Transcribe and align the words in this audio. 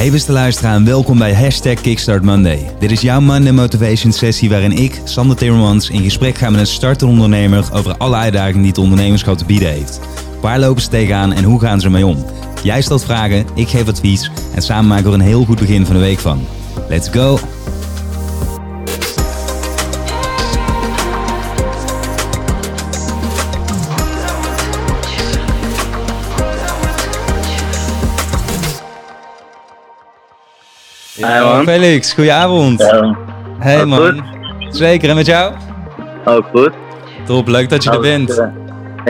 Hey 0.00 0.10
beste 0.10 0.32
luisteraar 0.32 0.84
welkom 0.84 1.18
bij 1.18 1.34
Hashtag 1.34 1.80
Kickstart 1.80 2.22
Monday. 2.22 2.70
Dit 2.78 2.90
is 2.90 3.00
jouw 3.00 3.20
Monday 3.20 3.52
Motivation 3.52 4.12
sessie 4.12 4.48
waarin 4.48 4.72
ik, 4.72 5.00
Sander 5.04 5.36
Timmermans, 5.36 5.90
in 5.90 6.02
gesprek 6.02 6.38
ga 6.38 6.50
met 6.50 6.60
een 6.60 6.66
startende 6.66 7.12
ondernemer 7.12 7.68
over 7.72 7.96
alle 7.96 8.16
uitdagingen 8.16 8.60
die 8.60 8.70
het 8.70 8.78
ondernemerschap 8.78 9.38
te 9.38 9.44
bieden 9.44 9.70
heeft. 9.70 10.00
Waar 10.40 10.58
lopen 10.58 10.82
ze 10.82 10.88
tegenaan 10.88 11.32
en 11.32 11.44
hoe 11.44 11.60
gaan 11.60 11.80
ze 11.80 11.86
ermee 11.86 12.06
om? 12.06 12.24
Jij 12.62 12.82
stelt 12.82 13.04
vragen, 13.04 13.46
ik 13.54 13.68
geef 13.68 13.88
advies 13.88 14.30
en 14.54 14.62
samen 14.62 14.86
maken 14.86 15.04
we 15.04 15.10
er 15.10 15.14
een 15.14 15.26
heel 15.26 15.44
goed 15.44 15.58
begin 15.58 15.86
van 15.86 15.94
de 15.94 16.00
week 16.00 16.18
van. 16.18 16.46
Let's 16.88 17.08
go! 17.08 17.38
Hey 31.20 31.40
man. 31.40 31.64
Felix, 31.64 32.12
goedenavond. 32.12 32.80
Ja, 32.80 33.16
Hey 33.58 33.84
man. 33.84 33.98
goed? 33.98 34.22
Zeker, 34.76 35.08
en 35.08 35.14
met 35.14 35.26
jou? 35.26 35.54
ook 36.24 36.46
goed. 36.52 36.70
Top, 37.26 37.48
leuk 37.48 37.68
dat 37.68 37.82
je 37.84 37.90
er 37.90 38.00
bent. 38.00 38.38
eh, 38.38 38.46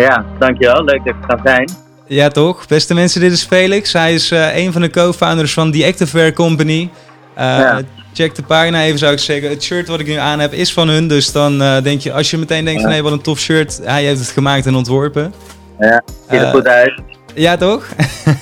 ja, 0.05 0.25
dankjewel. 0.39 0.85
Leuk 0.85 1.05
dat 1.05 1.15
ik 1.15 1.27
kan 1.27 1.41
zijn. 1.45 1.71
Ja, 2.07 2.29
toch? 2.29 2.67
Beste 2.67 2.95
mensen, 2.95 3.21
dit 3.21 3.33
is 3.33 3.45
Felix. 3.45 3.93
Hij 3.93 4.15
is 4.15 4.31
eh, 4.31 4.57
een 4.57 4.73
van 4.73 4.81
de 4.81 4.91
co-founders 4.91 5.53
van 5.53 5.73
The 5.73 5.87
Activewear 5.87 6.33
Company. 6.33 6.91
Eh, 7.35 7.45
Ja. 7.45 7.81
Check 8.13 8.35
de 8.35 8.43
pagina 8.43 8.83
even, 8.83 8.99
zou 8.99 9.13
ik 9.13 9.19
zeggen. 9.19 9.49
Het 9.51 9.63
shirt 9.63 9.89
wat 9.89 10.01
ik 10.01 10.07
nu 10.07 10.15
aan 10.15 10.39
heb 10.39 10.53
is 10.53 10.73
van 10.73 10.89
hun. 10.89 11.09
Dus 11.09 11.33
dan 11.33 11.59
denk 11.83 12.01
je, 12.01 12.13
als 12.13 12.31
je 12.31 12.39
meteen 12.39 12.65
denkt 12.65 12.81
van... 12.83 12.91
Ja. 12.91 12.97
hé, 12.97 13.03
wat 13.03 13.13
een 13.13 13.21
tof 13.21 13.39
shirt. 13.39 13.81
Hij 13.85 14.05
heeft 14.05 14.19
het 14.21 14.29
gemaakt 14.29 14.67
en 14.67 14.75
ontworpen. 14.75 15.35
Ja, 15.79 16.03
ziet 16.31 16.41
er 16.41 16.47
goed 16.47 16.67
uit. 16.67 17.01
Ja, 17.35 17.57
toch? 17.57 17.89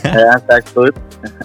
Ja, 0.02 0.40
staat 0.44 0.70
goed. 0.74 0.92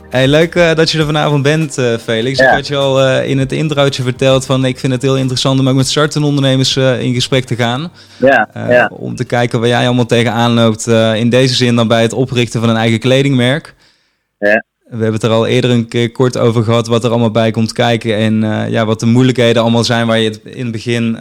Hey, 0.10 0.28
leuk 0.28 0.56
eh, 0.56 0.76
dat 0.76 0.92
je 0.92 1.00
er 1.00 1.06
vanavond 1.06 1.44
bent, 1.44 1.78
eh, 1.78 1.98
Felix. 1.98 2.40
Ja. 2.40 2.50
Ik 2.50 2.56
had 2.56 2.68
je 2.68 2.76
al 2.76 3.02
eh, 3.02 3.30
in 3.30 3.38
het 3.38 3.52
introotje 3.52 4.04
verteld 4.04 4.46
van... 4.46 4.66
ik 4.66 4.80
vind 4.80 4.94
het 4.94 5.02
heel 5.02 5.18
interessant 5.18 5.60
om 5.60 5.70
ook 5.70 5.76
met 5.76 5.88
startende 5.88 6.28
ondernemers 6.28 6.78
in 6.78 7.14
gesprek 7.14 7.46
te 7.46 7.56
gaan. 7.56 7.92
Ja, 8.18 8.50
ja, 8.54 8.90
Om 8.94 9.16
te 9.16 9.26
kijken 9.26 9.60
waar 9.60 9.70
jij 9.70 9.86
allemaal 9.86 10.06
tegenaan 10.06 10.54
loopt. 10.54 10.88
in 11.16 11.30
deze 11.30 11.56
zin 11.56 11.76
dan 11.76 11.88
bij 11.88 12.02
het 12.02 12.14
oprichten 12.14 12.60
van 12.60 12.70
een 12.70 12.76
eigen 12.76 13.00
kledingmerk. 13.00 13.76
Ja. 14.40 14.64
We 14.84 15.00
hebben 15.00 15.14
het 15.14 15.24
er 15.24 15.30
al 15.30 15.48
eerder 15.48 15.72
een 15.72 15.88
keer 15.88 16.12
kort 16.12 16.38
over 16.38 16.64
gehad 16.64 16.88
wat 16.88 17.04
er 17.04 17.10
allemaal 17.10 17.32
bij 17.32 17.52
komt 17.52 17.74
kijken. 17.74 18.16
En 18.18 18.42
ja, 18.70 18.86
wat 18.86 19.00
de 19.00 19.06
moeilijkheden 19.06 19.62
allemaal 19.62 19.84
zijn 19.84 20.08
waar 20.08 20.20
je 20.20 20.30
het 20.30 20.40
in 20.44 20.64
het 20.64 20.72
begin 20.72 21.18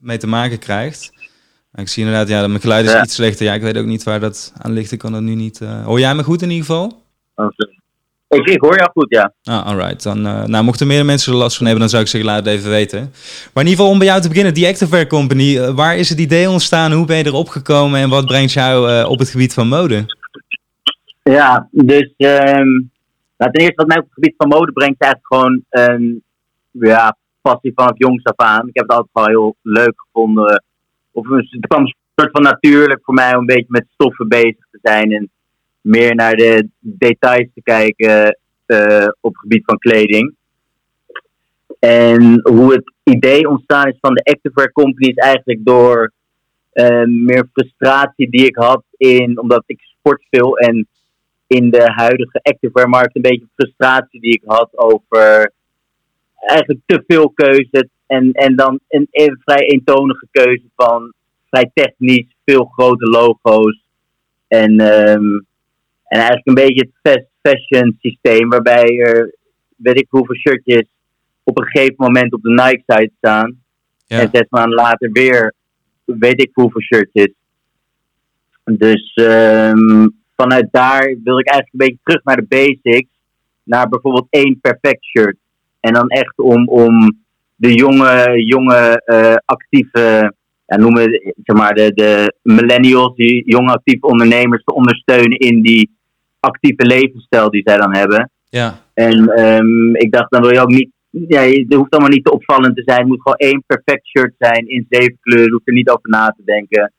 mee 0.00 0.18
te 0.18 0.26
maken 0.26 0.58
krijgt. 0.58 1.12
Ik 1.74 1.88
zie 1.88 2.04
inderdaad, 2.04 2.28
ja, 2.28 2.46
mijn 2.46 2.60
geluid 2.60 2.84
is 2.86 2.92
Ja. 2.92 3.02
iets 3.02 3.14
slechter. 3.14 3.46
Ja, 3.46 3.54
ik 3.54 3.62
weet 3.62 3.76
ook 3.78 3.84
niet 3.86 4.02
waar 4.02 4.20
dat 4.20 4.52
aan 4.58 4.72
ligt. 4.72 4.92
Ik 4.92 4.98
kan 4.98 5.12
dat 5.12 5.20
nu 5.22 5.34
niet... 5.34 5.60
eh, 5.60 5.84
Hoor 5.84 5.98
jij 6.00 6.14
me 6.14 6.22
goed 6.24 6.42
in 6.42 6.50
ieder 6.50 6.66
geval? 6.66 7.02
ik, 8.28 8.46
ik 8.46 8.60
hoor 8.60 8.76
jou 8.76 8.90
goed, 8.90 9.06
ja. 9.08 9.32
Ah, 9.42 9.66
alright. 9.66 10.02
Dan, 10.02 10.26
eh, 10.26 10.44
nou, 10.44 10.64
mochten 10.64 10.86
meer 10.86 11.04
mensen 11.04 11.32
er 11.32 11.38
last 11.38 11.56
van 11.56 11.64
hebben, 11.66 11.80
dan 11.82 11.90
zou 11.90 12.02
ik 12.02 12.08
zeggen, 12.08 12.30
laat 12.30 12.44
het 12.44 12.54
even 12.54 12.70
weten. 12.70 12.98
Maar 13.52 13.64
in 13.64 13.70
ieder 13.70 13.70
geval 13.70 13.88
om 13.90 13.98
bij 13.98 14.06
jou 14.06 14.20
te 14.20 14.28
beginnen, 14.28 14.54
die 14.54 14.66
Activewear 14.66 15.06
Company. 15.06 15.58
eh, 15.58 15.70
waar 15.74 15.96
is 15.96 16.08
het 16.08 16.18
idee 16.18 16.50
ontstaan? 16.50 16.92
Hoe 16.92 17.06
ben 17.06 17.16
je 17.16 17.26
erop 17.26 17.48
gekomen? 17.48 18.00
En 18.00 18.08
wat 18.08 18.26
brengt 18.26 18.52
jou 18.52 19.04
op 19.06 19.18
het 19.18 19.30
gebied 19.30 19.54
van 19.54 19.68
mode? 19.68 20.04
Ja, 21.22 21.68
dus 21.70 22.12
ehm 22.16 22.68
nou, 23.36 23.52
ten 23.52 23.60
eerste 23.60 23.74
wat 23.76 23.86
mij 23.86 23.96
op 23.98 24.04
het 24.04 24.12
gebied 24.12 24.34
van 24.36 24.48
mode 24.48 24.72
brengt, 24.72 25.00
is 25.00 25.06
eigenlijk 25.06 25.26
gewoon 25.34 25.62
een 25.70 26.22
ja, 26.70 27.16
passie 27.42 27.72
vanaf 27.74 27.92
jongs 27.98 28.24
af 28.24 28.36
aan. 28.46 28.68
Ik 28.68 28.74
heb 28.74 28.88
het 28.88 28.96
altijd 28.96 29.10
wel 29.12 29.26
heel 29.26 29.56
leuk 29.62 29.92
gevonden. 29.96 30.64
Of 31.14 31.28
het 31.28 31.66
kwam 31.66 31.80
een 31.80 31.94
soort 32.14 32.30
van 32.30 32.42
natuurlijk 32.42 33.00
voor 33.02 33.14
mij 33.14 33.32
om 33.32 33.40
een 33.40 33.46
beetje 33.46 33.64
met 33.68 33.86
stoffen 33.92 34.28
bezig 34.28 34.66
te 34.70 34.78
zijn 34.82 35.12
en 35.12 35.30
meer 35.80 36.14
naar 36.14 36.34
de 36.36 36.68
details 36.78 37.48
te 37.54 37.62
kijken 37.62 38.38
eh, 38.66 39.08
op 39.20 39.32
het 39.32 39.40
gebied 39.40 39.64
van 39.64 39.78
kleding. 39.78 40.34
En 41.78 42.40
hoe 42.42 42.72
het 42.72 42.92
idee 43.02 43.48
ontstaan 43.48 43.88
is 43.88 43.98
van 44.00 44.14
de 44.14 44.24
Activewear 44.24 44.72
Company 44.72 45.08
is 45.08 45.16
eigenlijk 45.16 45.64
door 45.64 46.12
eh, 46.72 47.04
meer 47.04 47.48
frustratie 47.52 48.30
die 48.30 48.46
ik 48.46 48.56
had 48.56 48.82
in, 48.96 49.40
omdat 49.40 49.62
ik 49.66 49.80
sport 49.80 50.26
veel 50.30 50.58
en 50.58 50.88
in 51.46 51.70
de 51.70 51.92
huidige 51.94 52.42
activewear 52.42 52.88
markt 52.88 53.16
een 53.16 53.22
beetje 53.22 53.48
frustratie 53.54 54.20
die 54.20 54.32
ik 54.32 54.42
had 54.44 54.68
over 54.78 55.52
eigenlijk 56.46 56.80
te 56.86 57.04
veel 57.06 57.30
keuze 57.30 57.88
en, 58.06 58.32
en 58.32 58.56
dan 58.56 58.80
een, 58.88 59.08
een 59.10 59.40
vrij 59.44 59.66
eentonige 59.66 60.26
keuze 60.30 60.64
van 60.76 61.12
vrij 61.48 61.70
technisch, 61.74 62.36
veel 62.44 62.64
grote 62.64 63.06
logo's 63.06 63.82
en, 64.48 64.80
ehm, 64.80 65.34
en 66.04 66.18
eigenlijk 66.18 66.46
een 66.46 66.54
beetje 66.54 66.90
het 66.90 67.14
fast 67.14 67.28
fashion 67.42 67.96
systeem 68.00 68.48
waarbij 68.48 68.98
er 68.98 69.34
weet 69.76 70.00
ik 70.00 70.06
hoeveel 70.08 70.36
shirtjes 70.36 70.86
op 71.42 71.58
een 71.58 71.66
gegeven 71.66 71.94
moment 71.96 72.32
op 72.32 72.42
de 72.42 72.50
Nike 72.50 72.82
site 72.86 73.12
staan 73.16 73.62
Ja. 74.06 74.20
en 74.20 74.28
zes 74.32 74.46
maanden 74.48 74.74
later 74.74 75.10
weer 75.12 75.54
weet 76.04 76.42
ik 76.42 76.50
hoeveel 76.52 76.80
shirtjes. 76.80 77.32
Dus 78.64 79.12
ehm, 79.14 80.08
vanuit 80.36 80.68
daar 80.70 81.16
wil 81.24 81.38
ik 81.38 81.48
eigenlijk 81.48 81.72
een 81.72 81.78
beetje 81.78 81.98
terug 82.02 82.24
naar 82.24 82.36
de 82.36 82.46
basics. 82.48 83.08
Naar 83.62 83.88
bijvoorbeeld 83.88 84.26
één 84.30 84.58
perfect 84.60 85.04
shirt. 85.04 85.36
En 85.84 85.92
dan 85.92 86.08
echt 86.08 86.38
om, 86.38 86.68
om 86.68 87.16
de 87.54 87.74
jonge, 87.74 88.44
jonge 88.46 89.02
eh, 89.04 89.34
actieve, 89.44 90.32
ja, 90.66 90.76
noemen 90.76 91.02
we, 91.04 91.34
zeg 91.44 91.56
maar 91.56 91.74
de, 91.74 91.92
de 91.94 92.34
millennials, 92.42 93.14
die 93.16 93.42
jonge 93.50 93.72
actieve 93.72 94.06
ondernemers 94.06 94.64
te 94.64 94.74
ondersteunen 94.74 95.38
in 95.38 95.62
die 95.62 95.90
actieve 96.40 96.86
levensstijl 96.86 97.50
die 97.50 97.62
zij 97.64 97.76
dan 97.76 97.96
hebben. 97.96 98.30
Ja, 98.48 98.78
En 98.94 99.28
ehm, 99.28 99.94
ik 99.94 100.12
dacht, 100.12 100.30
dan 100.30 100.42
wil 100.42 100.52
je 100.52 100.60
ook 100.60 100.68
niet. 100.68 100.90
Ja, 101.10 101.40
je- 101.40 101.60
het 101.68 101.74
hoeft 101.74 101.90
allemaal 101.90 102.10
niet 102.10 102.24
te 102.24 102.32
opvallend 102.32 102.76
te 102.76 102.82
zijn. 102.84 102.98
Het 102.98 103.06
moet 103.08 103.22
gewoon 103.22 103.36
één 103.50 103.62
perfect 103.66 104.06
shirt 104.06 104.34
zijn 104.38 104.68
in 104.68 104.86
zeven 104.88 105.18
kleuren. 105.20 105.46
Je 105.46 105.52
hoeft 105.52 105.68
er 105.68 105.74
niet 105.74 105.88
over 105.90 106.10
na 106.10 106.28
te 106.36 106.42
denken. 106.44 106.92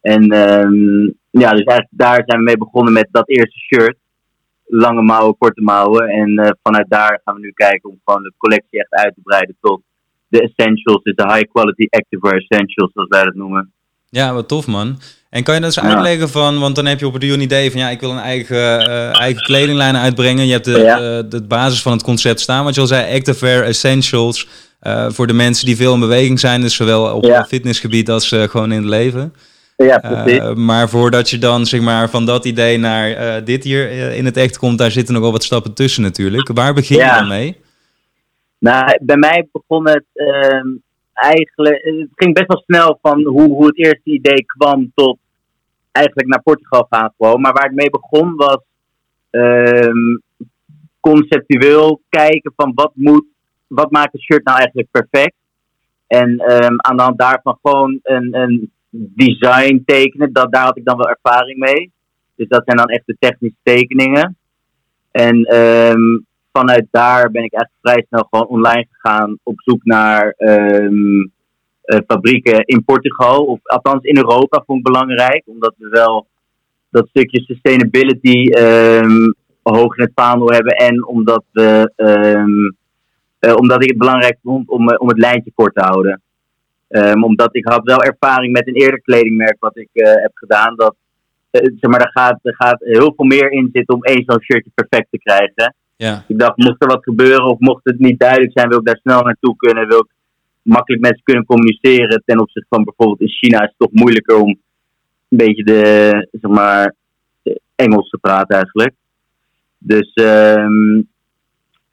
En 0.00 0.22
ehm, 0.30 1.04
ja, 1.30 1.50
dus 1.50 1.64
eigenlijk 1.64 1.88
daar 1.90 2.22
zijn 2.26 2.38
we 2.38 2.44
mee 2.44 2.56
begonnen 2.58 2.92
met 2.92 3.08
dat 3.10 3.28
eerste 3.28 3.58
shirt. 3.58 3.96
Lange 4.68 5.02
mouwen, 5.02 5.36
korte 5.38 5.62
mouwen. 5.62 6.08
En 6.08 6.36
eh, 6.38 6.50
vanuit 6.62 6.86
daar 6.88 7.20
gaan 7.24 7.34
we 7.34 7.40
nu 7.40 7.50
kijken 7.54 7.90
om 7.90 8.00
gewoon 8.04 8.22
de 8.22 8.32
collectie 8.38 8.78
echt 8.80 8.90
uit 8.92 9.14
te 9.14 9.20
breiden 9.22 9.56
tot 9.60 9.80
de 10.28 10.40
essentials. 10.42 11.02
Dus 11.02 11.14
de 11.14 11.32
high 11.32 11.50
quality 11.52 11.86
activewear 11.90 12.36
essentials, 12.36 12.90
zoals 12.92 13.08
wij 13.08 13.24
dat 13.24 13.34
noemen. 13.34 13.72
ja, 14.10 14.32
wat 14.34 14.48
tof 14.48 14.66
man. 14.66 14.98
En 15.30 15.42
kan 15.42 15.54
je 15.54 15.60
dat 15.60 15.76
eens 15.76 15.86
Ja. 15.86 15.94
uitleggen 15.94 16.28
van, 16.28 16.58
want 16.58 16.76
dan 16.76 16.86
heb 16.86 16.98
je 17.00 17.06
op 17.06 17.12
het 17.12 17.22
duur 17.22 17.34
een 17.34 17.40
idee 17.40 17.70
van 17.70 17.80
ja, 17.80 17.88
ik 17.88 18.00
wil 18.00 18.10
een 18.10 18.18
eigen, 18.18 18.80
eh, 18.88 19.20
eigen 19.20 19.42
kledinglijn 19.42 19.96
uitbrengen. 19.96 20.46
Je 20.46 20.52
hebt 20.52 20.64
de, 20.64 20.78
Ja. 20.78 21.22
de 21.22 21.42
basis 21.42 21.82
van 21.82 21.92
het 21.92 22.02
concept 22.02 22.40
staan, 22.40 22.64
wat 22.64 22.74
je 22.74 22.80
al 22.80 22.86
zei, 22.86 23.16
Activewear 23.16 23.62
Essentials. 23.62 24.48
eh, 24.78 25.06
voor 25.10 25.26
de 25.26 25.32
mensen 25.32 25.66
die 25.66 25.76
veel 25.76 25.94
in 25.94 26.00
beweging 26.00 26.40
zijn, 26.40 26.60
dus 26.60 26.74
zowel 26.74 27.14
op 27.14 27.24
Ja. 27.24 27.38
het 27.38 27.46
fitnessgebied 27.46 28.10
als 28.10 28.28
gewoon 28.28 28.72
in 28.72 28.78
het 28.78 28.88
leven. 28.88 29.34
Ja, 29.86 29.98
precies. 29.98 30.38
Eh, 30.38 30.54
maar 30.54 30.88
voordat 30.88 31.30
je 31.30 31.38
dan 31.38 31.66
zeg 31.66 31.80
maar 31.80 32.10
van 32.10 32.26
dat 32.26 32.44
idee 32.44 32.78
naar 32.78 33.10
eh, 33.10 33.44
dit 33.44 33.64
hier 33.64 33.88
eh, 33.88 34.16
in 34.16 34.24
het 34.24 34.36
echt 34.36 34.58
komt, 34.58 34.78
daar 34.78 34.90
zitten 34.90 35.14
nog 35.14 35.22
wel 35.22 35.32
wat 35.32 35.42
stappen 35.42 35.74
tussen 35.74 36.02
natuurlijk. 36.02 36.48
Waar 36.52 36.74
begin 36.74 36.96
je 36.96 37.02
Ja. 37.02 37.18
dan 37.18 37.28
mee? 37.28 37.56
Nou, 38.58 38.98
bij 39.02 39.16
mij 39.16 39.48
begon 39.52 39.88
het 39.88 40.04
ehm, 40.14 40.66
eigenlijk. 41.12 41.82
Het 41.84 42.08
ging 42.14 42.34
best 42.34 42.46
wel 42.46 42.62
snel 42.66 42.98
van 43.02 43.24
hoe, 43.24 43.48
hoe 43.48 43.66
het 43.66 43.78
eerste 43.78 44.10
idee 44.10 44.44
kwam 44.46 44.92
tot 44.94 45.18
eigenlijk 45.92 46.28
naar 46.28 46.42
Portugal 46.42 46.86
gaan 46.90 47.12
gewoon. 47.16 47.40
Maar 47.40 47.52
waar 47.52 47.66
het 47.66 47.74
mee 47.74 47.90
begon 47.90 48.36
was 48.36 48.58
ehm, 49.30 50.16
conceptueel 51.00 52.00
kijken 52.08 52.52
van 52.56 52.72
wat 52.74 52.92
moet, 52.94 53.24
wat 53.66 53.90
maakt 53.90 54.12
het 54.12 54.22
shirt 54.22 54.44
nou 54.44 54.58
eigenlijk 54.58 54.90
perfect. 54.90 55.34
En 56.06 56.38
ehm, 56.38 56.74
aan 56.76 56.96
de 56.96 57.02
hand 57.02 57.18
daarvan 57.18 57.58
gewoon 57.62 57.98
een, 58.02 58.34
een 58.34 58.72
design 58.98 59.82
tekenen. 59.84 60.32
Dat, 60.32 60.52
daar 60.52 60.64
had 60.64 60.76
ik 60.76 60.84
dan 60.84 60.96
wel 60.96 61.08
ervaring 61.08 61.58
mee. 61.58 61.92
Dus 62.34 62.48
dat 62.48 62.62
zijn 62.64 62.76
dan 62.76 62.88
echt 62.88 63.06
de 63.06 63.16
technische 63.18 63.58
tekeningen. 63.62 64.36
En 65.10 65.44
ehm, 65.44 66.18
vanuit 66.52 66.86
daar 66.90 67.30
ben 67.30 67.44
ik 67.44 67.52
echt 67.52 67.70
vrij 67.80 68.04
snel 68.08 68.26
gewoon 68.30 68.46
online 68.46 68.86
gegaan 68.90 69.38
op 69.42 69.60
zoek 69.60 69.84
naar 69.84 70.34
ehm, 70.36 71.20
eh, 71.82 71.98
fabrieken 72.06 72.64
in 72.64 72.84
Portugal. 72.84 73.44
Of 73.44 73.58
althans 73.62 74.02
in 74.02 74.16
Europa 74.16 74.62
vond 74.66 74.78
ik 74.78 74.92
belangrijk. 74.92 75.42
Omdat 75.46 75.74
we 75.76 75.88
wel 75.88 76.26
dat 76.90 77.08
stukje 77.08 77.40
sustainability 77.40 78.50
ehm, 78.50 79.32
hoog 79.62 79.96
in 79.96 80.04
het 80.04 80.12
vaandel 80.14 80.50
hebben. 80.50 80.72
En 80.72 81.06
omdat, 81.06 81.44
we, 81.52 81.92
eh, 83.38 83.54
omdat 83.54 83.82
ik 83.82 83.88
het 83.88 83.98
belangrijk 83.98 84.38
vond 84.42 84.68
om, 84.68 84.88
eh, 84.88 85.00
om 85.00 85.08
het 85.08 85.18
lijntje 85.18 85.52
kort 85.54 85.74
te 85.74 85.82
houden. 85.84 86.22
Ehm, 86.88 87.24
omdat 87.24 87.56
ik 87.56 87.68
had 87.68 87.84
wel 87.84 88.02
ervaring 88.02 88.52
met 88.52 88.68
een 88.68 88.74
eerder 88.74 89.00
kledingmerk 89.00 89.56
wat 89.60 89.76
ik 89.76 89.88
eh, 89.92 90.12
heb 90.22 90.30
gedaan. 90.34 90.76
Dat, 90.76 90.94
eh, 91.50 91.62
zeg 91.62 91.90
maar, 91.90 92.00
er, 92.00 92.10
gaat, 92.10 92.38
er 92.42 92.54
gaat 92.54 92.78
heel 92.80 93.12
veel 93.16 93.24
meer 93.24 93.50
in 93.50 93.70
zitten 93.72 93.94
om 93.94 94.02
één 94.02 94.22
zo'n 94.26 94.42
shirtje 94.42 94.70
perfect 94.74 95.06
te 95.10 95.18
krijgen. 95.18 95.74
Ja, 95.96 96.24
Ik 96.28 96.38
dacht, 96.38 96.56
mocht 96.56 96.82
er 96.82 96.88
wat 96.88 97.02
gebeuren 97.02 97.44
of 97.44 97.58
mocht 97.58 97.84
het 97.84 97.98
niet 97.98 98.18
duidelijk 98.18 98.52
zijn, 98.54 98.68
wil 98.68 98.78
ik 98.78 98.86
daar 98.86 99.00
snel 99.02 99.22
naartoe 99.22 99.56
kunnen. 99.56 99.88
Wil 99.88 99.98
ik 99.98 100.10
makkelijk 100.62 101.02
met 101.02 101.16
ze 101.16 101.22
kunnen 101.22 101.44
communiceren. 101.44 102.22
Ten 102.24 102.40
opzichte 102.40 102.68
van 102.68 102.84
bijvoorbeeld 102.84 103.20
in 103.20 103.28
China 103.28 103.58
is 103.62 103.68
het 103.68 103.78
toch 103.78 103.92
moeilijker 103.92 104.36
om 104.36 104.48
een 104.48 105.38
beetje 105.38 105.64
de, 105.64 106.10
zeg 106.40 106.50
maar, 106.50 106.94
Engels 107.74 108.08
te 108.08 108.18
praten 108.18 108.56
eigenlijk. 108.56 108.94
Dus 109.78 110.12
ehm, 110.12 111.02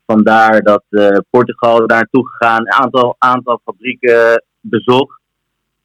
vandaar 0.06 0.62
dat 0.62 0.84
Portugal 1.30 1.78
daar 1.78 1.88
naartoe 1.88 2.30
gegaan, 2.30 2.60
een 2.60 2.74
aantal, 2.74 3.16
aantal 3.18 3.62
fabrieken 3.64 4.44
bezocht. 4.70 5.20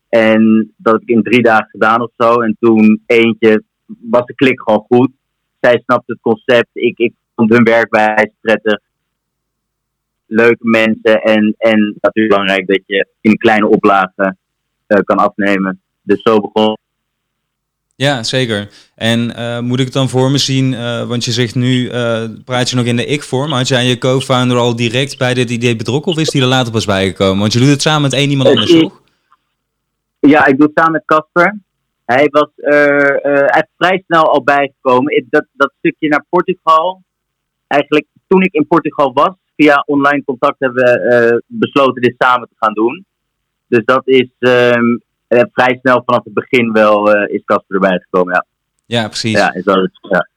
En 0.09 0.73
dat 0.77 0.93
heb 0.93 1.03
ik 1.03 1.09
in 1.09 1.23
drie 1.23 1.43
dagen 1.43 1.69
gedaan 1.71 2.03
of 2.03 2.11
zo. 2.17 2.41
En 2.41 2.57
toen 2.61 3.03
eentje 3.07 3.63
was 3.87 4.25
de 4.25 4.35
klik 4.35 4.61
gewoon 4.61 4.85
goed. 4.89 5.11
Zij 5.61 5.83
snapte 5.85 6.13
het 6.13 6.21
concept. 6.21 6.69
Ik, 6.73 6.99
ik 6.99 7.13
vond 7.35 7.51
hun 7.51 7.65
werkwijze 7.65 8.33
prettig. 8.41 8.81
Leuke 10.27 10.69
mensen. 10.69 11.23
En, 11.23 11.55
en 11.59 11.97
natuurlijk 12.01 12.35
belangrijk 12.35 12.67
dat 12.67 12.83
je 12.87 13.09
in 13.21 13.37
kleine 13.37 13.69
oplagen 13.69 14.39
uh, 14.89 14.99
kan 14.99 15.17
afnemen. 15.17 15.81
Dus 16.03 16.23
zo 16.23 16.41
begon. 16.41 16.79
Ja, 18.07 18.23
zeker. 18.23 18.69
En 18.95 19.33
uh, 19.39 19.59
moet 19.59 19.79
ik 19.79 19.85
het 19.85 19.95
dan 19.95 20.09
voor 20.09 20.31
me 20.31 20.39
zien, 20.39 20.73
uh, 20.73 21.07
want 21.07 21.25
je 21.25 21.33
zegt 21.33 21.55
nu, 21.55 21.89
praat 22.45 22.71
je 22.71 22.77
nog 22.77 22.85
in 22.85 22.97
de 22.97 23.05
ik-vorm. 23.05 23.53
Had 23.53 23.69
jij 23.69 23.85
je 23.85 23.99
co-founder 23.99 24.57
al 24.57 24.77
direct 24.77 25.19
bij 25.19 25.35
dit 25.35 25.51
idee 25.51 25.77
betrokken 25.77 26.13
of 26.13 26.19
is 26.19 26.31
die 26.31 26.43
er 26.43 26.47
later 26.47 26.73
pas 26.73 26.85
bijgekomen? 26.85 27.39
Want 27.39 27.53
je 27.53 27.59
doet 27.59 27.69
het 27.69 27.83
samen 27.83 28.03
met 28.03 28.13
één 28.13 28.31
iemand 28.31 28.49
anders, 28.49 28.71
toch? 28.71 29.03
Ja, 30.21 30.47
ik 30.47 30.57
doe 30.57 30.67
het 30.67 30.79
samen 30.79 30.93
met 30.93 31.03
Casper. 31.05 31.59
Hij 32.05 32.29
was 32.31 32.49
er 32.57 33.67
vrij 33.77 34.03
snel 34.07 34.33
al 34.33 34.43
bijgekomen. 34.43 35.25
Dat, 35.31 35.45
dat 35.53 35.73
stukje 35.79 36.09
naar 36.09 36.25
Portugal. 36.29 37.03
Eigenlijk 37.67 38.07
toen 38.29 38.43
ik 38.43 38.53
in 38.53 38.67
Portugal 38.67 39.13
was, 39.13 39.35
via 39.57 39.83
online 39.87 40.25
contact 40.25 40.57
hebben 40.59 40.83
we 40.83 41.43
besloten 41.47 42.03
dit 42.03 42.15
samen 42.19 42.49
te 42.49 42.55
gaan 42.59 42.73
doen. 42.73 43.05
Dus 43.67 43.85
dat 43.85 44.03
is 44.05 44.29
um, 44.39 45.03
vrij 45.53 45.79
snel 45.81 46.03
vanaf 46.05 46.25
het 46.25 46.35
begin 46.35 46.73
wel 46.73 47.17
uh, 47.17 47.35
is 47.35 47.43
Casper 47.45 47.75
erbij 47.75 47.99
gekomen. 47.99 48.35
Ja, 48.35 48.45
ja 48.99 49.09
precies. 49.09 49.33
Ja, 49.33 49.55
is 49.55 49.65
dat, 49.65 49.91
ja. 50.01 50.29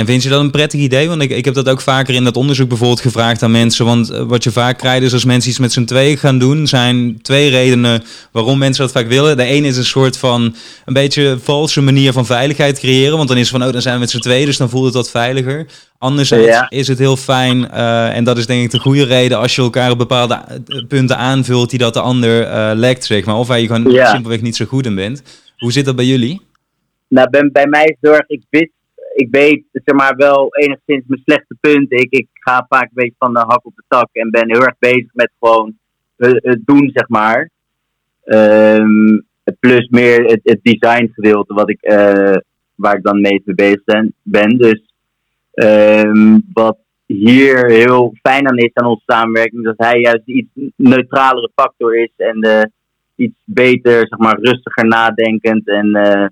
En 0.00 0.06
vind 0.06 0.22
je 0.22 0.28
dat 0.28 0.40
een 0.40 0.50
prettig 0.50 0.80
idee? 0.80 1.08
Want 1.08 1.22
ik, 1.22 1.30
ik 1.30 1.44
heb 1.44 1.54
dat 1.54 1.68
ook 1.68 1.80
vaker 1.80 2.14
in 2.14 2.24
dat 2.24 2.36
onderzoek 2.36 2.68
bijvoorbeeld 2.68 3.00
gevraagd 3.00 3.42
aan 3.42 3.50
mensen. 3.50 3.84
Want 3.84 4.10
eh, 4.10 4.22
wat 4.22 4.44
je 4.44 4.50
vaak 4.50 4.78
krijgt 4.78 5.02
is 5.02 5.12
als 5.12 5.24
mensen 5.24 5.50
iets 5.50 5.58
met 5.58 5.72
z'n 5.72 5.84
tweeën 5.84 6.18
gaan 6.18 6.38
doen, 6.38 6.66
zijn 6.66 7.22
twee 7.22 7.50
redenen 7.50 8.02
waarom 8.32 8.58
mensen 8.58 8.82
dat 8.82 8.92
vaak 8.92 9.06
willen. 9.06 9.36
De 9.36 9.44
ene 9.44 9.66
is 9.66 9.76
een 9.76 9.84
soort 9.84 10.16
van 10.16 10.54
een 10.84 10.92
beetje 10.92 11.38
valse 11.42 11.80
manier 11.80 12.12
van 12.12 12.26
veiligheid 12.26 12.78
creëren. 12.78 13.16
Want 13.16 13.28
dan 13.28 13.36
is 13.36 13.50
het 13.50 13.58
van, 13.58 13.66
oh, 13.66 13.72
dan 13.72 13.82
zijn 13.82 13.94
we 13.94 14.00
met 14.00 14.10
z'n 14.10 14.18
tweeën, 14.18 14.46
dus 14.46 14.56
dan 14.56 14.68
voelt 14.68 14.84
het 14.84 14.94
wat 14.94 15.10
veiliger. 15.10 15.66
Anderzijds 15.98 16.66
is 16.68 16.88
het 16.88 16.98
heel 16.98 17.16
fijn, 17.16 17.68
uh, 17.74 18.16
en 18.16 18.24
dat 18.24 18.38
is 18.38 18.46
denk 18.46 18.64
ik 18.64 18.70
de 18.70 18.78
goede 18.78 19.04
reden, 19.04 19.38
als 19.38 19.54
je 19.54 19.62
elkaar 19.62 19.90
op 19.90 19.98
bepaalde 19.98 20.34
eh, 20.34 20.86
punten 20.88 21.16
aanvult 21.16 21.70
die 21.70 21.78
dat 21.78 21.94
de 21.94 22.00
ander 22.00 22.46
uh, 22.46 22.70
lekt, 22.74 23.04
zeg 23.04 23.24
maar. 23.24 23.36
Of 23.36 23.48
waar 23.48 23.60
je 23.60 23.66
gewoon 23.66 23.92
ja. 23.92 24.10
simpelweg 24.10 24.40
niet 24.40 24.56
zo 24.56 24.64
goed 24.64 24.86
in 24.86 24.94
bent. 24.94 25.22
Hoe 25.56 25.72
zit 25.72 25.84
dat 25.84 25.96
bij 25.96 26.04
jullie? 26.04 26.40
Nou, 27.08 27.30
bij, 27.30 27.48
bij 27.52 27.66
mij 27.66 27.96
erg, 28.00 28.24
ik 28.26 28.42
wist 28.50 28.70
ik 29.20 29.28
weet 29.30 29.64
zeg 29.72 29.96
maar, 29.96 30.16
wel 30.16 30.56
enigszins 30.56 31.04
mijn 31.06 31.22
slechte 31.24 31.56
punten. 31.60 31.98
Ik, 31.98 32.10
ik 32.10 32.28
ga 32.32 32.66
vaak 32.68 32.82
een 32.82 32.90
beetje 32.92 33.14
van 33.18 33.34
de 33.34 33.40
hak 33.40 33.66
op 33.66 33.76
de 33.76 33.82
tak 33.88 34.08
en 34.12 34.30
ben 34.30 34.50
heel 34.50 34.64
erg 34.64 34.78
bezig 34.78 35.10
met 35.12 35.30
gewoon 35.38 35.74
het 36.16 36.60
doen, 36.64 36.90
zeg 36.94 37.08
maar. 37.08 37.50
Um, 38.24 39.26
plus 39.60 39.88
meer 39.88 40.24
het, 40.24 40.60
design 40.62 41.10
gedeelte 41.14 41.54
wat 41.54 41.70
ik, 41.70 41.78
uh, 41.80 42.36
waar 42.74 42.96
ik 42.96 43.02
dan 43.02 43.20
mee 43.20 43.42
bezig 43.44 43.84
ben. 43.84 44.14
ben. 44.22 44.58
Dus 44.58 44.82
um, 45.54 46.42
wat 46.52 46.78
hier 47.06 47.66
heel 47.66 48.14
fijn 48.22 48.48
aan 48.48 48.58
is 48.58 48.70
aan 48.72 48.86
onze 48.86 49.02
samenwerking, 49.06 49.64
dat 49.64 49.74
hij 49.76 50.00
juist 50.00 50.26
iets 50.26 50.50
neutralere 50.76 51.50
factor 51.54 51.98
is 51.98 52.12
en 52.16 52.46
uh, 52.46 52.62
iets 53.16 53.38
beter, 53.44 54.06
zeg 54.08 54.18
maar, 54.18 54.38
rustiger 54.40 54.86
nadenkend 54.86 55.68
en 55.68 55.86
uh, 55.86 56.26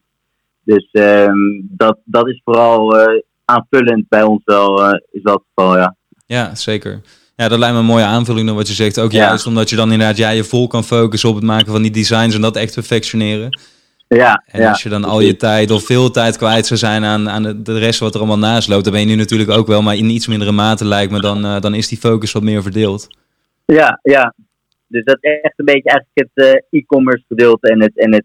dus 0.69 0.89
um, 0.93 1.67
dat, 1.71 1.99
dat 2.05 2.29
is 2.29 2.41
vooral 2.45 2.97
uh, 2.97 3.23
aanvullend 3.45 4.09
bij 4.09 4.23
ons 4.23 4.41
wel, 4.45 4.85
uh, 4.85 5.01
is 5.11 5.23
wel 5.23 5.35
het 5.35 5.43
geval, 5.55 5.77
ja. 5.77 5.97
Ja, 6.27 6.55
zeker. 6.55 7.01
Ja, 7.37 7.49
dat 7.49 7.59
lijkt 7.59 7.75
me 7.75 7.81
een 7.81 7.87
mooie 7.87 8.05
aanvulling 8.05 8.47
dan 8.47 8.57
wat 8.57 8.69
je 8.69 8.75
zegt. 8.75 9.01
Ook 9.01 9.13
ja. 9.13 9.27
juist 9.27 9.47
omdat 9.47 9.71
je 9.71 9.77
dan 9.77 9.93
inderdaad 9.93 10.17
ja, 10.17 10.31
je 10.31 10.45
vol 10.45 10.67
kan 10.67 10.85
focussen 10.85 11.29
op 11.29 11.35
het 11.35 11.45
maken 11.45 11.73
van 11.73 11.83
die 11.83 11.91
designs 11.91 12.35
en 12.35 12.41
dat 12.41 12.57
echt 12.57 12.75
perfectioneren. 12.75 13.61
Ja, 14.09 14.43
en 14.47 14.69
als 14.69 14.83
je 14.83 14.89
dan 14.89 15.05
al 15.05 15.21
je 15.21 15.37
tijd 15.37 15.71
of 15.71 15.85
veel 15.85 16.11
tijd 16.11 16.37
kwijt 16.37 16.67
zou 16.67 16.79
zijn 16.79 17.05
aan, 17.05 17.29
aan 17.29 17.43
de, 17.43 17.63
de 17.63 17.79
rest 17.79 18.01
wat 18.01 18.15
er 18.15 18.21
allemaal 18.21 18.39
naast 18.39 18.69
loopt, 18.69 18.85
dan 18.85 18.93
ben 18.93 19.03
je 19.03 19.09
nu 19.09 19.15
natuurlijk 19.15 19.51
ook 19.51 19.67
wel, 19.67 19.83
maar 19.83 19.97
in 19.97 20.11
iets 20.11 20.27
mindere 20.27 20.53
mate 20.53 20.85
lijkt 20.85 21.13
me, 21.13 21.21
dan, 21.21 21.45
uh, 21.45 21.61
dan 21.61 21.75
is 21.75 21.89
die 21.89 21.99
focus 21.99 22.33
wat 22.33 22.43
meer 22.43 22.63
verdeeld. 22.63 23.07
Ja, 23.65 24.01
ja. 24.03 24.35
Dus 24.87 25.05
dat 25.05 25.19
is 25.21 25.41
echt 25.43 25.59
een 25.59 25.65
beetje 25.65 25.91
eigenlijk 25.91 26.29
het 26.35 26.65
e-commerce 26.71 27.25
gedeelte 27.29 27.69
en 27.69 27.83
het, 27.83 27.99
en 27.99 28.15
het 28.15 28.25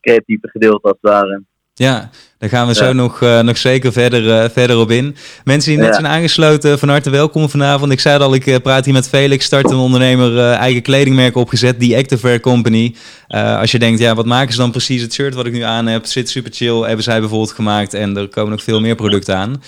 creatieve 0.00 0.48
gedeelte 0.48 0.88
als 0.88 0.96
het 1.00 1.10
ware. 1.10 1.42
Ja, 1.78 2.10
daar 2.38 2.48
gaan 2.48 2.66
we 2.66 2.74
zo 2.74 2.92
nog, 2.92 3.20
uh, 3.20 3.40
nog 3.40 3.56
zeker 3.56 3.92
verder, 3.92 4.24
uh, 4.24 4.50
verder 4.52 4.78
op 4.78 4.90
in. 4.90 5.16
Mensen 5.44 5.70
die 5.70 5.80
net 5.80 5.94
zijn 5.94 6.06
aangesloten, 6.06 6.78
van 6.78 6.88
harte 6.88 7.10
welkom 7.10 7.48
vanavond. 7.48 7.92
Ik 7.92 8.00
zei 8.00 8.22
al, 8.22 8.34
ik 8.34 8.46
uh, 8.46 8.56
praat 8.56 8.84
hier 8.84 8.94
met 8.94 9.08
Felix, 9.08 9.44
start 9.44 9.70
een 9.70 9.76
ondernemer, 9.76 10.50
eigen 10.50 10.82
kledingmerk 10.82 11.36
opgezet, 11.36 11.80
die 11.80 11.96
Activewear 11.96 12.40
Company. 12.40 12.94
als 13.28 13.70
je 13.70 13.78
denkt, 13.78 14.00
ja, 14.00 14.14
wat 14.14 14.26
maken 14.26 14.52
ze 14.52 14.58
dan 14.58 14.70
precies? 14.70 15.02
Het 15.02 15.12
shirt 15.12 15.34
wat 15.34 15.46
ik 15.46 15.52
nu 15.52 15.60
aan 15.60 15.86
heb, 15.86 16.06
zit 16.06 16.30
super 16.30 16.52
chill, 16.54 16.80
hebben 16.80 17.04
zij 17.04 17.20
bijvoorbeeld 17.20 17.52
gemaakt. 17.52 17.94
En 17.94 18.16
er 18.16 18.28
komen 18.28 18.50
nog 18.50 18.62
veel 18.62 18.80
meer 18.80 18.94
producten 18.94 19.36
aan. 19.36 19.62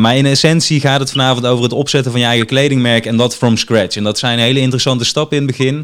maar 0.00 0.16
in 0.16 0.26
essentie 0.26 0.80
gaat 0.80 1.00
het 1.00 1.10
vanavond 1.10 1.46
over 1.46 1.62
het 1.62 1.72
opzetten 1.72 2.10
van 2.10 2.20
je 2.20 2.26
eigen 2.26 2.46
kledingmerk 2.46 3.06
en 3.06 3.16
dat 3.16 3.36
from 3.36 3.56
scratch. 3.56 3.96
En 3.96 4.04
dat 4.04 4.18
zijn 4.18 4.38
hele 4.38 4.60
interessante 4.60 5.04
stappen 5.04 5.36
in 5.36 5.46
het 5.46 5.56
begin. 5.56 5.78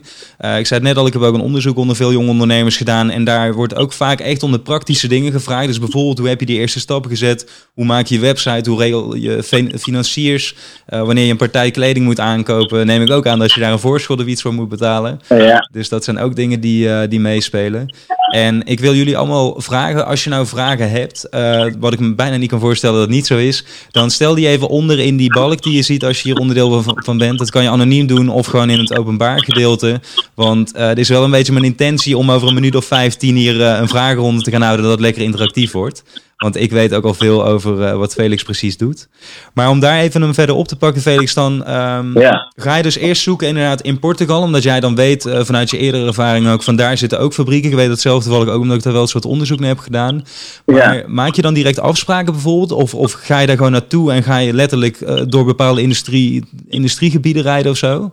ik 0.59 0.67
zei 0.67 0.81
het 0.81 0.83
net 0.83 0.97
al, 0.97 1.07
ik 1.07 1.13
heb 1.13 1.23
ook 1.23 1.35
een 1.35 1.41
onderzoek 1.41 1.77
onder 1.77 1.97
veel 1.97 2.13
jonge 2.13 2.31
ondernemers 2.31 2.77
gedaan. 2.77 3.11
En 3.11 3.25
daar 3.25 3.55
wordt 3.55 3.77
ook 3.77 3.93
vaak 3.93 4.21
echt 4.21 4.43
om 4.43 4.53
de 4.53 4.61
praktische 4.61 5.09
dingen 5.09 5.33
gevraagd. 5.33 5.67
Dus 5.67 5.79
bijvoorbeeld 5.79 6.05
hoe 6.15 6.29
heb 6.29 6.41
je 6.41 6.47
die 6.47 6.59
eerste 6.59 6.81
stappen 6.81 7.11
gezet? 7.11 7.51
Hoe 7.75 7.85
maak 7.85 8.07
je 8.07 8.15
je 8.15 8.21
website? 8.21 8.71
Hoe 8.71 8.79
regel 8.79 9.15
je 9.15 9.43
financiers? 9.79 10.55
Uh, 10.89 11.03
wanneer 11.03 11.25
je 11.25 11.31
een 11.31 11.37
partij 11.37 11.71
kleding 11.71 12.05
moet 12.05 12.21
aankopen, 12.21 12.87
neem 12.87 13.03
ik 13.03 13.11
ook 13.11 13.27
aan 13.27 13.39
dat 13.39 13.53
je 13.53 13.61
daar 13.61 13.73
een 13.73 13.79
voorschot 13.79 14.21
of 14.21 14.27
iets 14.27 14.43
voor 14.43 14.55
moet 14.55 14.69
betalen. 14.69 15.21
Ja. 15.29 15.69
Dus 15.73 15.89
dat 15.89 16.05
zijn 16.05 16.19
ook 16.19 16.37
dingen 16.37 16.61
die, 16.61 16.87
uh, 16.87 17.01
die 17.09 17.21
meespelen. 17.21 17.95
En 18.27 18.63
ik 18.65 18.81
wil 18.81 18.95
jullie 18.95 19.17
allemaal 19.17 19.55
vragen, 19.61 20.07
als 20.07 20.25
je 20.25 20.31
nou 20.31 20.47
vragen 20.47 20.91
hebt, 20.91 21.27
uh, 21.31 21.67
wat 21.79 21.93
ik 21.93 21.99
me 21.99 22.15
bijna 22.15 22.37
niet 22.37 22.49
kan 22.49 22.61
voorstellen 22.61 22.97
dat 22.97 23.05
het 23.05 23.15
niet 23.15 23.27
zo 23.27 23.37
is, 23.37 23.65
dan 23.91 24.11
stel 24.11 24.35
die 24.35 24.49
even 24.49 24.69
onder 24.69 24.99
in 24.99 25.17
die 25.17 25.33
balk 25.33 25.63
die 25.63 25.73
je 25.73 25.83
ziet 25.83 26.05
als 26.05 26.23
je 26.23 26.29
hier 26.29 26.39
onderdeel 26.39 26.83
van, 26.83 27.01
van 27.05 27.19
bent. 27.19 27.39
Dat 27.39 27.51
kan 27.51 27.63
je 27.63 27.71
anoniem 27.71 28.07
doen 28.07 28.29
of 28.29 28.47
gewoon 28.47 28.71
in 28.71 28.79
het 28.79 28.99
openbaar 28.99 29.45
gedeelte. 29.45 30.01
Want 30.35 30.73
het 30.77 30.99
is 30.99 31.09
wel 31.09 31.25
een 31.25 31.31
beetje 31.31 31.53
mijn 31.53 31.65
intentie 31.65 32.17
om 32.17 32.31
over 32.31 32.49
een 32.49 32.55
minuut 32.55 32.75
of 32.75 32.85
vijftien 32.85 33.37
hier 33.37 33.61
een 33.61 33.89
vragenronde 33.89 34.43
te 34.43 34.51
gaan 34.51 34.63
houden, 34.63 34.83
dat 34.83 34.93
het 34.93 35.01
lekker 35.01 35.23
interactief 35.23 35.73
wordt. 35.73 36.03
Want 36.37 36.57
ik 36.57 36.71
weet 36.71 36.95
ook 36.95 37.05
al 37.05 37.15
veel 37.15 37.47
over 37.47 37.79
uh, 37.79 37.97
wat 37.97 38.15
Felix 38.15 38.43
precies 38.43 38.77
doet. 38.77 39.09
Maar 39.55 39.71
om 39.71 39.81
daar 39.81 39.99
even 39.99 40.23
hem 40.23 40.35
verder 40.35 40.55
op 40.55 40.69
te 40.69 40.77
pakken, 40.77 41.03
Felix, 41.03 41.35
dan 41.35 41.53
um, 41.53 42.19
ja. 42.21 42.53
ga 42.57 42.77
je 42.77 42.83
dus 42.83 42.97
eerst 42.97 43.23
zoeken 43.23 43.49
inderdaad 43.49 43.81
in 43.81 43.99
Portugal. 43.99 44.43
Omdat 44.43 44.63
jij 44.63 44.81
dan 44.81 44.95
weet 44.95 45.27
uh, 45.27 45.41
vanuit 45.45 45.71
je 45.71 45.79
eerdere 45.79 46.07
ervaring 46.07 46.49
ook, 46.49 46.63
van 46.63 46.77
daar 46.77 46.99
zitten 46.99 47.19
ook 47.19 47.33
fabrieken. 47.33 47.71
Ik 47.71 47.77
weet 47.77 47.89
dat 47.89 48.01
zelf 48.01 48.23
toevallig 48.23 48.49
ook, 48.49 48.61
omdat 48.61 48.77
ik 48.77 48.83
daar 48.83 48.93
wel 48.93 49.03
een 49.03 49.09
soort 49.09 49.25
onderzoek 49.25 49.59
naar 49.59 49.69
heb 49.69 49.79
gedaan. 49.79 50.25
Maar 50.65 50.97
ja. 50.97 51.05
maak 51.07 51.35
je 51.35 51.43
dan 51.43 51.55
direct 51.55 51.81
afspraken 51.81 52.33
bijvoorbeeld? 52.33 52.73
Of, 52.73 52.95
of 52.95 53.13
ga 53.13 53.39
je 53.39 53.47
daar 53.47 53.57
gewoon 53.57 53.73
naartoe 53.73 54.13
en 54.13 54.23
ga 54.23 54.39
je 54.39 54.53
letterlijk 54.53 55.01
uh, 55.01 55.23
door 55.29 55.45
bepaalde 55.45 55.83
industrie, 55.83 56.45
industriegebieden 56.69 57.43
rijden 57.43 57.71
of 57.71 57.77
zo? 57.77 58.13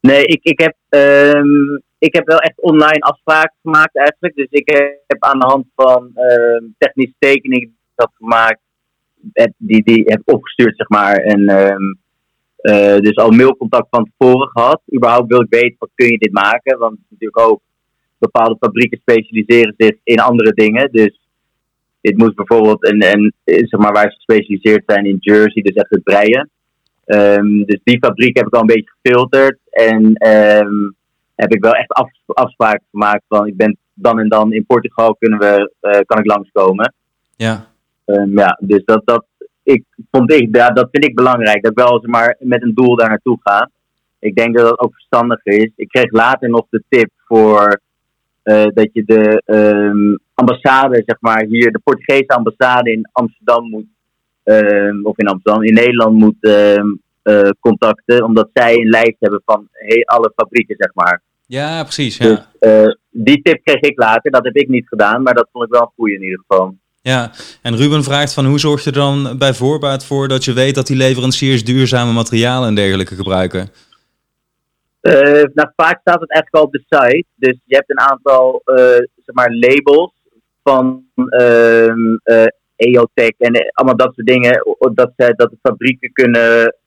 Nee, 0.00 0.24
ik, 0.24 0.40
ik 0.42 0.60
heb... 0.60 0.74
Um 0.88 1.82
ik 2.04 2.14
heb 2.14 2.26
wel 2.26 2.38
echt 2.38 2.60
online 2.60 3.00
afspraken 3.00 3.56
gemaakt 3.62 3.96
eigenlijk. 3.96 4.34
Dus 4.34 4.46
ik 4.50 4.68
heb 5.06 5.22
aan 5.22 5.38
de 5.38 5.46
hand 5.46 5.66
van 5.74 6.10
uh, 6.16 6.68
technische 6.78 7.14
tekeningen 7.18 7.76
had 7.94 8.10
gemaakt, 8.14 8.60
die, 9.56 9.84
die 9.84 10.02
heb 10.04 10.22
opgestuurd, 10.24 10.76
zeg 10.76 10.88
maar. 10.88 11.16
En 11.16 11.40
uh, 12.62 12.96
dus 12.98 13.16
al 13.16 13.30
mailcontact 13.30 13.86
van 13.90 14.10
tevoren 14.16 14.48
gehad. 14.48 14.80
Überhaupt 14.94 15.28
wil 15.28 15.42
ik 15.42 15.50
weten, 15.50 15.76
wat 15.78 15.90
kun 15.94 16.06
je 16.06 16.18
dit 16.18 16.32
maken? 16.32 16.78
Want 16.78 16.98
natuurlijk 17.08 17.40
ook 17.40 17.60
bepaalde 18.18 18.56
fabrieken 18.60 18.98
specialiseren 18.98 19.74
zich 19.76 19.96
in 20.02 20.20
andere 20.20 20.52
dingen. 20.52 20.92
Dus 20.92 21.20
dit 22.00 22.16
moest 22.16 22.34
bijvoorbeeld, 22.34 22.84
en, 22.84 22.98
en 22.98 23.34
zeg 23.44 23.80
maar, 23.80 23.92
waar 23.92 24.10
ze 24.10 24.16
gespecialiseerd 24.16 24.82
zijn 24.86 25.06
in 25.06 25.16
Jersey, 25.20 25.62
dus 25.62 25.74
echt 25.74 25.90
het 25.90 26.02
breien. 26.02 26.50
Um, 27.06 27.64
dus 27.64 27.80
die 27.84 27.98
fabriek 27.98 28.36
heb 28.36 28.46
ik 28.46 28.54
al 28.54 28.60
een 28.60 28.66
beetje 28.66 28.94
gefilterd. 29.02 29.58
En 29.70 30.28
um, 30.28 30.96
heb 31.34 31.52
ik 31.52 31.62
wel 31.62 31.72
echt 31.72 31.92
af, 31.92 32.10
afspraken 32.26 32.86
gemaakt 32.90 33.22
van 33.28 33.46
ik 33.46 33.56
ben 33.56 33.76
dan 33.94 34.18
en 34.18 34.28
dan 34.28 34.52
in 34.52 34.66
Portugal 34.66 35.16
kunnen 35.18 35.38
we, 35.38 35.72
uh, 35.80 36.00
kan 36.06 36.18
ik 36.18 36.26
langskomen. 36.26 36.94
Ja. 37.36 37.66
Um, 38.04 38.38
ja, 38.38 38.58
dus 38.60 38.84
dat, 38.84 39.02
dat, 39.04 39.24
ik, 39.62 39.84
vond 40.10 40.32
ik, 40.32 40.56
ja, 40.56 40.68
dat 40.68 40.88
vind 40.90 41.04
ik 41.04 41.14
belangrijk. 41.14 41.62
Dat 41.62 41.70
ik 41.70 41.78
wel 41.78 41.92
eens 41.92 42.06
maar 42.06 42.36
met 42.38 42.62
een 42.62 42.74
doel 42.74 42.96
daar 42.96 43.08
naartoe 43.08 43.38
ga. 43.42 43.70
Ik 44.18 44.34
denk 44.34 44.56
dat 44.56 44.68
dat 44.68 44.78
ook 44.78 44.94
verstandig 44.94 45.44
is. 45.44 45.70
Ik 45.76 45.88
kreeg 45.88 46.10
later 46.10 46.48
nog 46.50 46.66
de 46.70 46.82
tip 46.88 47.10
voor 47.26 47.80
uh, 48.44 48.66
dat 48.74 48.88
je 48.92 49.04
de 49.04 49.42
um, 49.46 50.18
ambassade, 50.34 51.02
zeg 51.06 51.16
maar, 51.20 51.44
hier, 51.44 51.72
de 51.72 51.80
Portugese 51.84 52.26
ambassade 52.26 52.92
in 52.92 53.08
Amsterdam 53.12 53.68
moet, 53.68 53.86
um, 54.44 55.06
of 55.06 55.18
in 55.18 55.28
Amsterdam, 55.28 55.62
in 55.62 55.74
Nederland 55.74 56.18
moet 56.18 56.36
contacten, 57.60 58.24
omdat 58.24 58.48
zij 58.52 58.74
een 58.74 58.88
lijst 58.88 59.16
hebben 59.18 59.42
van 59.44 59.68
hey, 59.70 60.02
alle 60.04 60.32
fabrieken, 60.36 60.76
zeg 60.78 60.94
maar. 60.94 61.22
Ja, 61.46 61.82
precies. 61.82 62.16
Ja. 62.16 62.24
Dus, 62.24 62.70
uh, 62.70 62.94
die 63.10 63.42
tip 63.42 63.64
kreeg 63.64 63.80
ik 63.80 63.98
later, 63.98 64.30
dat 64.30 64.44
heb 64.44 64.56
ik 64.56 64.68
niet 64.68 64.88
gedaan, 64.88 65.22
maar 65.22 65.34
dat 65.34 65.48
vond 65.52 65.64
ik 65.64 65.70
wel 65.70 65.80
een 65.80 65.92
goede 65.96 66.14
in 66.14 66.22
ieder 66.22 66.44
geval. 66.46 66.74
Ja, 67.02 67.30
en 67.62 67.76
Ruben 67.76 68.04
vraagt 68.04 68.34
van 68.34 68.44
hoe 68.44 68.58
zorg 68.58 68.84
je 68.84 68.90
er 68.90 68.96
dan 68.96 69.38
bij 69.38 69.54
voorbaat 69.54 70.04
voor 70.04 70.28
dat 70.28 70.44
je 70.44 70.52
weet 70.52 70.74
dat 70.74 70.86
die 70.86 70.96
leveranciers 70.96 71.64
duurzame 71.64 72.12
materialen 72.12 72.68
en 72.68 72.74
dergelijke 72.74 73.14
gebruiken? 73.14 73.68
Uh, 75.02 75.44
nou, 75.54 75.68
vaak 75.76 76.00
staat 76.00 76.20
het 76.20 76.30
eigenlijk 76.32 76.54
al 76.54 76.62
op 76.62 76.72
de 76.72 76.84
site. 76.88 77.26
Dus 77.34 77.58
je 77.64 77.74
hebt 77.74 77.90
een 77.90 78.00
aantal 78.00 78.62
uh, 78.64 78.76
zeg 79.24 79.34
maar 79.34 79.54
labels 79.54 80.12
van 80.62 81.04
uh, 81.14 82.46
EOTech 82.76 83.38
en 83.38 83.72
allemaal 83.72 83.96
dat 83.96 84.14
soort 84.14 84.26
dingen. 84.26 84.62
Dat, 84.78 85.12
dat 85.16 85.50
de 85.50 85.58
fabrieken 85.62 86.12
kunnen 86.12 86.50
ehm, 86.60 86.82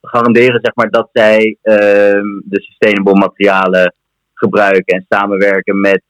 garanderen 0.00 0.60
zeg 0.62 0.74
maar, 0.74 0.90
dat 0.90 1.08
zij 1.12 1.56
ehm, 1.62 2.26
de 2.44 2.62
sustainable 2.62 3.14
materialen 3.14 3.94
gebruiken 4.34 4.96
en 4.96 5.06
samenwerken 5.08 5.80
met 5.80 6.02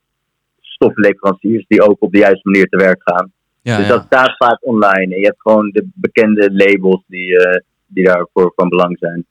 stoffenleveranciers 0.61 1.65
die 1.69 1.83
ook 1.83 1.97
op 2.03 2.13
de 2.13 2.19
juiste 2.19 2.49
manier 2.49 2.67
te 2.67 2.77
werk 2.77 3.01
gaan. 3.05 3.33
Ja, 3.63 3.77
dus 3.77 3.89
dat 3.89 4.05
staat 4.07 4.37
vaak 4.37 4.67
online. 4.67 5.15
En 5.15 5.21
je 5.21 5.27
hebt 5.27 5.41
gewoon 5.41 5.71
de 5.71 5.89
bekende 5.95 6.51
labels 6.53 7.05
die, 7.07 7.31
uh, 7.31 7.57
die 7.87 8.05
daarvoor 8.05 8.53
van 8.57 8.69
belang 8.69 8.97
zijn. 8.99 9.27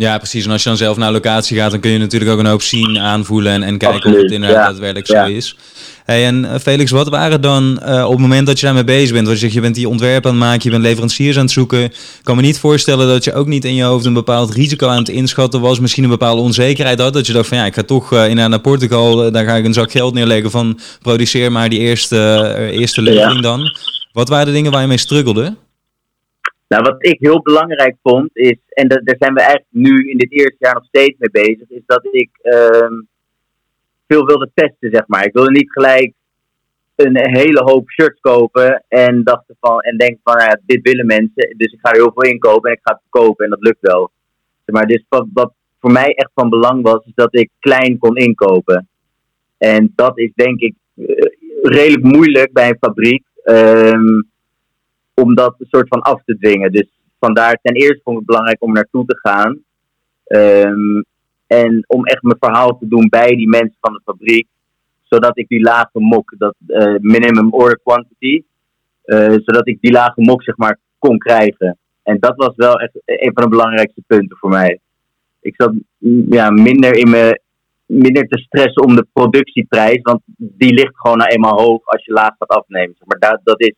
Ja, 0.00 0.18
precies. 0.18 0.44
En 0.44 0.50
als 0.50 0.62
je 0.62 0.68
dan 0.68 0.78
zelf 0.78 0.96
naar 0.96 1.12
locatie 1.12 1.56
gaat, 1.56 1.70
dan 1.70 1.80
kun 1.80 1.90
je 1.90 1.98
natuurlijk 1.98 2.30
ook 2.30 2.38
een 2.38 2.46
hoop 2.46 2.62
zien, 2.62 2.98
aanvoelen 2.98 3.52
en, 3.52 3.62
en 3.62 3.78
kijken 3.78 4.10
of 4.14 4.22
het 4.22 4.30
inderdaad 4.30 4.66
daadwerkelijk 4.66 5.06
zo 5.06 5.24
is. 5.24 5.56
Hey, 6.04 6.26
en 6.26 6.44
eh, 6.44 6.58
Felix, 6.58 6.90
wat 6.90 7.08
waren 7.08 7.40
dan 7.40 7.80
uh, 7.86 8.04
op 8.04 8.10
het 8.10 8.20
moment 8.20 8.46
dat 8.46 8.60
je 8.60 8.66
daarmee 8.66 8.84
bezig 8.84 9.12
bent? 9.12 9.26
Want 9.26 9.38
je 9.38 9.42
zegt, 9.42 9.54
je 9.54 9.60
bent 9.60 9.74
die 9.74 9.88
ontwerp 9.88 10.26
aan 10.26 10.32
het 10.32 10.40
maken, 10.40 10.60
je 10.62 10.70
bent 10.70 10.82
leveranciers 10.82 11.36
aan 11.36 11.42
het 11.42 11.50
zoeken. 11.50 11.82
Ik 11.84 11.94
kan 12.22 12.36
me 12.36 12.42
niet 12.42 12.58
voorstellen 12.58 13.08
dat 13.08 13.24
je 13.24 13.34
ook 13.34 13.46
niet 13.46 13.64
in 13.64 13.74
je 13.74 13.82
hoofd 13.82 14.04
een 14.04 14.12
bepaald 14.12 14.54
risico 14.54 14.88
aan 14.88 14.98
het 14.98 15.08
inschatten 15.08 15.60
was. 15.60 15.80
Misschien 15.80 16.04
een 16.04 16.10
bepaalde 16.10 16.42
onzekerheid 16.42 17.00
had. 17.00 17.12
Dat 17.12 17.26
je 17.26 17.32
dacht 17.32 17.48
van 17.48 17.56
ja, 17.56 17.64
ik 17.64 17.74
ga 17.74 17.82
toch 17.82 18.12
uh, 18.12 18.32
naar 18.32 18.60
Portugal, 18.60 19.30
daar 19.32 19.44
ga 19.44 19.54
ik 19.54 19.64
een 19.64 19.72
zak 19.72 19.90
geld 19.90 20.14
neerleggen 20.14 20.50
van 20.50 20.78
produceer 21.02 21.52
maar 21.52 21.68
die 21.68 21.78
eerste, 21.78 22.70
eerste 22.72 23.02
levering 23.02 23.40
dan. 23.40 23.60
Wat 24.12 24.28
waren 24.28 24.46
de 24.46 24.52
dingen 24.52 24.72
waar 24.72 24.80
je 24.80 24.86
mee 24.86 24.98
struggelde? 24.98 25.56
Nou, 26.70 26.82
wat 26.82 27.06
ik 27.06 27.16
heel 27.20 27.42
belangrijk 27.42 27.96
vond 28.02 28.30
is, 28.32 28.58
en 28.68 28.88
daar 28.88 29.16
zijn 29.18 29.34
we 29.34 29.40
eigenlijk 29.40 29.72
nu 29.72 30.10
in 30.10 30.18
dit 30.18 30.32
eerste 30.32 30.56
jaar 30.58 30.74
nog 30.74 30.84
steeds 30.84 31.18
mee 31.18 31.30
bezig, 31.30 31.68
is 31.68 31.82
dat 31.86 32.08
ik 32.10 32.30
uh, 32.42 32.98
veel 34.06 34.26
wilde 34.26 34.50
testen, 34.54 34.90
zeg 34.92 35.06
maar. 35.06 35.24
Ik 35.24 35.32
wilde 35.32 35.50
niet 35.50 35.72
gelijk 35.72 36.12
een 36.94 37.16
hele 37.16 37.62
hoop 37.62 37.90
shirts 37.90 38.20
kopen 38.20 38.84
en 38.88 39.24
dachten 39.24 39.56
van, 39.60 39.80
en 39.80 39.96
denk 39.96 40.18
van, 40.22 40.36
nou 40.36 40.48
ja, 40.48 40.60
dit 40.66 40.82
willen 40.82 41.06
mensen, 41.06 41.54
dus 41.56 41.72
ik 41.72 41.78
ga 41.82 41.90
er 41.90 41.96
heel 41.96 42.12
veel 42.14 42.30
in 42.30 42.38
kopen 42.38 42.70
en 42.70 42.76
ik 42.76 42.82
ga 42.82 42.92
het 42.92 43.02
verkopen 43.10 43.44
en 43.44 43.50
dat 43.50 43.62
lukt 43.62 43.80
wel. 43.80 44.10
Zeg 44.64 44.74
maar, 44.74 44.86
dus 44.86 45.04
wat, 45.08 45.26
wat 45.32 45.52
voor 45.80 45.92
mij 45.92 46.14
echt 46.14 46.30
van 46.34 46.48
belang 46.48 46.82
was, 46.82 47.04
is 47.04 47.14
dat 47.14 47.34
ik 47.36 47.50
klein 47.58 47.98
kon 47.98 48.16
inkopen. 48.16 48.88
En 49.58 49.92
dat 49.94 50.18
is 50.18 50.30
denk 50.34 50.60
ik 50.60 50.74
eh, 50.96 51.06
redelijk 51.62 52.02
moeilijk 52.02 52.52
bij 52.52 52.68
een 52.68 52.76
fabriek. 52.80 53.24
Um, 53.44 54.29
om 55.22 55.34
dat 55.34 55.54
een 55.58 55.66
soort 55.70 55.88
van 55.88 56.00
af 56.00 56.22
te 56.24 56.36
dwingen. 56.38 56.72
Dus 56.72 56.88
vandaar 57.18 57.58
ten 57.62 57.74
eerste 57.74 58.00
vond 58.04 58.16
ik 58.16 58.22
het 58.22 58.26
belangrijk 58.26 58.62
om 58.62 58.72
naartoe 58.72 59.04
te 59.06 59.18
gaan. 59.22 59.58
Um, 60.26 61.04
en 61.46 61.84
om 61.86 62.04
echt 62.04 62.22
mijn 62.22 62.36
verhaal 62.40 62.78
te 62.78 62.88
doen 62.88 63.08
bij 63.08 63.36
die 63.36 63.48
mensen 63.48 63.76
van 63.80 63.92
de 63.92 64.00
fabriek. 64.04 64.48
Zodat 65.02 65.38
ik 65.38 65.48
die 65.48 65.60
lage 65.60 66.00
mok, 66.00 66.34
dat 66.38 66.54
uh, 66.66 66.94
minimum 67.00 67.52
order 67.52 67.80
quantity, 67.82 68.42
uh, 69.04 69.34
zodat 69.44 69.68
ik 69.68 69.80
die 69.80 69.92
lage 69.92 70.20
mok 70.20 70.42
zeg 70.42 70.56
maar 70.56 70.78
kon 70.98 71.18
krijgen. 71.18 71.78
En 72.02 72.16
dat 72.20 72.36
was 72.36 72.52
wel 72.56 72.80
echt 72.80 72.92
een 73.04 73.30
van 73.34 73.42
de 73.42 73.48
belangrijkste 73.48 74.02
punten 74.06 74.36
voor 74.36 74.50
mij. 74.50 74.80
Ik 75.40 75.54
zat 75.56 75.72
mm, 75.98 76.32
ja, 76.32 76.50
minder, 76.50 76.96
in 76.96 77.10
me, 77.10 77.40
minder 77.86 78.28
te 78.28 78.38
stressen 78.38 78.82
om 78.82 78.96
de 78.96 79.06
productieprijs, 79.12 80.00
want 80.02 80.20
die 80.36 80.74
ligt 80.74 80.98
gewoon 80.98 81.18
nou 81.18 81.30
eenmaal 81.30 81.60
hoog 81.60 81.84
als 81.84 82.04
je 82.04 82.12
laag 82.12 82.34
gaat 82.38 82.48
afnemen. 82.48 82.96
Maar 83.04 83.18
dat, 83.18 83.40
dat 83.44 83.60
is 83.60 83.74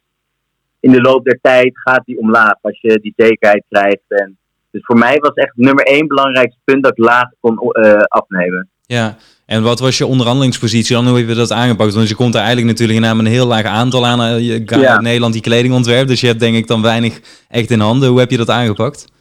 in 0.82 0.92
de 0.92 1.00
loop 1.00 1.24
der 1.24 1.38
tijd 1.42 1.70
gaat 1.78 2.04
die 2.04 2.18
omlaag 2.18 2.54
als 2.60 2.80
je 2.80 2.98
die 3.00 3.12
zekerheid 3.16 3.64
krijgt. 3.68 4.02
En 4.08 4.38
dus 4.70 4.84
voor 4.84 4.98
mij 4.98 5.16
was 5.16 5.34
echt 5.34 5.52
nummer 5.54 5.84
één 5.84 6.06
belangrijkste 6.06 6.60
punt 6.64 6.82
dat 6.82 6.92
ik 6.92 7.04
laag 7.04 7.28
kon 7.40 7.58
uh, 7.72 8.02
afnemen. 8.02 8.68
Ja, 8.86 9.16
en 9.46 9.62
wat 9.62 9.80
was 9.80 9.98
je 9.98 10.06
onderhandelingspositie 10.06 10.94
dan? 10.94 11.06
Hoe 11.06 11.18
heb 11.18 11.28
je 11.28 11.34
dat 11.34 11.52
aangepakt? 11.52 11.94
Want 11.94 12.08
je 12.08 12.14
komt 12.14 12.34
er 12.34 12.40
eigenlijk 12.40 12.70
natuurlijk 12.70 12.98
in 12.98 13.18
een 13.18 13.26
heel 13.26 13.46
laag 13.46 13.64
aantal 13.64 14.06
aan. 14.06 14.20
Eh, 14.20 14.40
je 14.40 14.62
gaat 14.66 14.80
ja. 14.80 14.96
in 14.96 15.02
Nederland 15.02 15.32
die 15.32 15.42
kleding 15.42 15.74
ontwerpt, 15.74 16.08
dus 16.08 16.20
je 16.20 16.26
hebt 16.26 16.40
denk 16.40 16.56
ik 16.56 16.66
dan 16.66 16.82
weinig 16.82 17.20
echt 17.48 17.70
in 17.70 17.80
handen. 17.80 18.08
Hoe 18.08 18.18
heb 18.18 18.30
je 18.30 18.36
dat 18.36 18.50
aangepakt? 18.50 19.12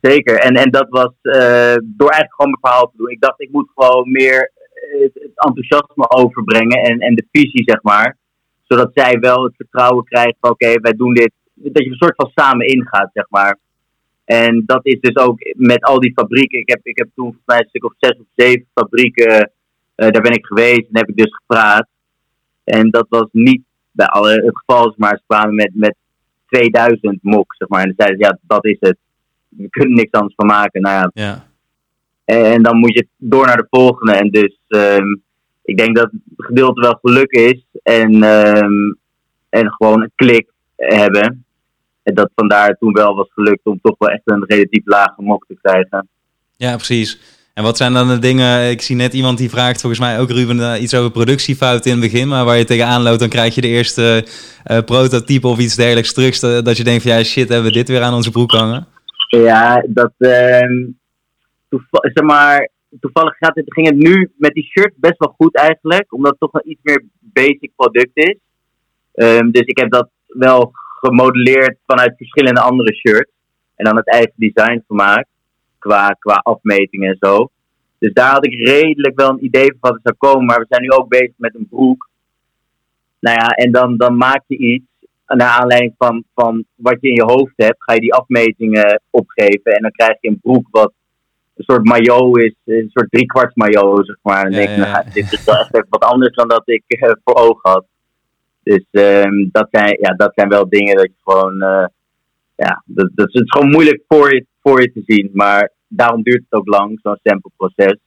Zeker, 0.00 0.38
en, 0.38 0.54
en 0.54 0.70
dat 0.70 0.86
was 0.88 1.12
uh, 1.22 1.34
door 1.82 2.10
eigenlijk 2.10 2.34
gewoon 2.34 2.50
mijn 2.50 2.60
verhaal 2.60 2.90
te 2.90 2.96
doen. 2.96 3.10
Ik 3.10 3.20
dacht, 3.20 3.40
ik 3.40 3.52
moet 3.52 3.70
gewoon 3.74 4.10
meer 4.10 4.52
het, 5.00 5.10
het 5.14 5.32
enthousiasme 5.34 6.10
overbrengen 6.10 6.82
en, 6.82 6.98
en 6.98 7.14
de 7.14 7.26
visie, 7.32 7.62
zeg 7.64 7.82
maar 7.82 8.16
zodat 8.68 8.90
zij 8.94 9.18
wel 9.18 9.44
het 9.44 9.56
vertrouwen 9.56 10.04
krijgt 10.04 10.36
van 10.40 10.50
oké, 10.50 10.80
wij 10.80 10.92
doen 10.92 11.14
dit. 11.14 11.32
Dat 11.54 11.84
je 11.84 11.90
een 11.90 11.96
soort 11.96 12.14
van 12.16 12.30
samen 12.34 12.66
ingaat, 12.66 13.10
zeg 13.12 13.26
maar. 13.28 13.58
En 14.24 14.62
dat 14.66 14.86
is 14.86 15.00
dus 15.00 15.16
ook 15.16 15.38
met 15.56 15.82
al 15.82 16.00
die 16.00 16.12
fabrieken. 16.12 16.58
Ik 16.58 16.68
heb, 16.68 16.80
ik 16.82 16.98
heb 16.98 17.08
toen 17.14 17.24
volgens 17.24 17.44
mij 17.46 17.58
een 17.58 17.68
stuk 17.68 17.84
of 17.84 17.94
zes 17.98 18.18
of 18.18 18.26
zeven 18.34 18.66
fabrieken. 18.74 19.50
Uh, 19.96 20.08
daar 20.08 20.22
ben 20.22 20.32
ik 20.32 20.46
geweest 20.46 20.86
en 20.88 20.98
heb 20.98 21.08
ik 21.08 21.16
dus 21.16 21.34
gepraat. 21.34 21.88
En 22.64 22.90
dat 22.90 23.06
was 23.08 23.28
niet 23.32 23.62
bij 23.90 24.06
alle 24.06 24.30
het 24.30 24.58
geval, 24.58 24.94
maar 24.96 25.16
ze 25.16 25.22
kwamen 25.26 25.54
met, 25.54 25.70
met 25.74 25.94
2000 26.46 27.18
mok, 27.22 27.54
zeg 27.54 27.68
maar. 27.68 27.82
En 27.82 27.94
zeiden 27.96 28.18
ze, 28.18 28.24
ja, 28.24 28.38
dat 28.42 28.64
is 28.64 28.76
het. 28.80 28.96
We 29.48 29.68
kunnen 29.68 29.94
niks 29.94 30.10
anders 30.10 30.34
van 30.34 30.46
maken. 30.46 30.80
Nou 30.80 30.94
ja. 30.94 31.10
ja. 31.12 31.46
En 32.24 32.62
dan 32.62 32.76
moet 32.76 32.94
je 32.94 33.06
door 33.16 33.46
naar 33.46 33.56
de 33.56 33.66
volgende. 33.70 34.12
En 34.12 34.30
dus 34.30 34.58
um, 34.68 35.22
ik 35.68 35.76
denk 35.76 35.96
dat 35.96 36.10
het 36.10 36.46
gedeelte 36.46 36.80
wel 36.80 36.98
geluk 37.02 37.30
is 37.30 37.64
en, 37.82 38.22
um, 38.22 38.98
en 39.48 39.70
gewoon 39.70 40.02
een 40.02 40.12
klik 40.14 40.46
hebben. 40.76 41.44
En 42.02 42.14
dat 42.14 42.30
vandaar 42.34 42.76
toen 42.78 42.92
wel 42.92 43.14
was 43.14 43.28
gelukt 43.32 43.60
om 43.64 43.78
toch 43.82 43.94
wel 43.98 44.08
echt 44.08 44.22
een 44.24 44.44
relatief 44.46 44.82
lage 44.84 45.22
mok 45.22 45.44
te 45.48 45.58
krijgen. 45.62 46.08
Ja, 46.56 46.74
precies. 46.74 47.20
En 47.54 47.62
wat 47.62 47.76
zijn 47.76 47.92
dan 47.92 48.08
de 48.08 48.18
dingen? 48.18 48.70
Ik 48.70 48.82
zie 48.82 48.96
net 48.96 49.14
iemand 49.14 49.38
die 49.38 49.50
vraagt, 49.50 49.80
volgens 49.80 50.00
mij 50.00 50.18
ook 50.18 50.30
Ruben, 50.30 50.56
uh, 50.56 50.82
iets 50.82 50.94
over 50.94 51.10
productiefouten 51.10 51.90
in 51.90 52.00
het 52.00 52.10
begin. 52.10 52.28
Maar 52.28 52.44
waar 52.44 52.56
je 52.56 52.64
tegenaan 52.64 53.02
loopt, 53.02 53.20
dan 53.20 53.28
krijg 53.28 53.54
je 53.54 53.60
de 53.60 53.68
eerste 53.68 54.26
uh, 54.70 54.78
prototype 54.78 55.46
of 55.46 55.58
iets 55.58 55.76
dergelijks 55.76 56.12
terug. 56.12 56.38
Dat 56.38 56.76
je 56.76 56.84
denkt 56.84 57.02
van 57.02 57.12
ja, 57.12 57.22
shit, 57.22 57.48
hebben 57.48 57.66
we 57.66 57.76
dit 57.76 57.88
weer 57.88 58.02
aan 58.02 58.14
onze 58.14 58.30
broek 58.30 58.50
hangen? 58.52 58.86
Ja, 59.28 59.84
dat. 59.88 60.12
Uh, 60.18 60.88
zeg 62.00 62.24
maar, 62.24 62.68
toevallig 63.00 63.36
gaat 63.36 63.54
het, 63.54 63.72
ging 63.72 63.86
het 63.86 63.96
nu 63.96 64.32
met 64.36 64.52
die 64.52 64.64
shirt 64.64 64.92
best 64.96 65.18
wel 65.18 65.34
goed 65.36 65.56
eigenlijk. 65.56 66.12
Omdat 66.12 66.30
het 66.30 66.40
toch 66.40 66.52
een 66.52 66.70
iets 66.70 66.80
meer 66.82 67.04
basic 67.18 67.70
product 67.76 68.10
is. 68.12 68.36
Um, 69.14 69.50
dus 69.50 69.62
ik 69.62 69.78
heb 69.78 69.90
dat 69.90 70.08
wel 70.26 70.70
gemodelleerd 71.00 71.78
vanuit 71.86 72.16
verschillende 72.16 72.60
andere 72.60 72.94
shirts. 72.94 73.30
En 73.76 73.84
dan 73.84 73.96
het 73.96 74.08
eigen 74.08 74.32
design 74.36 74.84
gemaakt. 74.86 75.28
Qua, 75.78 76.08
qua 76.08 76.34
afmetingen 76.34 77.10
en 77.10 77.16
zo. 77.20 77.50
Dus 77.98 78.12
daar 78.12 78.32
had 78.32 78.46
ik 78.46 78.54
redelijk 78.54 79.20
wel 79.20 79.30
een 79.30 79.44
idee 79.44 79.66
van 79.66 79.78
wat 79.80 79.94
er 79.94 80.00
zou 80.02 80.14
komen. 80.18 80.46
Maar 80.46 80.58
we 80.58 80.66
zijn 80.68 80.82
nu 80.82 80.90
ook 80.90 81.08
bezig 81.08 81.34
met 81.36 81.54
een 81.54 81.68
broek. 81.68 82.08
Nou 83.20 83.36
ja, 83.36 83.48
en 83.48 83.72
dan, 83.72 83.96
dan 83.96 84.16
maak 84.16 84.42
je 84.46 84.56
iets. 84.56 84.84
Naar 85.26 85.60
aanleiding 85.60 85.94
van, 85.98 86.24
van 86.34 86.64
wat 86.74 86.96
je 87.00 87.08
in 87.08 87.14
je 87.14 87.24
hoofd 87.24 87.52
hebt, 87.56 87.82
ga 87.84 87.92
je 87.92 88.00
die 88.00 88.14
afmetingen 88.14 89.02
opgeven. 89.10 89.72
En 89.72 89.82
dan 89.82 89.90
krijg 89.90 90.16
je 90.20 90.28
een 90.28 90.40
broek 90.40 90.68
wat 90.70 90.92
een 91.58 91.64
soort 91.64 91.84
maillot 91.84 92.38
is, 92.38 92.54
een 92.64 92.90
soort 92.92 93.10
driekwarts 93.10 93.54
maillot, 93.54 94.06
zeg 94.06 94.16
maar. 94.22 94.44
En 94.44 94.52
ja, 94.52 94.58
denk, 94.58 94.76
nou, 94.76 95.04
dit 95.12 95.32
is 95.32 95.44
wel 95.44 95.56
echt 95.56 95.86
wat 95.88 96.04
anders 96.04 96.34
dan 96.34 96.48
dat 96.48 96.62
ik 96.64 96.82
uh, 96.86 97.10
voor 97.24 97.34
ogen 97.34 97.70
had. 97.70 97.84
Dus 98.62 98.84
um, 98.90 99.48
dat, 99.52 99.68
zijn, 99.70 99.96
ja, 100.00 100.14
dat 100.16 100.32
zijn 100.34 100.48
wel 100.48 100.68
dingen 100.68 100.96
dat 100.96 101.04
je 101.04 101.22
gewoon, 101.24 101.54
uh, 101.54 101.86
ja, 102.56 102.82
dat, 102.86 103.10
dat 103.14 103.34
is 103.34 103.42
gewoon 103.44 103.70
moeilijk 103.70 104.02
voor 104.08 104.34
je, 104.34 104.46
voor 104.62 104.80
je 104.80 104.92
te 104.92 105.02
zien. 105.06 105.30
Maar 105.32 105.72
daarom 105.88 106.22
duurt 106.22 106.44
het 106.48 106.60
ook 106.60 106.68
lang, 106.68 106.98
zo'n 107.02 107.18
sampleproces. 107.22 107.98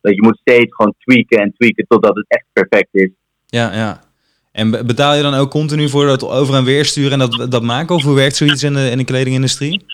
Dat 0.00 0.14
je 0.14 0.22
moet 0.22 0.38
steeds 0.40 0.74
gewoon 0.74 0.94
tweaken 0.98 1.38
en 1.38 1.54
tweaken 1.56 1.86
totdat 1.88 2.16
het 2.16 2.24
echt 2.28 2.44
perfect 2.52 2.88
is. 2.90 3.10
Ja, 3.46 3.74
ja. 3.74 4.00
En 4.52 4.70
betaal 4.70 5.14
je 5.14 5.22
dan 5.22 5.34
ook 5.34 5.50
continu 5.50 5.88
voor 5.88 6.06
dat 6.06 6.28
over 6.28 6.54
en 6.54 6.64
weer 6.64 6.84
sturen 6.84 7.12
en 7.12 7.18
dat, 7.18 7.50
dat 7.50 7.62
maken? 7.62 7.94
Of 7.94 8.02
hoe 8.02 8.14
werkt 8.14 8.36
zoiets 8.36 8.62
in 8.62 8.74
de, 8.74 8.90
in 8.90 8.98
de 8.98 9.04
kledingindustrie? 9.04 9.84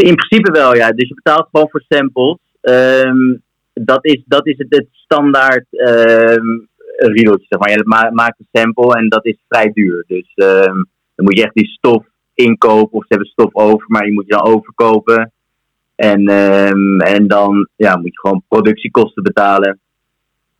In 0.00 0.14
principe 0.14 0.50
wel, 0.50 0.74
ja. 0.76 0.90
Dus 0.90 1.08
je 1.08 1.14
betaalt 1.14 1.48
gewoon 1.50 1.68
voor 1.70 1.84
samples. 1.88 2.38
Um, 2.60 3.42
dat, 3.72 4.04
is, 4.04 4.22
dat 4.26 4.46
is 4.46 4.54
het, 4.56 4.86
standaard 4.92 5.66
um, 5.70 6.68
riedeltje, 6.96 7.46
zeg 7.48 7.58
maar. 7.58 7.70
Je 7.70 8.10
maakt 8.12 8.38
een 8.38 8.60
sample 8.60 8.94
en 8.94 9.08
dat 9.08 9.26
is 9.26 9.38
vrij 9.48 9.70
duur. 9.72 10.04
Dus 10.06 10.32
um, 10.34 10.88
dan 11.14 11.24
moet 11.24 11.36
je 11.36 11.44
echt 11.44 11.54
die 11.54 11.66
stof 11.66 12.04
inkopen 12.34 12.98
of 12.98 13.02
ze 13.02 13.08
hebben 13.08 13.28
stof 13.28 13.54
over, 13.54 13.84
maar 13.86 14.02
die 14.02 14.12
moet 14.12 14.26
je 14.26 14.32
dan 14.32 14.44
overkopen. 14.44 15.32
En, 15.94 16.28
en 16.98 17.26
dan 17.26 17.68
ja, 17.76 17.96
moet 17.96 18.12
je 18.12 18.20
gewoon 18.20 18.42
productiekosten 18.48 19.22
betalen. 19.22 19.80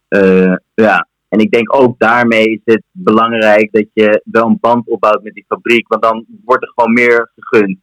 Uh, 0.09 0.54
ja. 0.75 1.09
En 1.28 1.38
ik 1.38 1.50
denk 1.50 1.75
ook 1.75 1.99
daarmee 1.99 2.44
is 2.44 2.61
het 2.64 2.82
belangrijk 2.92 3.73
dat 3.73 3.87
je 3.92 4.23
wel 4.25 4.47
een 4.47 4.59
band 4.61 4.88
opbouwt 4.88 5.23
met 5.23 5.35
die 5.35 5.44
fabriek, 5.49 5.88
want 5.88 6.02
dan 6.02 6.25
wordt 6.44 6.62
er 6.62 6.73
gewoon 6.75 6.92
meer 6.92 7.30
gegund. 7.37 7.78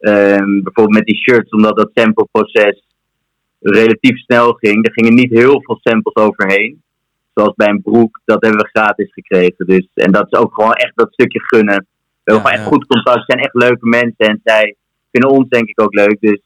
Um, 0.00 0.62
bijvoorbeeld 0.62 0.96
met 0.96 1.04
die 1.06 1.16
shirts, 1.16 1.50
omdat 1.50 1.76
dat 1.76 1.90
sampleproces 1.94 2.84
relatief 3.60 4.18
snel 4.18 4.52
ging. 4.52 4.86
Er 4.86 4.92
gingen 4.92 5.14
niet 5.14 5.30
heel 5.30 5.62
veel 5.62 5.78
samples 5.82 6.14
overheen. 6.14 6.82
zoals 7.34 7.54
bij 7.54 7.68
een 7.68 7.82
broek, 7.82 8.20
dat 8.24 8.42
hebben 8.42 8.60
we 8.60 8.68
gratis 8.68 9.12
gekregen. 9.12 9.66
Dus, 9.66 9.88
en 9.94 10.12
dat 10.12 10.26
is 10.30 10.38
ook 10.38 10.54
gewoon 10.54 10.72
echt 10.72 10.92
dat 10.94 11.12
stukje 11.12 11.40
gunnen. 11.40 11.76
We 11.76 12.32
hebben 12.32 12.42
Ja, 12.42 12.48
gewoon 12.48 12.64
echt 12.64 12.74
goed 12.74 12.86
contact. 12.86 13.24
Zijn 13.26 13.40
echt 13.40 13.54
leuke 13.54 13.86
mensen 13.86 14.26
en 14.26 14.40
zij 14.44 14.76
vinden 15.10 15.30
ons 15.30 15.48
denk 15.48 15.68
ik 15.68 15.80
ook 15.80 15.94
leuk. 15.94 16.16
Dus 16.20 16.40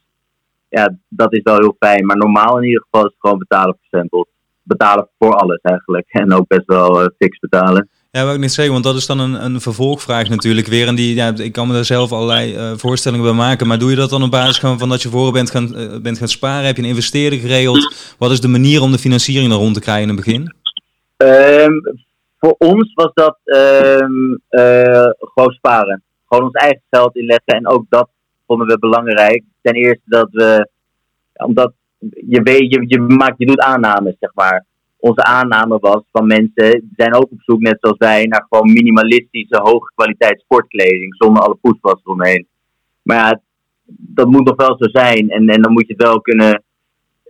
ja, 0.69 0.97
dat 1.09 1.33
is 1.33 1.42
wel 1.42 1.59
heel 1.59 1.76
fijn. 1.78 2.07
Maar 2.07 2.16
normaal 2.16 2.59
in 2.59 2.64
ieder 2.64 2.83
geval 2.83 3.07
is 3.07 3.12
het 3.12 3.21
gewoon 3.21 3.38
betalen 3.38 3.76
voor 3.80 4.00
samples. 4.00 4.26
Betalen 4.62 5.09
voor 5.19 5.35
alles 5.35 5.61
eigenlijk. 5.61 6.07
En 6.23 6.33
ook 6.33 6.47
best 6.47 6.66
wel 6.66 7.02
eh, 7.02 7.09
fix 7.19 7.38
betalen. 7.38 7.88
Ja, 8.12 8.23
wou 8.23 8.35
ik 8.35 8.40
niet 8.40 8.52
zeggen, 8.52 8.73
want 8.73 8.85
dat 8.85 8.95
is 8.95 9.07
dan 9.07 9.19
een, 9.19 9.45
een 9.45 9.61
vervolgvraag 9.61 10.29
natuurlijk 10.29 10.67
weer. 10.67 10.87
En 10.87 10.95
die, 10.95 11.14
ja, 11.14 11.33
ik 11.37 11.52
kan 11.52 11.67
me 11.67 11.73
daar 11.73 11.85
zelf 11.85 12.12
allerlei 12.12 12.55
eh, 12.55 12.73
voorstellingen 12.76 13.25
bij 13.25 13.35
maken. 13.35 13.67
Maar 13.67 13.79
doe 13.79 13.90
je 13.90 13.97
dat 13.97 14.11
dan 14.11 14.23
op 14.23 14.31
basis 14.31 14.59
van 14.59 14.88
dat 14.88 15.02
je 15.02 15.09
voor 15.09 15.33
bent 15.33 15.50
gaan, 15.50 15.75
eh, 15.75 16.00
bent 16.00 16.19
gaan 16.19 16.29
sparen? 16.29 16.67
Heb 16.67 16.76
je 16.76 16.83
een 16.83 16.88
investering 16.88 17.43
geregeld? 17.43 18.14
Wat 18.19 18.31
is 18.31 18.40
de 18.40 18.49
manier 18.49 18.83
om 18.83 18.90
de 18.90 18.99
financiering 18.99 19.49
daar 19.50 19.59
rond 19.59 19.75
te 19.75 19.81
krijgen 19.81 20.02
in 20.02 20.17
het 20.17 20.25
begin? 20.25 20.55
Ehm, 21.17 21.73
voor 22.38 22.55
ons 22.59 22.93
was 22.95 23.11
dat 23.14 23.38
ehm, 23.45 24.35
eh, 24.49 25.11
gewoon 25.19 25.52
sparen. 25.52 26.02
Gewoon 26.29 26.45
ons 26.45 26.55
eigen 26.55 26.83
geld 26.90 27.17
inleggen. 27.17 27.55
En 27.55 27.69
ook 27.69 27.85
dat 27.88 28.09
vonden 28.47 28.67
we 28.67 28.79
belangrijk. 28.79 29.43
Ten 29.62 29.75
eerste 29.75 30.05
dat 30.05 30.29
we, 30.31 30.69
omdat 31.33 31.73
je 32.29 32.43
weet, 32.43 32.75
je, 32.75 32.85
je, 32.87 32.99
maakt, 33.00 33.38
je 33.38 33.47
doet 33.47 33.61
aannames, 33.61 34.14
zeg 34.21 34.31
maar. 34.35 34.64
Onze 35.00 35.25
aanname 35.25 35.78
was 35.78 36.02
van 36.12 36.26
mensen, 36.26 36.90
zijn 36.97 37.14
ook 37.14 37.30
op 37.30 37.40
zoek, 37.40 37.61
net 37.61 37.76
zoals 37.80 37.99
wij, 37.99 38.25
naar 38.25 38.47
gewoon 38.49 38.73
minimalistische, 38.73 39.61
hoge 39.62 39.92
kwaliteit 39.95 40.40
sportkleding. 40.40 41.14
Zonder 41.16 41.42
alle 41.42 41.59
poespas 41.61 42.00
eromheen. 42.04 42.47
Maar 43.02 43.16
ja, 43.16 43.40
dat 43.87 44.28
moet 44.28 44.45
nog 44.45 44.57
wel 44.57 44.76
zo 44.78 44.88
zijn. 44.88 45.30
En, 45.30 45.49
en 45.49 45.62
dan 45.62 45.73
moet 45.73 45.87
je 45.87 45.92
het 45.92 46.02
wel 46.02 46.21
kunnen 46.21 46.62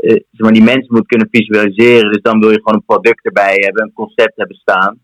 eh, 0.00 0.10
zeg 0.10 0.40
maar, 0.40 0.52
die 0.52 0.62
mensen 0.62 0.94
moet 0.94 1.06
kunnen 1.06 1.28
visualiseren. 1.30 2.12
Dus 2.12 2.22
dan 2.22 2.40
wil 2.40 2.50
je 2.50 2.60
gewoon 2.62 2.74
een 2.74 2.84
product 2.84 3.24
erbij 3.24 3.54
hebben, 3.54 3.82
een 3.82 3.92
concept 3.92 4.36
hebben 4.36 4.56
staan. 4.56 4.98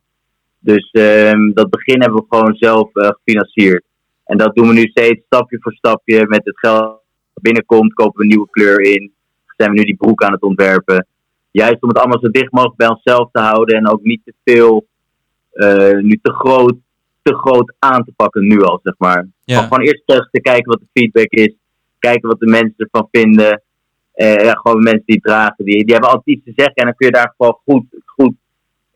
Dus 0.59 0.91
ehm, 0.91 1.53
dat 1.53 1.71
begin 1.71 2.01
hebben 2.01 2.21
we 2.21 2.37
gewoon 2.37 2.55
zelf 2.55 2.95
eh, 2.95 3.09
gefinancierd. 3.09 3.85
En 4.25 4.39
dat 4.39 4.55
doen 4.55 4.69
we 4.69 4.75
nu 4.75 4.83
steeds 4.83 5.25
stapje 5.25 5.59
voor 5.61 5.73
stapje. 5.73 6.27
Met 6.27 6.45
het 6.45 6.59
geld 6.59 6.81
dat 6.81 7.43
binnenkomt, 7.43 7.95
kopen 7.95 8.17
we 8.17 8.23
een 8.23 8.29
nieuwe 8.29 8.51
kleur 8.51 8.81
in. 8.81 9.13
Zijn 9.57 9.71
we 9.71 9.77
nu 9.77 9.85
die 9.85 9.97
broek 9.97 10.23
aan 10.23 10.33
het 10.33 10.43
ontwerpen. 10.43 11.07
Juist 11.63 11.83
om 11.83 11.89
het 11.89 11.99
allemaal 11.99 12.21
zo 12.21 12.31
dicht 12.31 12.53
mogelijk 12.53 12.77
bij 12.77 12.89
onszelf 12.89 13.29
te 13.33 13.41
houden. 13.41 13.77
En 13.77 13.89
ook 13.89 14.03
niet 14.03 14.21
te 14.25 14.35
veel, 14.45 14.87
eh, 15.51 15.99
nu 15.99 16.19
te 16.23 16.33
groot, 16.33 16.75
te 17.23 17.35
groot 17.35 17.75
aan 17.79 18.05
te 18.05 18.13
pakken 18.17 18.47
nu 18.47 18.63
al, 18.63 18.81
zeg 18.83 18.95
maar. 18.99 19.27
Ja. 19.45 19.63
Gewoon 19.63 19.81
eerst 19.81 20.03
terug 20.07 20.29
te 20.31 20.41
kijken 20.41 20.71
wat 20.71 20.81
de 20.81 21.01
feedback 21.01 21.31
is. 21.31 21.55
Kijken 21.99 22.29
wat 22.29 22.41
de 22.41 22.47
mensen 22.47 22.75
ervan 22.77 23.09
vinden. 23.11 23.63
Eh, 24.13 24.45
ja, 24.45 24.53
gewoon 24.53 24.83
mensen 24.83 25.03
die 25.07 25.15
het 25.15 25.25
dragen, 25.25 25.65
die, 25.65 25.85
die 25.85 25.93
hebben 25.93 26.11
altijd 26.11 26.37
iets 26.37 26.45
te 26.45 26.53
zeggen. 26.57 26.75
En 26.75 26.85
dan 26.85 26.95
kun 26.95 27.07
je 27.07 27.13
daar 27.13 27.35
gewoon 27.37 27.59
goed, 27.65 27.85
goed 28.05 28.35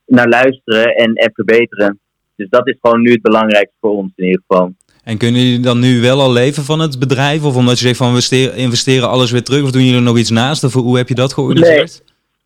naar 0.07 0.29
luisteren 0.29 0.95
en, 0.95 1.15
en 1.15 1.31
verbeteren. 1.35 2.01
Dus 2.37 2.49
dat 2.49 2.69
is 2.69 2.77
gewoon 2.81 3.01
nu 3.01 3.11
het 3.11 3.23
belangrijkste 3.23 3.77
voor 3.81 3.97
ons 3.97 4.13
in 4.17 4.25
ieder 4.25 4.43
geval. 4.47 4.75
En 5.05 5.19
kunnen 5.19 5.41
jullie 5.41 5.61
dan 5.61 5.79
nu 5.79 6.01
wel 6.01 6.21
al 6.21 6.33
leven 6.33 6.65
van 6.65 6.81
het 6.81 6.99
bedrijf? 6.99 7.45
Of 7.45 7.57
omdat 7.57 7.79
je 7.79 7.85
zegt 7.85 7.97
van 7.97 8.07
we 8.07 8.13
investeren, 8.13 8.57
investeren 8.57 9.09
alles 9.09 9.31
weer 9.31 9.45
terug? 9.45 9.63
Of 9.63 9.71
doen 9.71 9.83
jullie 9.83 9.97
er 9.97 10.03
nog 10.03 10.19
iets 10.19 10.31
naast? 10.31 10.65
Of 10.65 10.73
hoe 10.73 10.97
heb 10.97 11.09
je 11.09 11.15
dat 11.15 11.33
georganiseerd? 11.33 12.03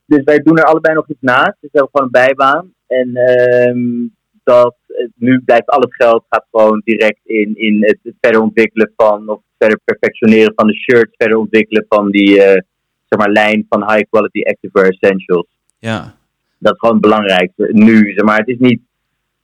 Dus 0.07 0.23
wij 0.25 0.39
doen 0.39 0.59
er 0.59 0.65
allebei 0.65 0.95
nog 0.95 1.09
iets 1.09 1.21
naast. 1.21 1.57
Dus 1.61 1.71
we 1.73 1.79
hebben 1.79 1.89
gewoon 1.93 2.07
een 2.07 2.27
bijbaan. 2.27 2.73
En 2.87 3.17
ehm, 3.17 4.09
dat, 4.45 4.77
eh, 4.87 5.07
nu 5.15 5.41
blijft 5.41 5.69
al 5.69 5.81
het 5.81 5.95
geld 5.95 6.25
gaat 6.29 6.47
gewoon 6.51 6.81
direct 6.85 7.21
in, 7.25 7.57
in 7.57 7.85
het, 7.85 7.99
het 8.03 8.15
verder 8.21 8.41
ontwikkelen 8.41 8.93
van, 8.97 9.29
of 9.29 9.37
het 9.37 9.55
verder 9.59 9.81
perfectioneren 9.85 10.53
van 10.57 10.67
de 10.67 10.75
shirts, 10.75 11.15
verder 11.17 11.39
ontwikkelen 11.39 11.87
van 11.89 12.11
die 12.11 12.43
eh, 12.43 12.63
zeg 13.09 13.19
maar, 13.19 13.31
lijn 13.31 13.67
van 13.69 13.93
high 13.93 14.05
quality 14.11 14.43
activewear 14.43 14.89
essentials. 14.89 15.47
Ja. 15.79 16.15
Dat 16.59 16.73
is 16.73 16.79
gewoon 16.79 16.95
het 16.95 17.05
belangrijkste. 17.05 17.69
Nu, 17.73 18.13
zeg 18.13 18.25
maar, 18.25 18.39
het 18.39 18.49
is 18.49 18.59
niet 18.59 18.81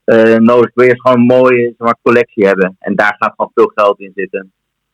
eh, 0.04 0.36
nodig. 0.36 0.70
We 0.74 0.86
eerst 0.86 1.00
gewoon 1.00 1.18
een 1.18 1.26
mooie 1.26 1.62
zeg 1.62 1.78
maar, 1.78 1.98
collectie 2.02 2.46
hebben. 2.46 2.76
En 2.78 2.94
daar 2.94 3.16
gaat 3.18 3.32
gewoon 3.36 3.50
veel 3.54 3.72
geld 3.74 4.00
in 4.00 4.12
zitten. 4.14 4.52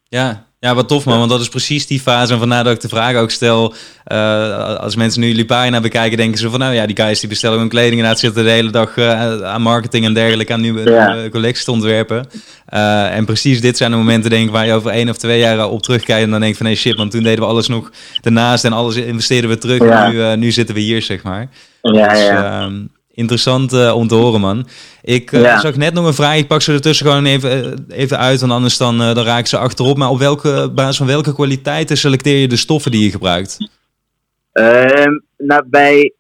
Ja, 0.09 0.46
ja, 0.59 0.75
wat 0.75 0.89
tof 0.89 1.05
man, 1.05 1.19
want 1.19 1.31
dat 1.31 1.41
is 1.41 1.49
precies 1.49 1.87
die 1.87 2.01
fase. 2.01 2.33
En 2.33 2.39
vandaar 2.39 2.65
dat 2.65 2.73
ik 2.75 2.81
de 2.81 2.89
vraag 2.89 3.17
ook 3.17 3.31
stel. 3.31 3.75
eh, 4.05 4.77
als 4.77 4.97
mensen 4.97 5.21
nu 5.21 5.27
jullie 5.27 5.45
pagina 5.45 5.81
bekijken, 5.81 6.17
denken 6.17 6.39
ze 6.39 6.51
van 6.51 6.59
nou 6.59 6.75
ja, 6.75 6.87
die 6.87 6.97
guys 6.97 7.21
die 7.21 7.29
bestellen 7.29 7.59
hun 7.59 7.69
kleding 7.69 8.05
en 8.05 8.17
zitten 8.17 8.45
de 8.45 8.51
hele 8.51 8.71
dag 8.71 8.97
eh, 8.97 9.43
aan 9.43 9.63
marketing 9.63 10.05
en 10.05 10.15
dergelijke, 10.15 10.53
aan 10.53 10.61
nieuwe, 10.61 10.91
Ja. 10.91 11.29
collecties 11.29 11.65
te 11.65 11.71
ontwerpen. 11.71 12.27
Eh, 12.67 13.17
en 13.17 13.25
precies 13.25 13.61
dit 13.61 13.77
zijn 13.77 13.91
de 13.91 13.97
momenten 13.97 14.31
denk 14.31 14.47
ik 14.47 14.53
waar 14.53 14.67
je 14.67 14.73
over 14.73 14.91
één 14.91 15.09
of 15.09 15.17
twee 15.17 15.39
jaar 15.39 15.69
op 15.69 15.83
terugkijkt 15.83 16.23
en 16.25 16.31
dan 16.31 16.41
denk 16.41 16.53
je 16.53 16.59
van 16.59 16.67
nee 16.67 16.77
shit, 16.77 16.97
want 16.97 17.11
toen 17.11 17.23
deden 17.23 17.41
we 17.41 17.47
alles 17.51 17.69
nog 17.69 17.91
ernaast 18.23 18.65
en 18.65 18.73
alles 18.73 18.97
investeerden 18.97 19.51
we 19.51 19.59
terug. 19.59 19.79
Ja. 19.83 20.05
En 20.05 20.39
nu, 20.39 20.45
nu 20.47 20.53
zitten 20.53 20.75
we 20.75 20.81
hier, 20.81 21.03
zeg 21.03 21.23
maar. 21.23 21.49
Ja, 21.83 22.09
Dus, 22.09 22.19
ja. 22.27 22.71
Interessant 23.17 23.73
eh, 23.73 23.97
om 23.97 24.09
te 24.09 24.15
horen, 24.15 24.41
man. 24.41 24.67
Ik 25.03 25.33
eh, 25.33 25.41
Ja. 25.43 25.59
zag 25.61 25.77
net 25.77 25.95
nog 25.95 26.07
een 26.07 26.15
vraag. 26.15 26.37
Ik 26.37 26.47
pak 26.47 26.63
ze 26.63 26.73
ertussen 26.73 27.07
gewoon 27.07 27.25
even, 27.25 27.51
eh, 27.89 27.99
even 27.99 28.19
uit, 28.19 28.41
want 28.41 28.53
anders 28.53 28.77
dan, 28.77 28.99
dan 28.99 29.19
raak 29.19 29.39
ik 29.39 29.47
ze 29.47 29.59
achterop. 29.59 29.97
Maar 29.97 30.11
op 30.11 30.19
welke 30.19 30.71
basis 30.75 30.97
van 30.97 31.07
welke 31.07 31.35
kwaliteiten 31.35 31.97
selecteer 31.97 32.39
je 32.39 32.49
de 32.49 32.57
stoffen 32.57 32.91
die 32.91 33.05
je 33.05 33.11
gebruikt? 33.11 33.71
Ehm, 34.53 35.11
nou, 35.39 35.63
bij, 35.67 36.13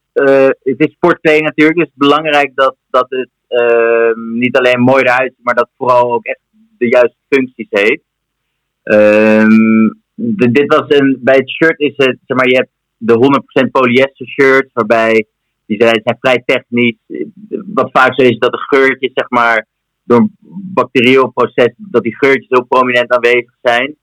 het 0.62 0.74
is 0.80 0.92
sportkleding 0.92 1.44
natuurlijk, 1.44 1.76
dus 1.78 1.86
het 1.86 1.94
is 2.00 2.06
belangrijk 2.08 2.50
dat, 2.54 2.76
dat 2.90 3.06
het 3.08 3.28
ehm, 3.48 4.38
niet 4.38 4.56
alleen 4.56 4.80
mooi 4.80 5.02
eruit 5.02 5.32
ziet, 5.36 5.44
maar 5.44 5.54
dat 5.54 5.64
het 5.66 5.74
vooral 5.76 6.12
ook 6.12 6.24
echt 6.24 6.38
de 6.78 6.88
juiste 6.88 7.16
functies 7.28 7.66
heeft. 7.70 8.02
Ehm, 8.82 9.48
de- 10.14 10.50
dit 10.50 10.66
was 10.74 10.84
een, 10.88 11.18
bij 11.20 11.36
het 11.36 11.50
shirt 11.50 11.80
is 11.80 11.92
het, 11.96 12.18
zeg 12.26 12.36
maar, 12.36 12.48
je 12.48 12.56
hebt 12.56 12.70
de 12.96 13.12
100% 13.14 13.70
polyester 13.70 14.26
shirts, 14.26 14.70
waarbij 14.72 15.26
die 15.66 15.82
zijn, 15.82 16.16
vrij 16.20 16.42
technisch. 16.46 16.96
Wat 17.66 17.90
vaak 17.92 18.14
zo 18.14 18.22
is 18.22 18.38
dat 18.38 18.52
de 18.52 18.66
geurtjes, 18.66 19.10
zeg 19.14 19.30
maar, 19.30 19.66
door 20.02 20.18
een 20.18 20.36
bacterieel 20.74 21.30
proces, 21.30 21.72
dat 21.76 22.02
die 22.02 22.16
geurtjes 22.16 22.48
heel 22.48 22.64
prominent 22.64 23.10
aanwezig 23.10 23.54
zijn. 23.62 23.96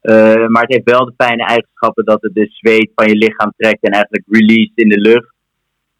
Eh, 0.00 0.46
maar 0.46 0.62
het 0.62 0.72
heeft 0.72 0.90
wel 0.90 1.04
de 1.04 1.14
fijne 1.16 1.44
eigenschappen 1.44 2.04
dat 2.04 2.22
het 2.22 2.34
de 2.34 2.46
zweet 2.50 2.90
van 2.94 3.08
je 3.08 3.16
lichaam 3.16 3.52
trekt 3.56 3.82
en 3.82 3.92
eigenlijk 3.92 4.24
release 4.28 4.72
in 4.74 4.88
de 4.88 5.00
lucht. 5.00 5.34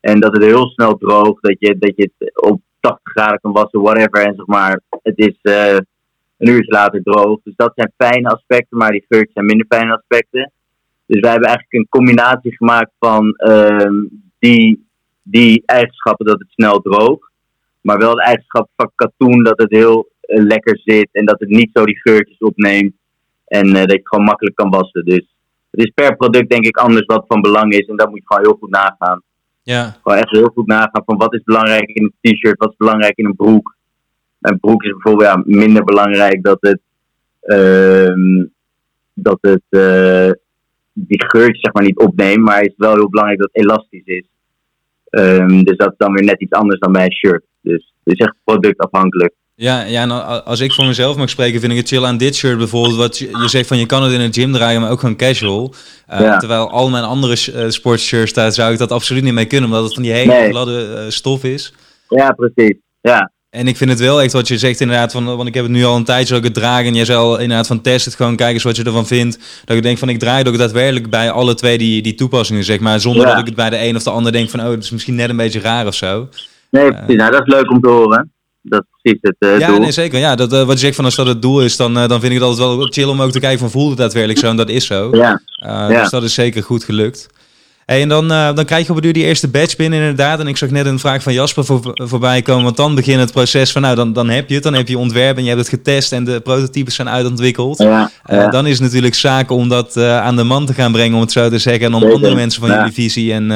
En 0.00 0.20
dat 0.20 0.32
het 0.32 0.44
heel 0.44 0.66
snel 0.66 0.96
droogt, 0.96 1.42
dat 1.42 1.56
je, 1.58 1.78
dat 1.78 1.92
je 1.96 2.10
het 2.18 2.42
op 2.42 2.60
80 2.80 3.12
graden 3.12 3.40
kan 3.40 3.52
wassen, 3.52 3.80
whatever. 3.80 4.26
En 4.26 4.34
zeg 4.34 4.46
maar, 4.46 4.80
het 5.02 5.18
is 5.18 5.38
eh, 5.42 5.76
een 6.36 6.48
uurtje 6.48 6.72
later 6.72 7.02
droog. 7.02 7.40
Dus 7.42 7.56
dat 7.56 7.72
zijn 7.74 7.92
fijne 7.96 8.28
aspecten, 8.28 8.78
maar 8.78 8.90
die 8.90 9.04
geurtjes 9.08 9.32
zijn 9.32 9.46
minder 9.46 9.66
fijne 9.68 9.96
aspecten. 9.96 10.52
Dus 11.06 11.20
wij 11.20 11.30
hebben 11.30 11.48
eigenlijk 11.48 11.78
een 11.78 11.88
combinatie 11.88 12.56
gemaakt 12.56 12.92
van 12.98 13.32
ehm, 13.32 13.94
die, 14.38 14.89
die 15.22 15.62
eigenschappen 15.66 16.26
dat 16.26 16.38
het 16.38 16.50
snel 16.50 16.80
droogt. 16.80 17.30
Maar 17.80 17.98
wel 17.98 18.14
de 18.14 18.22
eigenschappen 18.22 18.72
van 18.76 18.92
katoen 18.94 19.42
dat 19.42 19.58
het 19.58 19.70
heel 19.70 20.08
eh, 20.20 20.42
lekker 20.42 20.80
zit 20.84 21.08
en 21.12 21.24
dat 21.24 21.40
het 21.40 21.48
niet 21.48 21.70
zo 21.72 21.84
die 21.84 22.00
geurtjes 22.00 22.38
opneemt. 22.38 22.94
En 23.46 23.66
eh, 23.66 23.72
dat 23.72 23.90
je 23.90 23.96
het 23.96 24.08
gewoon 24.08 24.24
makkelijk 24.24 24.56
kan 24.56 24.70
wassen. 24.70 25.04
Dus 25.04 25.34
het 25.70 25.80
is 25.80 25.92
per 25.94 26.16
product 26.16 26.50
denk 26.50 26.66
ik 26.66 26.76
anders 26.76 27.06
wat 27.06 27.24
van 27.28 27.40
belang 27.40 27.72
is. 27.72 27.86
En 27.86 27.96
dat 27.96 28.08
moet 28.08 28.18
je 28.18 28.26
gewoon 28.26 28.42
heel 28.42 28.56
goed 28.60 28.70
nagaan. 28.70 29.22
Ja, 29.62 29.96
Gewoon 30.02 30.18
echt 30.18 30.30
heel 30.30 30.50
goed 30.54 30.66
nagaan 30.66 31.02
van 31.04 31.16
wat 31.16 31.34
is 31.34 31.42
belangrijk 31.42 31.90
in 31.90 32.04
een 32.04 32.32
t-shirt, 32.32 32.58
wat 32.58 32.70
is 32.70 32.76
belangrijk 32.76 33.16
in 33.16 33.24
een 33.24 33.36
broek. 33.36 33.76
Een 34.40 34.60
broek 34.60 34.82
is 34.82 34.90
bijvoorbeeld 34.90 35.30
ja, 35.30 35.42
minder 35.44 35.84
belangrijk 35.84 36.42
dat 36.42 36.58
het, 36.60 36.80
ehm, 37.40 38.44
dat 39.14 39.38
het 39.40 39.62
eh, 39.68 40.30
die 40.92 41.24
geurtjes 41.24 41.60
zeg 41.60 41.72
maar 41.72 41.82
niet 41.82 41.98
opneemt. 41.98 42.42
Maar 42.42 42.56
het 42.56 42.70
is 42.70 42.74
wel 42.76 42.94
heel 42.94 43.08
belangrijk 43.08 43.40
dat 43.40 43.50
het 43.52 43.64
elastisch 43.64 44.04
is. 44.04 44.24
Ehm, 45.10 45.62
dus 45.62 45.76
dat 45.76 45.88
is 45.90 45.94
dan 45.98 46.12
weer 46.12 46.24
net 46.24 46.40
iets 46.40 46.52
anders 46.52 46.80
dan 46.80 46.92
bij 46.92 47.04
een 47.04 47.12
shirt. 47.12 47.44
Dus 47.62 47.92
het 48.04 48.14
is 48.18 48.26
echt 48.26 48.34
productafhankelijk. 48.44 49.34
ja, 49.54 49.82
ja 49.82 50.02
en 50.02 50.44
als 50.44 50.60
ik 50.60 50.72
voor 50.72 50.84
mezelf 50.86 51.16
mag 51.16 51.28
spreken, 51.28 51.60
vind 51.60 51.72
ik 51.72 51.78
het 51.78 51.88
chill 51.88 52.04
aan 52.04 52.16
dit 52.16 52.34
shirt 52.36 52.58
bijvoorbeeld. 52.58 52.96
Wat 52.96 53.18
je, 53.18 53.28
je 53.42 53.48
zegt 53.48 53.68
van 53.68 53.78
je 53.78 53.86
kan 53.86 54.02
het 54.02 54.12
in 54.12 54.20
een 54.20 54.32
gym 54.32 54.52
dragen, 54.52 54.80
maar 54.80 54.90
ook 54.90 55.00
gewoon 55.00 55.16
casual. 55.16 55.74
Eh, 56.06 56.20
Ja. 56.20 56.36
Terwijl 56.38 56.70
al 56.70 56.90
mijn 56.90 57.04
andere 57.04 57.52
eh, 57.52 57.68
sportshirts, 57.68 58.32
daar 58.32 58.52
zou 58.52 58.72
ik 58.72 58.78
dat 58.78 58.92
absoluut 58.92 59.22
niet 59.22 59.34
mee 59.34 59.44
kunnen, 59.46 59.68
omdat 59.68 59.84
het 59.84 59.94
van 59.94 60.02
die 60.02 60.12
hele 60.12 60.32
Nee. 60.32 60.50
gladde 60.50 60.94
eh, 60.96 61.08
stof 61.08 61.44
is. 61.44 61.74
Ja, 62.08 62.30
precies. 62.32 62.76
Ja, 63.00 63.32
En 63.50 63.68
ik 63.68 63.76
vind 63.76 63.90
het 63.90 64.00
wel 64.00 64.22
echt 64.22 64.32
wat 64.32 64.48
je 64.48 64.58
zegt 64.58 64.80
inderdaad, 64.80 65.12
van, 65.12 65.24
want 65.24 65.48
ik 65.48 65.54
heb 65.54 65.62
het 65.62 65.72
nu 65.72 65.84
al 65.84 65.96
een 65.96 66.04
tijdje 66.04 66.28
dat 66.28 66.38
ik 66.38 66.44
het 66.44 66.54
draag. 66.54 66.84
En 66.84 66.94
jij 66.94 67.04
zei 67.04 67.18
al 67.18 67.38
inderdaad 67.38 67.66
van 67.66 67.80
test 67.80 68.04
het 68.04 68.14
gewoon, 68.14 68.36
kijk 68.36 68.54
eens 68.54 68.62
wat 68.62 68.76
je 68.76 68.84
ervan 68.84 69.06
vindt. 69.06 69.38
Dat 69.64 69.76
ik 69.76 69.82
denk 69.82 69.98
van 69.98 70.08
ik 70.08 70.18
draai 70.18 70.38
het 70.38 70.48
ook 70.48 70.58
daadwerkelijk 70.58 71.10
bij 71.10 71.30
alle 71.30 71.54
twee 71.54 71.78
die, 71.78 72.02
die 72.02 72.14
toepassingen 72.14 72.64
zeg 72.64 72.80
maar. 72.80 73.00
Zonder 73.00 73.22
Ja. 73.22 73.30
dat 73.30 73.40
ik 73.40 73.46
het 73.46 73.54
bij 73.54 73.70
de 73.70 73.78
een 73.78 73.96
of 73.96 74.02
de 74.02 74.10
ander 74.10 74.32
denk 74.32 74.50
van 74.50 74.60
oh, 74.60 74.70
het 74.70 74.84
is 74.84 74.90
misschien 74.90 75.14
net 75.14 75.30
een 75.30 75.36
beetje 75.36 75.60
raar 75.60 75.86
of 75.86 75.94
zo. 75.94 76.28
nee, 76.70 76.92
precies. 76.92 77.16
Nou, 77.16 77.30
dat 77.30 77.40
is 77.46 77.54
leuk 77.54 77.70
om 77.70 77.80
te 77.80 77.88
horen. 77.88 78.32
Dat 78.62 78.80
is 78.80 78.86
precies 79.02 79.18
het 79.22 79.36
eh, 79.38 79.58
ja, 79.58 79.66
doel. 79.68 79.78
nee 79.78 79.92
zeker. 79.92 80.18
Ja, 80.18 80.34
dat, 80.34 80.52
eh, 80.52 80.64
wat 80.64 80.72
je 80.72 80.78
zegt 80.78 80.96
van 80.96 81.04
als 81.04 81.14
dat 81.14 81.26
het 81.26 81.42
doel 81.42 81.62
is, 81.62 81.76
dan, 81.76 81.98
eh, 81.98 82.08
dan 82.08 82.20
vind 82.20 82.32
ik 82.32 82.38
het 82.38 82.48
altijd 82.48 82.66
wel 82.68 82.86
chill 82.86 83.08
om 83.08 83.22
ook 83.22 83.30
te 83.30 83.40
kijken 83.40 83.58
van 83.58 83.70
voelt 83.70 83.88
het 83.88 83.98
daadwerkelijk 83.98 84.38
zo 84.40 84.48
en 84.48 84.56
dat 84.56 84.68
is 84.68 84.86
zo. 84.86 85.08
Ja, 85.16 85.40
Ja. 85.46 85.88
Dus 85.88 86.10
dat 86.10 86.22
is 86.22 86.34
zeker 86.34 86.62
goed 86.62 86.84
gelukt. 86.84 87.28
Hey, 87.90 88.02
en 88.02 88.08
dan, 88.08 88.32
uh, 88.32 88.54
dan 88.54 88.64
krijg 88.64 88.82
je 88.82 88.88
op 88.88 88.94
het 88.94 89.04
duur 89.04 89.12
die 89.12 89.24
eerste 89.24 89.48
batch 89.48 89.76
binnen 89.76 89.98
inderdaad. 89.98 90.40
En 90.40 90.46
ik 90.46 90.56
zag 90.56 90.70
net 90.70 90.86
een 90.86 90.98
vraag 90.98 91.22
van 91.22 91.32
Jasper 91.32 91.64
voor, 91.64 91.80
voorbij 91.94 92.42
komen. 92.42 92.64
Want 92.64 92.76
dan 92.76 92.94
begint 92.94 93.20
het 93.20 93.32
proces 93.32 93.72
van, 93.72 93.82
nou, 93.82 93.96
dan, 93.96 94.12
dan 94.12 94.28
heb 94.28 94.48
je 94.48 94.54
het. 94.54 94.62
Dan 94.62 94.74
heb 94.74 94.88
je 94.88 94.98
ontwerp 94.98 95.36
en 95.36 95.42
je 95.42 95.48
hebt 95.48 95.60
het 95.60 95.68
getest 95.68 96.12
en 96.12 96.24
de 96.24 96.40
prototypes 96.40 96.94
zijn 96.94 97.08
uitontwikkeld. 97.08 97.78
Ja, 97.78 98.10
uh, 98.30 98.50
dan 98.50 98.66
is 98.66 98.72
het 98.72 98.82
natuurlijk 98.82 99.14
zaken 99.14 99.56
om 99.56 99.68
dat 99.68 99.96
uh, 99.96 100.20
aan 100.20 100.36
de 100.36 100.42
man 100.42 100.66
te 100.66 100.74
gaan 100.74 100.92
brengen, 100.92 101.14
om 101.14 101.20
het 101.20 101.32
zo 101.32 101.48
te 101.48 101.58
zeggen. 101.58 101.86
En 101.86 101.94
om 101.94 102.02
andere 102.02 102.34
mensen 102.34 102.60
van 102.60 102.70
jullie 102.70 102.92
visie 102.92 103.32
en, 103.32 103.50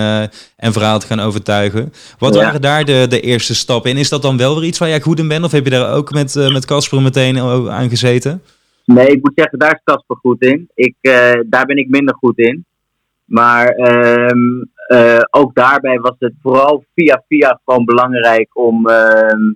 en 0.56 0.72
verhaal 0.72 0.98
te 0.98 1.06
gaan 1.06 1.20
overtuigen. 1.20 1.92
Wat 2.18 2.36
waren 2.36 2.60
daar 2.60 2.84
de, 2.84 3.06
de 3.08 3.20
eerste 3.20 3.54
stappen 3.54 3.90
in? 3.90 3.96
Is 3.96 4.08
dat 4.08 4.22
dan 4.22 4.36
wel 4.36 4.54
weer 4.54 4.68
iets 4.68 4.78
waar 4.78 4.88
jij 4.88 5.00
goed 5.00 5.18
in 5.18 5.28
bent? 5.28 5.44
Of 5.44 5.52
heb 5.52 5.64
je 5.64 5.70
daar 5.70 5.92
ook 5.92 6.12
met, 6.12 6.34
met 6.52 6.64
Casper 6.64 7.02
meteen 7.02 7.38
aan 7.70 7.88
gezeten? 7.88 8.42
Nee, 8.84 9.06
ik 9.06 9.22
moet 9.22 9.32
zeggen, 9.34 9.58
daar 9.58 9.72
is 9.72 9.80
Casper 9.84 10.16
goed 10.16 10.42
in. 10.42 10.68
Ik, 10.74 10.94
daar 11.46 11.66
ben 11.66 11.76
ik 11.76 11.88
minder 11.88 12.14
goed 12.14 12.38
in. 12.38 12.64
Maar 13.24 13.78
um, 13.78 14.70
uh, 14.88 15.20
ook 15.30 15.54
daarbij 15.54 15.98
was 15.98 16.16
het 16.18 16.34
vooral 16.42 16.84
via 16.94 17.24
via 17.28 17.60
gewoon 17.64 17.84
belangrijk 17.84 18.58
om, 18.58 18.88
uh, 18.88 19.48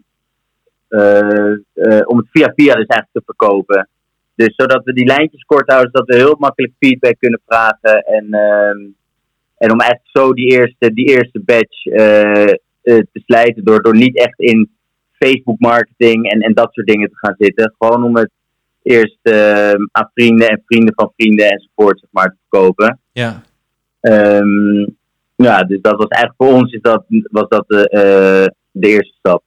uh, 0.88 2.00
om 2.04 2.16
het 2.16 2.26
via 2.30 2.52
via 2.56 2.74
dus 2.74 2.86
eigenlijk 2.86 3.12
te 3.12 3.22
verkopen. 3.24 3.88
Dus 4.34 4.54
zodat 4.54 4.84
we 4.84 4.92
die 4.92 5.06
lijntjes 5.06 5.42
kort 5.42 5.70
houden, 5.70 5.90
zodat 5.92 6.08
we 6.08 6.16
heel 6.16 6.36
makkelijk 6.38 6.72
feedback 6.78 7.18
kunnen 7.18 7.40
vragen. 7.46 8.04
En, 8.04 8.32
ehm, 8.32 8.78
en 9.56 9.72
om 9.72 9.80
echt 9.80 10.00
zo 10.02 10.32
die 10.32 10.50
eerste, 10.50 10.92
die 10.92 11.06
eerste 11.06 11.40
batch 11.40 11.82
te 12.82 13.22
slijten 13.24 13.64
door, 13.64 13.82
door 13.82 13.96
niet 13.96 14.18
echt 14.18 14.38
in 14.38 14.70
Facebook 15.18 15.58
marketing 15.58 16.30
en, 16.30 16.40
en 16.40 16.54
dat 16.54 16.72
soort 16.72 16.86
dingen 16.86 17.08
te 17.08 17.16
gaan 17.16 17.34
zitten. 17.38 17.74
Gewoon 17.78 18.04
om 18.04 18.16
het 18.16 18.30
eerst 18.82 19.18
aan 19.92 20.10
vrienden 20.14 20.48
en 20.48 20.62
vrienden 20.66 20.94
van 20.94 21.12
vrienden 21.16 21.50
enzovoort 21.50 22.00
zeg 22.00 22.10
maar, 22.12 22.28
te 22.28 22.36
verkopen. 22.48 23.00
Ja. 23.12 23.42
Um, 24.00 24.96
ja, 25.36 25.62
dus 25.62 25.78
dat 25.80 25.96
was 25.96 26.08
eigenlijk 26.08 26.34
voor 26.36 26.60
ons 26.60 26.72
is 26.72 26.80
dat, 26.80 27.04
was 27.30 27.48
dat 27.48 27.64
de, 27.66 27.76
uh, 27.76 28.56
de 28.70 28.88
eerste 28.88 29.14
stap. 29.18 29.42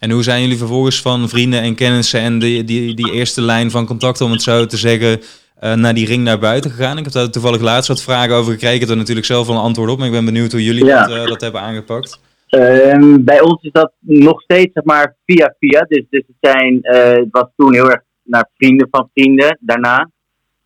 En 0.00 0.10
hoe 0.10 0.22
zijn 0.22 0.42
jullie 0.42 0.56
vervolgens 0.56 1.02
van 1.02 1.28
vrienden 1.28 1.60
en 1.60 1.74
kennissen 1.74 2.20
en 2.20 2.38
die, 2.38 2.64
die, 2.64 2.94
die 2.94 3.12
eerste 3.12 3.42
lijn 3.42 3.70
van 3.70 3.86
contact, 3.86 4.20
om 4.20 4.30
het 4.30 4.42
zo 4.42 4.66
te 4.66 4.76
zeggen, 4.76 5.20
uh, 5.62 5.74
naar 5.74 5.94
die 5.94 6.06
ring 6.06 6.24
naar 6.24 6.38
buiten 6.38 6.70
gegaan? 6.70 6.98
Ik 6.98 7.04
heb 7.04 7.12
daar 7.12 7.30
toevallig 7.30 7.60
laatst 7.60 7.88
wat 7.88 8.02
vragen 8.02 8.34
over 8.34 8.52
gekregen. 8.52 8.74
Ik 8.74 8.80
heb 8.80 8.90
er 8.90 8.96
natuurlijk 8.96 9.26
zelf 9.26 9.46
wel 9.46 9.56
een 9.56 9.62
antwoord 9.62 9.90
op, 9.90 9.98
maar 9.98 10.06
ik 10.06 10.12
ben 10.12 10.24
benieuwd 10.24 10.52
hoe 10.52 10.64
jullie 10.64 10.84
ja. 10.84 11.06
dat, 11.06 11.16
uh, 11.16 11.26
dat, 11.26 11.40
hebben 11.40 11.60
aangepakt. 11.60 12.20
Um, 12.50 13.24
bij 13.24 13.40
ons 13.40 13.62
is 13.62 13.72
dat 13.72 13.92
nog 14.00 14.40
steeds 14.40 14.72
zeg 14.72 14.84
maar 14.84 15.16
via 15.26 15.54
via. 15.58 15.80
Dus, 15.80 16.04
dus 16.10 16.22
het, 16.26 16.36
zijn, 16.40 16.78
het 16.82 17.28
was 17.30 17.46
toen 17.56 17.74
heel 17.74 17.90
erg 17.90 18.02
naar 18.22 18.50
vrienden 18.56 18.88
van 18.90 19.10
vrienden 19.14 19.58
daarna. 19.60 20.10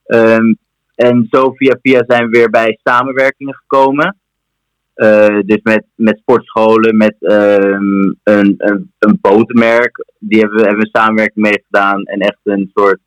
Um, 0.06 0.58
en 1.00 1.26
zo 1.30 1.50
via 1.50 1.78
via 1.82 2.04
zijn 2.06 2.24
we 2.24 2.38
weer 2.38 2.50
bij 2.50 2.78
samenwerkingen 2.82 3.54
gekomen. 3.54 4.16
Uh, 4.94 5.38
dus 5.44 5.60
met, 5.62 5.84
met 5.94 6.18
sportscholen, 6.18 6.96
met 6.96 7.16
um, 7.18 8.18
een, 8.22 8.54
een, 8.58 8.92
een 8.98 9.18
botenmerk. 9.20 10.04
Die 10.18 10.40
hebben 10.40 10.58
we, 10.58 10.64
hebben 10.64 10.82
we 10.82 10.98
samenwerking 10.98 11.44
mee 11.44 11.64
gedaan. 11.66 12.02
En 12.04 12.20
echt 12.20 12.38
een 12.42 12.70
soort 12.74 13.00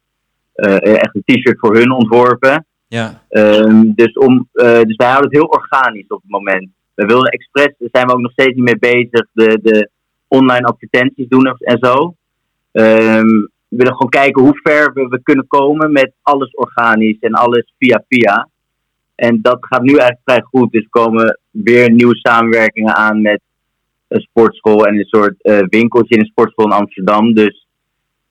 uh, 0.55 1.01
echt 1.01 1.15
een 1.15 1.23
t-shirt 1.25 1.59
voor 1.59 1.75
hun 1.75 1.91
ontworpen. 1.91 2.65
Ja. 2.87 3.23
Um, 3.29 3.93
dus, 3.95 4.13
om, 4.13 4.49
uh, 4.53 4.81
dus 4.81 4.95
wij 4.95 5.07
houden 5.07 5.29
het 5.29 5.39
heel 5.39 5.57
organisch 5.59 6.07
op 6.07 6.21
het 6.21 6.31
moment. 6.31 6.69
We 6.95 7.05
wilden 7.05 7.31
expres, 7.31 7.73
daar 7.77 7.89
zijn 7.91 8.07
we 8.07 8.13
ook 8.13 8.19
nog 8.19 8.31
steeds 8.31 8.55
niet 8.55 8.63
mee 8.63 8.79
bezig, 8.79 9.27
de, 9.31 9.59
de 9.61 9.89
online 10.27 10.65
advertenties 10.65 11.27
doen 11.27 11.45
en 11.45 11.77
zo. 11.81 12.15
Um, 12.71 13.51
we 13.73 13.79
willen 13.79 13.93
gewoon 13.93 14.09
kijken 14.09 14.41
hoe 14.41 14.59
ver 14.63 14.93
we, 14.93 15.07
we 15.07 15.21
kunnen 15.23 15.47
komen 15.47 15.91
met 15.91 16.13
alles 16.21 16.51
organisch 16.53 17.19
en 17.19 17.33
alles 17.33 17.73
via 17.77 18.03
via. 18.07 18.49
En 19.15 19.39
dat 19.41 19.57
gaat 19.59 19.81
nu 19.81 19.89
eigenlijk 19.89 20.21
vrij 20.23 20.41
goed. 20.41 20.71
Dus 20.71 20.83
er 20.83 20.89
komen 20.89 21.39
weer 21.49 21.91
nieuwe 21.91 22.15
samenwerkingen 22.15 22.95
aan 22.95 23.21
met 23.21 23.41
een 24.07 24.21
sportschool 24.21 24.85
en 24.85 24.95
een 24.97 25.05
soort 25.05 25.35
uh, 25.41 25.59
winkeltje 25.69 26.15
in 26.15 26.21
een 26.21 26.27
sportschool 26.27 26.65
in 26.65 26.71
Amsterdam. 26.71 27.33
Dus 27.33 27.67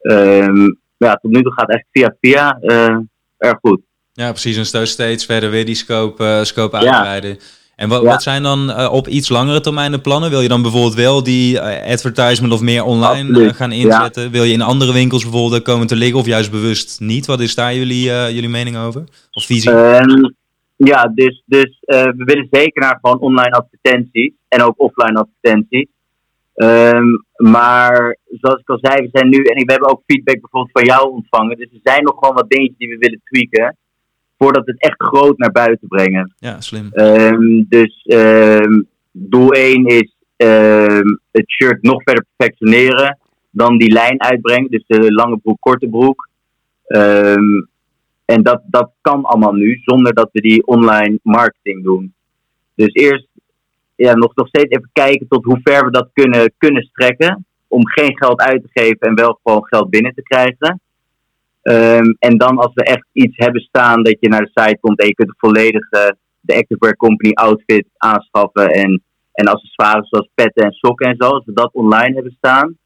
um, 0.01 0.79
ja, 0.97 1.15
tot 1.15 1.31
nu 1.31 1.43
toe 1.43 1.53
gaat 1.53 1.67
het 1.67 1.77
echt 1.77 1.87
via 1.93 2.17
via 2.21 2.59
uh, 2.61 2.99
erg 3.39 3.59
goed. 3.61 3.81
Ja, 4.13 4.31
precies. 4.31 4.57
En 4.57 4.67
zo 4.67 4.85
steeds 4.85 5.25
verder 5.25 5.51
weer 5.51 5.65
die 5.65 5.75
scope, 5.75 6.25
uh, 6.25 6.43
scope 6.43 6.77
uitbreiden. 6.77 7.39
En 7.83 7.89
wat, 7.89 8.03
wat 8.03 8.23
zijn 8.23 8.43
dan 8.43 8.71
uh, 8.71 8.93
op 8.93 9.09
iets 9.09 9.29
langere 9.29 9.61
termijn 9.61 9.93
de 9.93 10.01
plannen? 10.01 10.31
Wil 10.31 10.41
je 10.41 10.49
dan 10.49 10.63
bijvoorbeeld 10.63 10.95
wel 10.95 11.23
die 11.23 11.55
uh, 11.55 11.93
advertisement 11.93 12.53
of 12.53 12.61
meer 12.61 12.85
online 12.85 13.41
uh, 13.41 13.53
gaan 13.53 13.73
inzetten? 13.73 14.23
Ja. 14.23 14.31
Wil 14.31 14.43
je 14.43 14.53
in 14.53 14.63
andere 14.63 14.93
winkels 14.93 15.23
bijvoorbeeld 15.23 15.63
komen 15.63 15.87
te 15.87 15.97
liggen 15.97 16.19
of 16.19 16.27
juist 16.27 16.51
bewust 16.51 17.01
niet? 17.01 17.27
Wat 17.27 17.41
is 17.41 17.55
daar 17.55 17.75
jullie, 17.75 18.05
jullie 18.05 18.49
mening 18.49 18.77
over? 18.77 19.05
Of 19.33 19.45
visie? 19.45 19.71
Um, 19.71 20.35
ja, 20.77 21.13
dus, 21.15 21.43
dus 21.47 21.79
we 21.87 22.23
willen 22.25 22.49
zeker 22.51 22.83
naar 22.83 22.99
gewoon 23.01 23.19
online 23.19 23.51
advertenties 23.51 24.33
en 24.49 24.63
ook 24.63 24.75
offline 24.77 25.19
advertenties. 25.19 25.89
Um, 26.55 27.25
maar 27.37 28.19
zoals 28.41 28.61
ik 28.61 28.69
al 28.69 28.79
zei, 28.81 29.03
we 29.03 29.09
zijn 29.13 29.29
nu, 29.29 29.37
en 29.37 29.65
we 29.65 29.73
hebben 29.73 29.91
ook 29.91 30.03
feedback 30.07 30.41
bijvoorbeeld 30.41 30.73
van 30.73 30.85
jou 30.85 31.11
ontvangen. 31.11 31.57
Dus 31.57 31.69
er 31.73 31.81
zijn 31.83 32.05
nog 32.05 32.15
gewoon 32.19 32.35
wat 32.35 32.51
dingetjes 32.51 32.79
die 32.79 32.89
we 32.89 32.97
willen 32.99 33.21
tweaken 33.25 33.77
voordat 34.43 34.67
het 34.67 34.81
echt 34.81 35.03
groot 35.03 35.39
naar 35.39 35.53
buiten 35.53 35.89
brengen. 35.89 36.35
Ja, 36.39 36.61
slim. 36.61 36.91
Um, 36.95 37.67
dus 37.69 38.05
um, 38.07 38.87
doel 39.11 39.53
1 39.53 39.87
is 39.87 40.15
um, 40.37 41.21
het 41.31 41.51
shirt 41.51 41.83
nog 41.83 42.03
verder 42.03 42.25
perfectioneren. 42.37 43.19
Dan 43.51 43.79
die 43.79 43.93
lijn 43.93 44.23
uitbrengen, 44.23 44.71
dus 44.71 44.85
de 44.87 45.13
lange 45.13 45.37
broek, 45.37 45.61
korte 45.61 45.89
broek. 45.89 46.29
en 48.25 48.43
dat, 48.43 48.63
dat 48.67 48.91
kan 49.01 49.25
allemaal 49.25 49.53
nu, 49.53 49.81
zonder 49.85 50.15
dat 50.15 50.29
we 50.33 50.41
die 50.41 50.67
online 50.67 51.19
marketing 51.23 51.85
doen. 51.85 52.15
Dus 52.75 52.93
eerst 52.93 53.27
ja, 53.95 54.15
nog, 54.15 54.35
nog 54.35 54.49
steeds 54.49 54.71
even 54.71 54.91
kijken 54.93 55.29
tot 55.29 55.45
hoe 55.45 55.61
ver 55.63 55.85
we 55.85 55.91
dat 55.91 56.09
kunnen, 56.13 56.53
kunnen 56.59 56.83
strekken. 56.83 57.47
Om 57.69 57.89
geen 57.89 58.17
geld 58.17 58.41
uit 58.41 58.63
te 58.63 58.81
geven 58.81 59.01
en 59.01 59.15
wel 59.15 59.41
gewoon 59.43 59.67
geld 59.67 59.91
binnen 59.91 60.15
te 60.15 60.23
krijgen. 60.23 60.81
Um, 61.63 62.17
en 62.19 62.39
dan 62.39 62.59
als 62.59 62.75
we 62.75 62.85
echt 62.85 63.07
iets 63.13 63.37
hebben 63.37 63.61
staan 63.61 64.03
dat 64.03 64.17
je 64.21 64.29
naar 64.29 64.41
de 64.41 64.63
site 64.63 64.79
komt 64.81 65.01
en 65.01 65.07
je 65.07 65.15
kunt 65.15 65.29
de 65.29 65.35
volledige 65.39 66.17
de 66.43 66.55
Activewear 66.55 66.97
Company 66.97 67.33
outfit 67.33 67.87
aanschaffen 67.97 68.69
en, 68.69 69.03
en 69.33 69.47
accessoires 69.47 70.09
zoals 70.09 70.29
petten 70.35 70.65
en 70.65 70.73
sokken 70.73 71.09
en 71.09 71.15
zo, 71.19 71.29
als 71.29 71.45
we 71.45 71.53
dat 71.53 71.71
online 71.73 72.15
hebben 72.15 72.35
staan, 72.39 72.77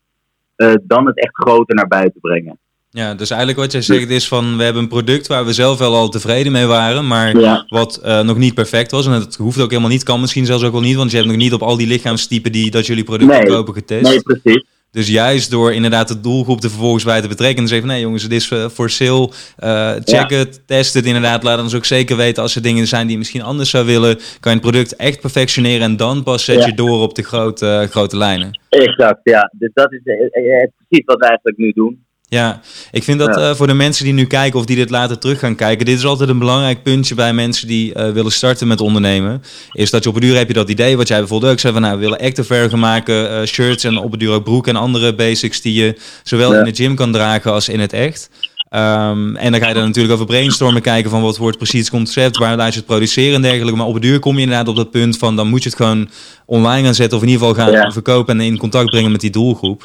uh, 0.56 0.74
dan 0.82 1.06
het 1.06 1.18
echt 1.18 1.34
groter 1.34 1.74
naar 1.74 1.88
buiten 1.88 2.20
brengen. 2.20 2.58
Ja, 2.90 3.14
dus 3.14 3.30
eigenlijk 3.30 3.60
wat 3.60 3.72
jij 3.72 3.82
zegt 3.82 4.10
is 4.10 4.28
van 4.28 4.56
we 4.56 4.62
hebben 4.62 4.82
een 4.82 4.88
product 4.88 5.26
waar 5.26 5.44
we 5.44 5.52
zelf 5.52 5.78
wel 5.78 5.94
al 5.94 6.08
tevreden 6.08 6.52
mee 6.52 6.66
waren, 6.66 7.06
maar 7.06 7.38
ja. 7.38 7.64
wat 7.68 8.00
uh, 8.04 8.20
nog 8.20 8.36
niet 8.36 8.54
perfect 8.54 8.90
was. 8.90 9.06
En 9.06 9.12
het 9.12 9.36
hoeft 9.36 9.60
ook 9.60 9.70
helemaal 9.70 9.90
niet, 9.90 10.02
kan 10.02 10.20
misschien 10.20 10.46
zelfs 10.46 10.64
ook 10.64 10.72
wel 10.72 10.80
niet, 10.80 10.96
want 10.96 11.10
je 11.10 11.16
hebt 11.16 11.28
nog 11.28 11.36
niet 11.36 11.52
op 11.52 11.62
al 11.62 11.76
die 11.76 11.86
lichaamstypen 11.86 12.52
die 12.52 12.70
dat 12.70 12.86
jullie 12.86 13.04
producten 13.04 13.38
nee. 13.38 13.54
kopen 13.54 13.74
getest. 13.74 14.02
Nee, 14.02 14.22
precies. 14.22 14.64
Dus 14.96 15.08
juist 15.08 15.50
door 15.50 15.72
inderdaad 15.72 16.08
de 16.08 16.20
doelgroep 16.20 16.62
er 16.62 16.70
vervolgens 16.70 17.04
bij 17.04 17.20
te 17.20 17.28
betrekken. 17.28 17.62
En 17.62 17.68
zeggen 17.68 17.88
nee 17.88 18.00
jongens, 18.00 18.22
dit 18.22 18.32
is 18.32 18.52
voor 18.66 18.90
sale. 18.90 19.30
Uh, 19.64 19.90
check 19.90 20.30
ja. 20.30 20.36
het, 20.36 20.66
test 20.66 20.94
het 20.94 21.06
inderdaad. 21.06 21.42
Laat 21.42 21.60
ons 21.60 21.74
ook 21.74 21.84
zeker 21.84 22.16
weten 22.16 22.42
als 22.42 22.56
er 22.56 22.62
dingen 22.62 22.86
zijn 22.86 23.02
die 23.02 23.10
je 23.10 23.18
misschien 23.18 23.42
anders 23.42 23.70
zou 23.70 23.86
willen. 23.86 24.16
Kan 24.16 24.52
je 24.52 24.58
het 24.58 24.60
product 24.60 24.96
echt 24.96 25.20
perfectioneren 25.20 25.82
en 25.82 25.96
dan 25.96 26.22
pas 26.22 26.44
zet 26.44 26.58
ja. 26.58 26.66
je 26.66 26.74
door 26.74 27.00
op 27.00 27.14
de 27.14 27.22
grote, 27.22 27.66
uh, 27.82 27.90
grote 27.90 28.16
lijnen. 28.16 28.60
Exact, 28.68 29.20
ja. 29.22 29.52
Dus 29.58 29.70
dat 29.74 29.92
is 29.92 30.00
precies 30.02 31.04
wat 31.04 31.18
we 31.18 31.26
eigenlijk 31.26 31.58
nu 31.58 31.72
doen. 31.72 32.05
Ja, 32.28 32.60
ik 32.90 33.02
vind 33.02 33.18
dat 33.18 33.34
ja. 33.34 33.50
uh, 33.50 33.56
voor 33.56 33.66
de 33.66 33.74
mensen 33.74 34.04
die 34.04 34.12
nu 34.12 34.24
kijken 34.24 34.58
of 34.58 34.66
die 34.66 34.76
dit 34.76 34.90
later 34.90 35.18
terug 35.18 35.38
gaan 35.38 35.54
kijken, 35.54 35.86
dit 35.86 35.98
is 35.98 36.04
altijd 36.04 36.28
een 36.28 36.38
belangrijk 36.38 36.82
puntje 36.82 37.14
bij 37.14 37.32
mensen 37.32 37.68
die 37.68 37.94
uh, 37.94 38.10
willen 38.10 38.32
starten 38.32 38.66
met 38.66 38.80
ondernemen. 38.80 39.42
Is 39.72 39.90
dat 39.90 40.02
je 40.02 40.08
op 40.08 40.14
een 40.14 40.20
duur 40.20 40.36
heb 40.36 40.48
je 40.48 40.54
dat 40.54 40.70
idee, 40.70 40.96
wat 40.96 41.08
jij 41.08 41.18
bijvoorbeeld 41.18 41.52
ook 41.52 41.60
zei 41.60 41.72
van 41.72 41.82
nou, 41.82 41.94
we 41.94 42.00
willen 42.00 42.18
activewear 42.18 42.70
gaan 42.70 42.78
maken, 42.78 43.40
uh, 43.40 43.46
shirts 43.46 43.84
en 43.84 43.98
op 43.98 44.12
een 44.12 44.18
duur 44.18 44.32
ook 44.32 44.44
broek 44.44 44.66
en 44.66 44.76
andere 44.76 45.14
basics 45.14 45.60
die 45.60 45.74
je 45.74 45.98
zowel 46.22 46.52
ja. 46.52 46.58
in 46.58 46.64
de 46.64 46.74
gym 46.74 46.94
kan 46.94 47.12
dragen 47.12 47.52
als 47.52 47.68
in 47.68 47.80
het 47.80 47.92
echt. 47.92 48.30
Um, 48.70 49.36
en 49.36 49.52
dan 49.52 49.60
ga 49.60 49.68
je 49.68 49.74
dan 49.74 49.84
natuurlijk 49.84 50.14
over 50.14 50.26
brainstormen 50.26 50.82
kijken 50.82 51.10
van 51.10 51.22
wat 51.22 51.36
wordt 51.36 51.56
precies 51.56 51.80
het 51.80 51.90
concept, 51.90 52.36
waar 52.36 52.56
laat 52.56 52.72
je 52.72 52.78
het 52.78 52.86
produceren 52.86 53.34
en 53.34 53.42
dergelijke. 53.42 53.76
Maar 53.76 53.86
op 53.86 53.94
een 53.94 54.00
duur 54.00 54.18
kom 54.18 54.34
je 54.34 54.42
inderdaad 54.42 54.68
op 54.68 54.76
dat 54.76 54.90
punt 54.90 55.18
van 55.18 55.36
dan 55.36 55.48
moet 55.48 55.62
je 55.62 55.68
het 55.68 55.78
gewoon 55.78 56.08
online 56.46 56.84
gaan 56.84 56.94
zetten 56.94 57.16
of 57.16 57.24
in 57.24 57.30
ieder 57.30 57.46
geval 57.46 57.64
gaan 57.64 57.72
ja. 57.72 57.90
verkopen 57.90 58.40
en 58.40 58.46
in 58.46 58.58
contact 58.58 58.90
brengen 58.90 59.12
met 59.12 59.20
die 59.20 59.30
doelgroep. 59.30 59.82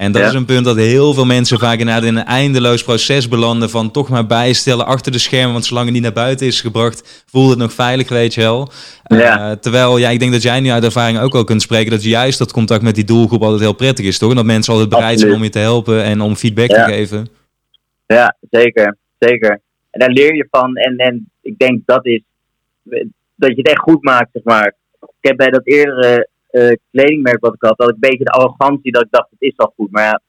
En 0.00 0.12
dat 0.12 0.22
ja. 0.22 0.28
is 0.28 0.34
een 0.34 0.44
punt 0.44 0.64
dat 0.64 0.76
heel 0.76 1.14
veel 1.14 1.24
mensen 1.24 1.58
vaak 1.58 1.78
inderdaad 1.78 2.04
in 2.04 2.16
een 2.16 2.24
eindeloos 2.24 2.84
proces 2.84 3.28
belanden 3.28 3.70
van 3.70 3.90
toch 3.90 4.08
maar 4.08 4.26
bijstellen 4.26 4.86
achter 4.86 5.12
de 5.12 5.18
schermen, 5.18 5.52
want 5.52 5.64
zolang 5.64 5.84
het 5.84 5.94
niet 5.94 6.02
naar 6.02 6.12
buiten 6.12 6.46
is 6.46 6.60
gebracht, 6.60 7.24
voelt 7.26 7.50
het 7.50 7.58
nog 7.58 7.72
veilig, 7.72 8.08
weet 8.08 8.34
je 8.34 8.40
wel. 8.40 8.70
Ja. 9.02 9.50
Uh, 9.50 9.56
terwijl, 9.56 9.98
ja, 9.98 10.08
ik 10.08 10.18
denk 10.18 10.32
dat 10.32 10.42
jij 10.42 10.60
nu 10.60 10.70
uit 10.70 10.84
ervaring 10.84 11.18
ook 11.18 11.34
al 11.34 11.44
kunt 11.44 11.62
spreken 11.62 11.90
dat 11.90 12.02
juist 12.02 12.38
dat 12.38 12.52
contact 12.52 12.82
met 12.82 12.94
die 12.94 13.04
doelgroep 13.04 13.42
altijd 13.42 13.60
heel 13.60 13.74
prettig 13.74 14.06
is, 14.06 14.18
toch? 14.18 14.30
En 14.30 14.36
dat 14.36 14.44
mensen 14.44 14.72
altijd 14.72 14.90
bereid 14.90 15.12
Absoluut. 15.12 15.28
zijn 15.28 15.36
om 15.36 15.46
je 15.46 15.50
te 15.50 15.58
helpen 15.58 16.02
en 16.02 16.20
om 16.20 16.36
feedback 16.36 16.70
ja. 16.70 16.84
te 16.84 16.92
geven. 16.92 17.28
Ja, 18.06 18.36
zeker, 18.50 18.96
zeker. 19.18 19.60
En 19.90 20.00
daar 20.00 20.10
leer 20.10 20.34
je 20.34 20.46
van 20.50 20.76
en, 20.76 20.96
en 20.96 21.30
ik 21.42 21.58
denk 21.58 21.80
dat 21.84 22.06
is, 22.06 22.22
dat 23.34 23.50
je 23.50 23.56
het 23.56 23.68
echt 23.68 23.80
goed 23.80 24.02
maakt, 24.02 24.30
zeg 24.32 24.42
maar. 24.42 24.74
Ik 25.00 25.28
heb 25.28 25.36
bij 25.36 25.50
dat 25.50 25.66
eerdere 25.66 26.28
uh, 26.52 26.72
kledingmerk 26.90 27.40
wat 27.40 27.54
ik 27.54 27.62
had, 27.62 27.78
had 27.78 27.88
ik 27.88 27.94
een 27.94 28.10
beetje 28.10 28.24
de 28.24 28.30
arrogantie 28.30 28.92
dat 28.92 29.02
ik 29.02 29.10
dacht, 29.10 29.30
het 29.30 29.42
is 29.42 29.56
al 29.56 29.72
goed. 29.76 29.90
Maar 29.90 30.04
ja, 30.04 30.20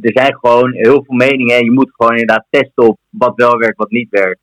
er 0.00 0.12
zijn 0.12 0.34
gewoon 0.34 0.72
heel 0.72 1.04
veel 1.04 1.16
meningen 1.16 1.56
en 1.56 1.64
je 1.64 1.70
moet 1.70 1.94
gewoon 1.96 2.16
inderdaad 2.16 2.46
testen 2.50 2.88
op 2.88 2.98
wat 3.10 3.32
wel 3.34 3.58
werkt, 3.58 3.76
wat 3.76 3.90
niet 3.90 4.10
werkt. 4.10 4.40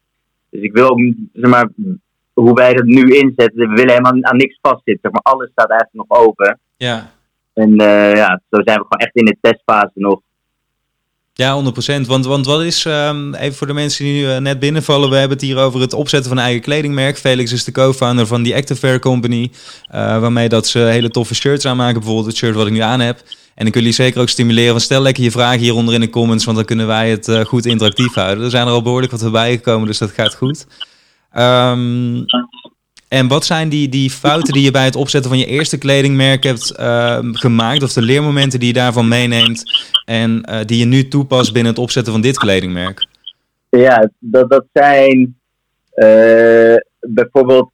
Dus 0.50 0.62
ik 0.62 0.74
wil 0.74 0.90
ook 0.90 1.00
zeg 1.34 1.50
maar, 1.50 1.70
hoe 2.34 2.54
wij 2.54 2.74
dat 2.74 2.86
nu 2.86 3.02
inzetten, 3.02 3.70
we 3.70 3.76
willen 3.76 3.90
helemaal 3.90 4.24
aan 4.24 4.38
niks 4.38 4.58
vastzitten. 4.62 5.00
Zeg 5.02 5.12
maar 5.12 5.34
alles 5.34 5.50
staat 5.52 5.70
eigenlijk 5.70 6.10
nog 6.10 6.20
open. 6.20 6.60
Ja. 6.78 7.12
En 7.54 7.70
uh, 7.82 8.16
ja, 8.16 8.42
zo 8.50 8.62
zijn 8.62 8.80
we 8.80 8.86
gewoon 8.90 9.06
echt 9.06 9.16
in 9.16 9.26
de 9.26 9.38
testfase 9.42 9.92
nog. 9.94 10.22
Ja, 11.40 11.64
100%. 11.64 12.08
Want, 12.08 12.26
want 12.26 12.46
wat 12.46 12.62
is, 12.62 12.86
um, 12.86 13.34
even 13.36 13.56
voor 13.56 13.68
de 13.68 13.74
mensen 13.74 14.06
die 14.06 14.14
nu 14.14 14.28
uh, 14.28 14.38
net 14.38 14.60
binnenvallen, 14.60 15.10
we 15.10 15.16
hebben 15.16 15.38
het 15.38 15.46
hier 15.46 15.58
over 15.58 15.82
het 15.82 15.94
opzetten 15.94 16.30
van 16.30 16.38
een 16.38 16.44
eigen 16.44 16.62
kledingmerk. 16.62 17.18
Felix 17.18 17.52
is 17.52 17.64
de 17.64 17.72
co-founder 17.72 18.28
van 18.28 18.44
die 18.44 18.56
Activewear 18.56 19.00
Company, 19.00 19.42
uh, 19.42 20.20
waarmee 20.20 20.50
dat 20.50 20.68
ze 20.68 20.80
hele 20.80 21.10
toffe 21.10 21.36
shirts 21.36 21.66
aanmaken. 21.66 21.94
Bijvoorbeeld 21.94 22.26
het 22.26 22.36
shirt 22.36 22.56
wat 22.56 22.68
ik 22.68 22.74
nu 22.74 22.80
aan 22.80 23.00
heb. 23.00 23.24
En 23.56 23.66
ik 23.66 23.74
wil 23.74 23.82
jullie 23.82 23.96
zeker 23.96 24.22
ook 24.22 24.30
stimuleren 24.30 24.82
stel 24.82 25.02
lekker 25.02 25.24
je 25.24 25.32
vragen 25.32 25.60
hieronder 25.60 25.94
in 25.94 26.00
de 26.00 26.10
comments, 26.10 26.46
want 26.46 26.58
dan 26.58 26.66
kunnen 26.66 26.88
wij 26.88 27.10
het 27.10 27.28
uh, 27.28 27.40
goed 27.40 27.66
interactief 27.66 28.14
houden. 28.14 28.44
Er 28.44 28.50
zijn 28.50 28.68
er 28.68 28.74
al 28.74 28.82
behoorlijk 28.82 29.12
wat 29.12 29.22
voorbij 29.22 29.52
gekomen, 29.52 29.88
dus 29.88 29.98
dat 29.98 30.12
gaat 30.12 30.36
goed. 30.36 30.66
Um, 31.38 32.26
en 33.10 33.28
wat 33.28 33.46
zijn 33.46 33.70
die, 33.70 33.90
die 33.90 34.10
fouten 34.10 34.54
die 34.54 34.64
je 34.64 34.72
bij 34.72 34.86
het 34.86 34.96
opzetten 34.96 35.30
van 35.30 35.40
je 35.40 35.46
eerste 35.46 35.78
kledingmerk 35.78 36.44
hebt 36.44 36.76
uh, 36.80 37.20
gemaakt? 37.22 37.84
Of 37.84 37.94
de 37.94 38.02
leermomenten 38.02 38.60
die 38.60 38.68
je 38.68 38.74
daarvan 38.74 39.08
meeneemt 39.08 39.64
en 40.06 40.44
uh, 40.50 40.60
die 40.66 40.80
je 40.80 40.86
nu 40.86 41.08
toepast 41.08 41.54
binnen 41.54 41.72
het 41.72 41.82
opzetten 41.82 42.14
van 42.14 42.22
dit 42.22 42.38
kledingmerk? 42.38 43.08
Ja, 43.70 44.10
dat, 44.20 44.50
dat 44.50 44.66
zijn 44.74 45.38
uh, 45.96 46.76
bijvoorbeeld, 47.00 47.72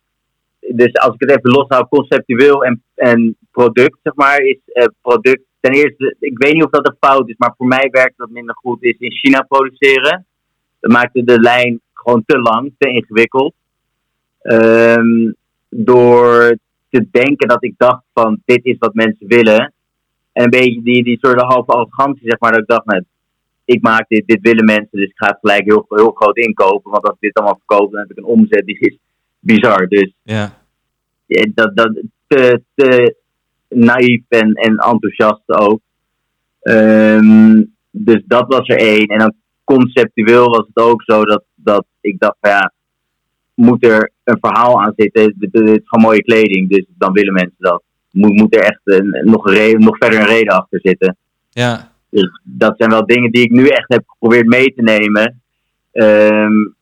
dus 0.59 0.93
als 0.93 1.13
ik 1.13 1.19
het 1.19 1.29
even 1.29 1.51
loshoud, 1.51 1.89
conceptueel 1.89 2.63
en, 2.63 2.83
en 2.95 3.35
product, 3.51 3.97
zeg 4.03 4.15
maar, 4.15 4.39
is 4.39 4.57
product 5.01 5.41
ten 5.59 5.73
eerste, 5.73 6.15
ik 6.19 6.37
weet 6.37 6.53
niet 6.53 6.63
of 6.63 6.69
dat 6.69 6.87
een 6.87 6.97
fout 6.99 7.29
is, 7.29 7.35
maar 7.37 7.53
voor 7.57 7.67
mij 7.67 7.87
werkt 7.91 8.17
dat 8.17 8.29
minder 8.29 8.55
goed, 8.55 8.83
is 8.83 8.95
in 8.99 9.11
China 9.11 9.41
produceren. 9.41 10.25
Dat 10.79 10.91
maakte 10.91 11.23
de 11.23 11.39
lijn 11.39 11.81
gewoon 11.93 12.23
te 12.25 12.39
lang, 12.39 12.73
te 12.77 12.89
ingewikkeld. 12.89 13.53
Um, 14.47 15.35
door 15.69 16.57
te 16.89 17.07
denken 17.11 17.47
dat 17.47 17.63
ik 17.63 17.73
dacht 17.77 18.03
van 18.13 18.41
dit 18.45 18.65
is 18.65 18.77
wat 18.77 18.93
mensen 18.93 19.27
willen. 19.27 19.73
En 20.31 20.43
een 20.43 20.49
beetje 20.49 20.81
die, 20.81 21.03
die 21.03 21.17
soort 21.21 21.41
halve 21.41 21.71
arrogantie, 21.71 22.29
zeg 22.29 22.39
maar, 22.39 22.51
dat 22.51 22.61
ik 22.61 22.67
dacht 22.67 22.85
net, 22.85 23.05
ik 23.65 23.81
maak 23.81 24.07
dit, 24.07 24.27
dit 24.27 24.41
willen 24.41 24.65
mensen, 24.65 24.89
dus 24.91 25.09
ik 25.09 25.17
ga 25.17 25.27
het 25.27 25.37
gelijk 25.41 25.63
heel, 25.63 25.85
heel 25.89 26.11
groot 26.11 26.37
inkopen. 26.37 26.91
Want 26.91 27.03
als 27.03 27.13
ik 27.13 27.21
dit 27.21 27.37
allemaal 27.37 27.61
verkoop, 27.65 27.91
dan 27.91 28.01
heb 28.01 28.11
ik 28.11 28.17
een 28.17 28.23
omzet 28.23 28.65
die 28.65 28.79
is 28.79 28.97
bizar. 29.39 29.87
Dus 29.87 30.13
ja. 30.21 30.57
ja 31.25 31.47
dat, 31.53 31.75
dat 31.75 32.01
te, 32.27 32.61
te 32.75 33.15
naïef 33.69 34.21
en, 34.27 34.53
en 34.53 34.77
enthousiast 34.77 35.43
ook. 35.45 35.79
Um, 36.61 37.73
dus 37.91 38.21
dat 38.25 38.47
was 38.47 38.67
er 38.67 38.77
één. 38.77 39.07
En 39.07 39.19
dan 39.19 39.33
conceptueel 39.63 40.49
was 40.49 40.67
het 40.73 40.85
ook 40.85 41.03
zo 41.03 41.23
dat, 41.23 41.43
dat 41.55 41.85
ik 42.01 42.19
dacht 42.19 42.37
van 42.41 42.49
ja, 42.49 42.73
moet 43.55 43.85
er 43.85 44.11
een 44.23 44.37
verhaal 44.41 44.81
aan 44.81 44.93
zitten. 44.95 45.35
Het 45.39 45.53
is 45.53 45.81
gewoon 45.83 46.05
mooie 46.05 46.23
kleding, 46.23 46.69
dus 46.69 46.85
dan 46.97 47.13
willen 47.13 47.33
mensen 47.33 47.55
dat. 47.57 47.83
Moet, 48.11 48.33
moet 48.33 48.55
er 48.55 48.61
echt 48.61 48.81
een, 48.83 49.21
nog, 49.23 49.49
reden, 49.49 49.81
nog 49.81 49.97
verder 49.97 50.19
een 50.19 50.25
reden 50.25 50.53
achter 50.53 50.79
zitten. 50.81 51.17
Ja. 51.49 51.91
Dus 52.09 52.39
dat 52.43 52.77
zijn 52.77 52.89
wel 52.89 53.05
dingen 53.05 53.31
die 53.31 53.43
ik 53.43 53.51
nu 53.51 53.67
echt 53.67 53.93
heb 53.93 54.03
geprobeerd 54.07 54.47
mee 54.47 54.73
te 54.73 54.81
nemen. 54.81 55.41
Um, 55.91 56.75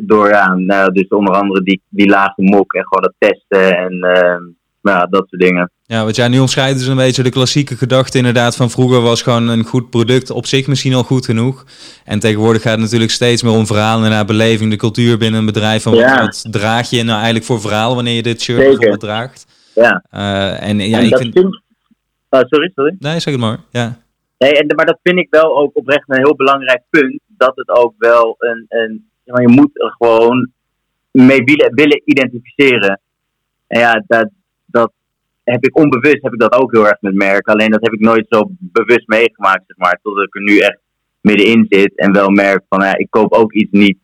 door 0.00 0.28
ja, 0.28 0.54
nou, 0.54 0.92
dus 0.92 1.08
onder 1.08 1.34
andere 1.34 1.62
die, 1.62 1.82
die 1.88 2.08
lage 2.08 2.42
mok 2.42 2.72
en 2.72 2.86
gewoon 2.86 3.12
het 3.12 3.14
testen 3.18 3.76
en 3.76 3.92
um, 4.26 4.56
ja, 4.82 5.06
dat 5.06 5.26
soort 5.28 5.42
dingen. 5.42 5.70
Ja, 5.84 6.04
wat 6.04 6.16
jij 6.16 6.28
nu 6.28 6.38
omschrijft 6.38 6.80
is 6.80 6.86
een 6.86 6.96
beetje 6.96 7.22
de 7.22 7.30
klassieke 7.30 7.76
gedachte 7.76 8.18
inderdaad 8.18 8.56
van 8.56 8.70
vroeger 8.70 9.00
was 9.00 9.22
gewoon 9.22 9.48
een 9.48 9.64
goed 9.64 9.90
product 9.90 10.30
op 10.30 10.46
zich 10.46 10.66
misschien 10.66 10.94
al 10.94 11.02
goed 11.02 11.24
genoeg. 11.24 11.64
En 12.04 12.18
tegenwoordig 12.18 12.62
gaat 12.62 12.72
het 12.72 12.80
natuurlijk 12.80 13.10
steeds 13.10 13.42
meer 13.42 13.52
om 13.52 13.66
verhalen 13.66 14.04
en 14.04 14.10
naar 14.10 14.24
beleving, 14.24 14.70
de 14.70 14.76
cultuur 14.76 15.18
binnen 15.18 15.40
een 15.40 15.46
bedrijf. 15.46 15.82
Van 15.82 15.94
Ja. 15.94 16.20
wat 16.20 16.46
draag 16.50 16.90
je 16.90 17.02
nou 17.02 17.16
eigenlijk 17.16 17.44
voor 17.44 17.60
verhaal 17.60 17.94
wanneer 17.94 18.14
je 18.14 18.22
dit 18.22 18.42
shirt 18.42 18.58
bijvoorbeeld 18.58 19.00
draagt? 19.00 19.46
Ja. 19.74 20.04
Uh, 20.14 20.68
en 20.68 20.78
ja, 20.78 20.98
en 20.98 21.04
ik 21.04 21.16
vind... 21.16 21.32
vind... 21.32 21.62
Oh, 22.30 22.40
sorry, 22.40 22.70
sorry. 22.74 22.96
Nee, 22.98 23.20
zeg 23.20 23.32
het 23.34 23.42
maar. 23.42 23.58
Ja. 23.70 23.98
Nee, 24.38 24.52
en, 24.52 24.76
maar 24.76 24.86
dat 24.86 24.98
vind 25.02 25.18
ik 25.18 25.26
wel 25.30 25.58
ook 25.58 25.76
oprecht 25.76 26.04
een 26.06 26.24
heel 26.24 26.36
belangrijk 26.36 26.82
punt. 26.90 27.20
Dat 27.26 27.52
het 27.54 27.68
ook 27.68 27.94
wel 27.98 28.36
een. 28.38 28.64
een 28.68 29.06
je 29.24 29.48
moet 29.48 29.80
er 29.80 29.94
gewoon 29.98 30.50
mee 31.10 31.44
willen, 31.44 31.74
willen 31.74 32.02
identificeren. 32.04 33.00
En 33.66 33.80
ja, 33.80 34.04
dat 34.06 34.28
heb 35.52 35.64
ik 35.64 35.78
onbewust 35.78 36.22
heb 36.22 36.32
ik 36.32 36.40
dat 36.40 36.52
ook 36.52 36.72
heel 36.72 36.86
erg 36.86 37.00
met 37.00 37.14
merken. 37.14 37.52
Alleen 37.52 37.70
dat 37.70 37.82
heb 37.82 37.92
ik 37.92 38.00
nooit 38.00 38.26
zo 38.28 38.50
bewust 38.58 39.08
meegemaakt, 39.08 39.64
zeg 39.66 39.76
maar. 39.76 39.98
Totdat 40.02 40.24
ik 40.24 40.34
er 40.34 40.42
nu 40.42 40.58
echt 40.58 40.78
middenin 41.20 41.66
zit 41.68 41.92
en 41.96 42.12
wel 42.12 42.30
merk 42.30 42.62
van 42.68 42.80
ja, 42.80 42.96
ik 42.96 43.10
koop 43.10 43.32
ook 43.32 43.52
iets 43.52 43.70
niet 43.70 43.98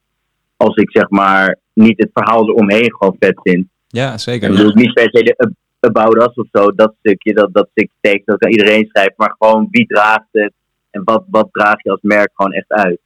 als 0.56 0.76
ik 0.76 0.90
zeg 0.90 1.08
maar 1.08 1.58
niet 1.72 1.98
het 1.98 2.10
verhaal 2.12 2.48
eromheen 2.48 2.94
gewoon 2.94 3.16
vet 3.18 3.40
vind. 3.42 3.66
Ja, 3.86 4.18
zeker. 4.18 4.50
Ik 4.50 4.56
bedoel 4.56 4.74
niet 4.74 4.92
per 4.92 5.08
se 5.10 5.22
de 5.22 5.52
about 5.80 6.16
us 6.16 6.34
of 6.34 6.46
zo, 6.52 6.74
dat 6.74 6.94
stukje, 6.98 7.34
dat, 7.34 7.52
dat 7.52 7.68
stukje 7.70 7.96
tekst, 8.00 8.26
dat 8.26 8.38
kan 8.38 8.50
iedereen 8.50 8.86
schrijven, 8.88 9.14
maar 9.16 9.34
gewoon 9.38 9.68
wie 9.70 9.86
draagt 9.86 10.28
het 10.32 10.52
en 10.90 11.04
wat, 11.04 11.24
wat 11.30 11.48
draag 11.52 11.82
je 11.82 11.90
als 11.90 12.02
merk 12.02 12.30
gewoon 12.34 12.52
echt 12.52 12.68
uit. 12.72 12.98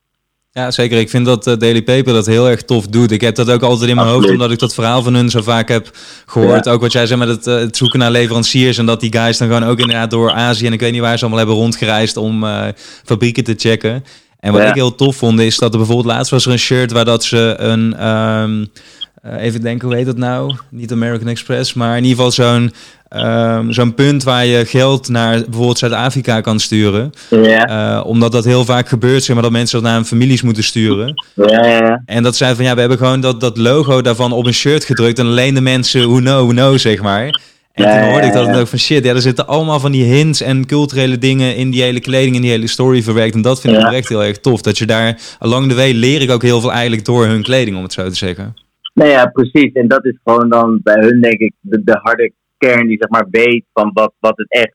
Ja, 0.58 0.70
zeker. 0.70 0.98
Ik 0.98 1.10
vind 1.10 1.26
dat 1.26 1.46
uh, 1.46 1.56
Daily 1.56 1.82
Paper 1.82 2.12
dat 2.12 2.26
heel 2.26 2.48
erg 2.48 2.62
tof 2.62 2.86
doet. 2.86 3.10
Ik 3.10 3.20
heb 3.20 3.34
dat 3.34 3.50
ook 3.50 3.62
altijd 3.62 3.88
in 3.90 3.96
mijn 3.96 4.06
Absoluut. 4.06 4.28
hoofd, 4.28 4.40
omdat 4.40 4.50
ik 4.50 4.58
dat 4.58 4.74
verhaal 4.74 5.02
van 5.02 5.14
hun 5.14 5.30
zo 5.30 5.42
vaak 5.42 5.68
heb 5.68 5.90
gehoord. 6.26 6.64
Ja. 6.64 6.70
Ook 6.70 6.80
wat 6.80 6.92
jij 6.92 7.06
zei 7.06 7.18
met 7.18 7.28
het, 7.28 7.46
uh, 7.46 7.54
het, 7.58 7.76
zoeken 7.76 7.98
naar 7.98 8.10
leveranciers. 8.10 8.78
En 8.78 8.86
dat 8.86 9.00
die 9.00 9.12
guys 9.12 9.38
dan 9.38 9.48
gewoon 9.48 9.64
ook 9.64 9.78
inderdaad 9.78 10.10
door 10.10 10.32
Azië 10.32 10.66
en 10.66 10.72
ik 10.72 10.80
weet 10.80 10.92
niet 10.92 11.00
waar 11.00 11.16
ze 11.16 11.20
allemaal 11.20 11.38
hebben 11.38 11.56
rondgereisd 11.56 12.16
om 12.16 12.44
uh, 12.44 12.64
fabrieken 13.04 13.44
te 13.44 13.54
checken. 13.56 14.04
En 14.40 14.52
wat 14.52 14.62
Ja. 14.62 14.68
ik 14.68 14.74
heel 14.74 14.94
tof 14.94 15.16
vond 15.16 15.40
is 15.40 15.58
dat 15.58 15.72
er 15.72 15.78
bijvoorbeeld 15.78 16.14
laatst 16.14 16.30
was 16.30 16.46
er 16.46 16.52
een 16.52 16.58
shirt 16.58 16.92
waar 16.92 17.04
dat 17.04 17.24
ze 17.24 17.54
een... 17.58 18.08
Um, 18.08 18.70
even 19.22 19.60
denken, 19.60 19.88
hoe 19.88 19.96
heet 19.96 20.06
dat 20.06 20.16
nou? 20.16 20.54
Niet 20.70 20.92
American 20.92 21.28
Express, 21.28 21.74
maar 21.74 21.96
in 21.96 22.04
ieder 22.04 22.16
geval 22.16 22.30
zo'n 22.30 22.72
um, 23.16 23.72
zo'n 23.72 23.94
punt 23.94 24.22
waar 24.22 24.46
je 24.46 24.64
geld 24.64 25.08
naar 25.08 25.40
bijvoorbeeld 25.44 25.78
Zuid-Afrika 25.78 26.40
kan 26.40 26.58
sturen. 26.58 27.12
Ja. 27.30 27.98
Uh, 27.98 28.06
omdat 28.06 28.32
dat 28.32 28.44
heel 28.44 28.64
vaak 28.64 28.88
gebeurt, 28.88 29.22
zeg 29.22 29.34
maar, 29.34 29.44
dat 29.44 29.52
mensen 29.52 29.78
dat 29.78 29.86
naar 29.86 29.96
hun 29.96 30.06
families 30.06 30.42
moeten 30.42 30.64
sturen. 30.64 31.24
Ja, 31.34 31.66
ja, 31.66 31.78
ja. 31.78 32.02
En 32.06 32.22
dat 32.22 32.36
zei 32.36 32.54
van 32.54 32.64
ja, 32.64 32.74
we 32.74 32.80
hebben 32.80 32.98
gewoon 32.98 33.20
dat, 33.20 33.40
dat 33.40 33.56
logo 33.56 34.02
daarvan 34.02 34.32
op 34.32 34.46
een 34.46 34.54
shirt 34.54 34.84
gedrukt. 34.84 35.18
En 35.18 35.26
alleen 35.26 35.54
de 35.54 35.60
mensen 35.60 36.08
who 36.08 36.18
know, 36.18 36.42
who 36.42 36.48
know, 36.48 36.78
zeg 36.78 37.02
maar. 37.02 37.40
En 37.72 37.84
Ja, 37.84 38.00
toen 38.00 38.10
hoorde 38.10 38.26
ik 38.26 38.32
dat 38.32 38.46
en 38.46 38.54
ook 38.54 38.66
van 38.66 38.78
shit, 38.78 39.04
ja, 39.04 39.14
er 39.14 39.20
zitten 39.20 39.46
allemaal 39.46 39.80
van 39.80 39.92
die 39.92 40.04
hints 40.04 40.40
en 40.40 40.66
culturele 40.66 41.18
dingen 41.18 41.56
in 41.56 41.70
die 41.70 41.82
hele 41.82 42.00
kleding 42.00 42.36
en 42.36 42.42
die 42.42 42.50
hele 42.50 42.66
story 42.66 43.02
verwerkt. 43.02 43.34
En 43.34 43.42
dat 43.42 43.60
vind 43.60 43.76
ik 43.76 43.92
echt 43.92 44.08
heel 44.08 44.24
erg 44.24 44.38
tof. 44.38 44.60
Dat 44.62 44.78
je 44.78 44.86
daar 44.86 45.20
along 45.38 45.68
the 45.68 45.74
way 45.74 45.92
leer 45.92 46.22
ik 46.22 46.30
ook 46.30 46.42
heel 46.42 46.60
veel 46.60 46.72
eigenlijk 46.72 47.04
door 47.04 47.26
hun 47.26 47.42
kleding, 47.42 47.76
om 47.76 47.82
het 47.82 47.92
zo 47.92 48.08
te 48.08 48.14
zeggen. 48.14 48.54
Nee, 48.94 49.10
ja, 49.10 49.26
precies. 49.26 49.72
En 49.72 49.88
dat 49.88 50.04
is 50.04 50.18
gewoon 50.24 50.48
dan 50.48 50.80
bij 50.82 51.00
hun, 51.00 51.20
denk 51.20 51.38
ik, 51.38 51.52
de, 51.60 51.82
de 51.84 51.98
harde 52.02 52.32
kern 52.58 52.86
die 52.86 52.98
zeg 53.00 53.08
maar 53.08 53.26
weet 53.30 53.64
van 53.72 53.90
wat, 53.94 54.12
wat 54.18 54.36
het 54.36 54.50
echt, 54.50 54.74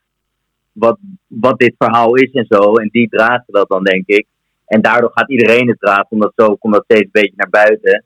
wat, 0.72 0.98
wat 1.28 1.60
dit 1.60 1.76
verhaal 1.78 2.15
is 2.15 2.32
en 2.32 2.46
zo. 2.50 2.74
En 2.74 2.89
die 2.91 3.10
dragen 3.10 3.46
dat 3.48 3.69
dan, 3.69 3.84
denk 3.84 4.08
ik. 4.08 4.28
En 4.65 4.82
daardoor 4.82 5.12
gaat 5.13 5.30
iedereen 5.30 5.67
het 5.67 5.80
dragen, 5.80 6.08
omdat 6.10 6.34
zo 6.36 6.56
komt 6.56 6.74
dat 6.74 6.84
steeds 6.84 7.04
een 7.04 7.10
beetje 7.12 7.34
naar 7.36 7.50
buiten. 7.50 8.04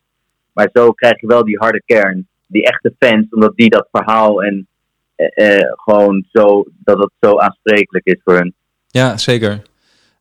Maar 0.54 0.70
zo 0.74 0.92
krijg 0.92 1.22
je 1.22 1.28
wel 1.28 1.46
die 1.46 1.58
harde 1.58 1.82
kern, 1.86 2.28
die 2.48 2.64
echte 2.66 2.94
fans, 3.00 3.30
omdat 3.30 3.56
die 3.56 3.70
dat 3.70 3.88
verhaal 3.92 4.44
en 4.44 4.68
eh, 5.16 5.58
eh, 5.58 5.72
gewoon 5.76 6.26
zo, 6.32 6.66
dat 6.84 6.98
het 6.98 7.12
zo 7.20 7.40
aansprekelijk 7.40 8.06
is 8.06 8.22
voor 8.24 8.34
hun. 8.34 8.54
Ja, 8.88 9.18
zeker. 9.18 9.52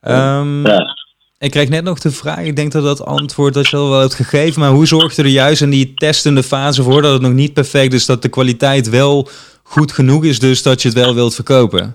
Um, 0.00 0.66
Ja. 0.66 1.05
Ik 1.38 1.50
kreeg 1.50 1.68
net 1.68 1.84
nog 1.84 1.98
de 1.98 2.10
vraag, 2.10 2.44
ik 2.44 2.56
denk 2.56 2.72
dat 2.72 2.82
dat 2.82 3.04
antwoord 3.04 3.54
dat 3.54 3.68
je 3.68 3.76
al 3.76 3.90
wel 3.90 4.00
hebt 4.00 4.14
gegeven, 4.14 4.60
maar 4.60 4.70
hoe 4.70 4.86
zorg 4.86 5.16
je 5.16 5.22
er 5.22 5.28
juist 5.28 5.62
in 5.62 5.70
die 5.70 5.94
testende 5.94 6.42
fase 6.42 6.82
voor 6.82 7.02
dat 7.02 7.12
het 7.12 7.22
nog 7.22 7.32
niet 7.32 7.52
perfect 7.52 7.92
is, 7.92 8.06
dat 8.06 8.22
de 8.22 8.28
kwaliteit 8.28 8.88
wel 8.88 9.28
goed 9.62 9.92
genoeg 9.92 10.24
is, 10.24 10.38
dus 10.38 10.62
dat 10.62 10.82
je 10.82 10.88
het 10.88 10.96
wel 10.96 11.14
wilt 11.14 11.34
verkopen? 11.34 11.94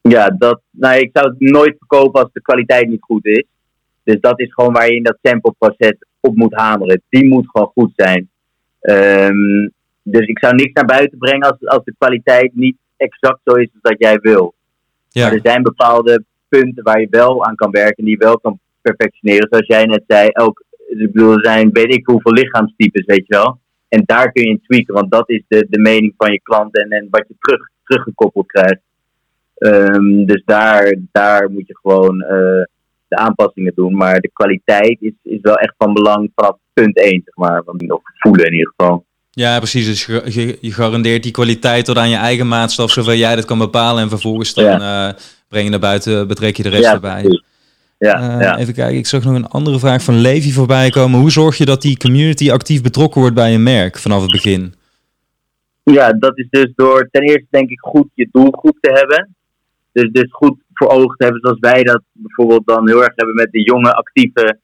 Ja, 0.00 0.30
dat, 0.38 0.60
nou, 0.70 0.98
ik 0.98 1.10
zou 1.12 1.28
het 1.28 1.40
nooit 1.40 1.74
verkopen 1.78 2.22
als 2.22 2.32
de 2.32 2.42
kwaliteit 2.42 2.88
niet 2.88 3.02
goed 3.02 3.26
is. 3.26 3.44
Dus 4.04 4.20
dat 4.20 4.40
is 4.40 4.52
gewoon 4.52 4.72
waar 4.72 4.86
je 4.86 4.96
in 4.96 5.02
dat 5.02 5.18
sampleproces 5.22 5.96
op 6.20 6.36
moet 6.36 6.54
hameren. 6.54 7.02
Die 7.08 7.26
moet 7.26 7.46
gewoon 7.50 7.70
goed 7.74 7.92
zijn. 7.96 8.28
Um, 8.80 9.72
dus 10.02 10.26
ik 10.26 10.38
zou 10.38 10.54
niks 10.54 10.72
naar 10.72 10.84
buiten 10.84 11.18
brengen 11.18 11.48
als, 11.48 11.66
als 11.66 11.84
de 11.84 11.94
kwaliteit 11.98 12.50
niet 12.54 12.76
exact 12.96 13.40
zo 13.44 13.54
is 13.54 13.68
als 13.72 13.82
dat 13.82 13.98
jij 13.98 14.18
wil. 14.18 14.54
Ja. 15.08 15.24
Maar 15.24 15.32
er 15.32 15.40
zijn 15.42 15.62
bepaalde 15.62 16.24
punten 16.48 16.84
waar 16.84 17.00
je 17.00 17.06
wel 17.10 17.44
aan 17.44 17.54
kan 17.54 17.70
werken, 17.70 18.04
die 18.04 18.18
je 18.18 18.24
wel 18.24 18.40
kan 18.40 18.58
perfectioneren. 18.80 19.46
Zoals 19.50 19.66
jij 19.66 19.84
net 19.84 20.04
zei, 20.06 20.28
elk, 20.28 20.64
ik 20.88 21.12
bedoel, 21.12 21.38
zijn 21.42 21.70
weet 21.72 21.94
ik 21.94 22.06
hoeveel 22.06 22.32
lichaamstypes, 22.32 23.04
weet 23.04 23.26
je 23.26 23.34
wel. 23.34 23.58
En 23.88 24.02
daar 24.06 24.32
kun 24.32 24.42
je 24.42 24.48
in 24.48 24.62
tweaken, 24.62 24.94
want 24.94 25.10
dat 25.10 25.28
is 25.30 25.42
de, 25.48 25.66
de 25.70 25.80
mening 25.80 26.14
van 26.16 26.32
je 26.32 26.40
klant 26.42 26.76
en, 26.78 26.90
en 26.90 27.06
wat 27.10 27.24
je 27.28 27.34
terug, 27.38 27.70
teruggekoppeld 27.84 28.46
krijgt. 28.46 28.80
Um, 29.58 30.26
dus 30.26 30.42
daar, 30.44 30.94
daar 31.12 31.50
moet 31.50 31.66
je 31.66 31.78
gewoon 31.82 32.22
uh, 32.22 32.64
de 33.08 33.16
aanpassingen 33.16 33.72
doen. 33.74 33.96
Maar 33.96 34.20
de 34.20 34.30
kwaliteit 34.32 34.96
is, 35.00 35.12
is 35.22 35.40
wel 35.40 35.56
echt 35.56 35.74
van 35.78 35.92
belang 35.92 36.30
vanaf 36.34 36.56
punt 36.72 36.96
1, 36.96 37.10
zeg 37.24 37.36
maar. 37.36 37.62
Of 37.64 38.02
voelen 38.18 38.46
in 38.46 38.52
ieder 38.52 38.72
geval. 38.76 39.06
Ja, 39.38 39.58
precies. 39.58 39.86
Dus 39.86 40.06
je, 40.06 40.22
je, 40.24 40.58
je, 40.60 40.72
garandeert 40.72 41.22
die 41.22 41.32
kwaliteit 41.32 41.84
tot 41.84 41.96
aan 41.96 42.10
je 42.10 42.16
eigen 42.16 42.48
maatstaf, 42.48 42.90
zover 42.90 43.16
jij 43.16 43.36
dat 43.36 43.44
kan 43.44 43.58
bepalen. 43.58 44.02
En 44.02 44.08
vervolgens 44.08 44.54
dan 44.54 44.64
ja. 44.64 45.08
uh, 45.08 45.14
breng 45.48 45.64
je 45.64 45.70
naar 45.70 45.80
buiten, 45.80 46.28
betrek 46.28 46.56
je 46.56 46.62
de 46.62 46.68
rest 46.68 46.82
ja, 46.82 46.92
erbij. 46.92 47.22
Precies. 47.22 47.42
Ja, 47.98 48.40
ja. 48.40 48.58
Even 48.58 48.74
kijken, 48.74 48.98
ik 48.98 49.06
zag 49.06 49.24
nog 49.24 49.34
een 49.34 49.48
andere 49.48 49.78
vraag 49.78 50.02
van 50.02 50.20
Levi 50.20 50.52
voorbij 50.52 50.90
komen. 50.90 51.20
Hoe 51.20 51.30
zorg 51.30 51.56
je 51.56 51.64
dat 51.64 51.82
die 51.82 51.96
community 51.96 52.50
actief 52.50 52.82
betrokken 52.82 53.20
wordt 53.20 53.36
bij 53.36 53.54
een 53.54 53.62
merk 53.62 53.98
vanaf 53.98 54.22
het 54.22 54.30
begin? 54.30 54.74
Ja, 55.82 56.12
dat 56.12 56.38
is 56.38 56.46
dus 56.50 56.72
door 56.74 57.08
ten 57.10 57.22
eerste 57.22 57.46
denk 57.50 57.70
ik 57.70 57.80
goed 57.80 58.08
je 58.14 58.28
doelgroep 58.32 58.78
te 58.80 58.90
hebben. 58.90 59.34
Dus, 59.92 60.10
dus 60.12 60.28
goed 60.30 60.56
voor 60.72 60.88
ogen 60.88 61.16
te 61.16 61.24
hebben 61.24 61.40
zoals 61.40 61.58
wij 61.60 61.82
dat 61.82 62.02
bijvoorbeeld 62.12 62.66
dan 62.66 62.88
heel 62.88 63.02
erg 63.02 63.12
hebben 63.14 63.34
met 63.34 63.52
de 63.52 63.62
jonge 63.62 63.94
actieve 63.94 64.58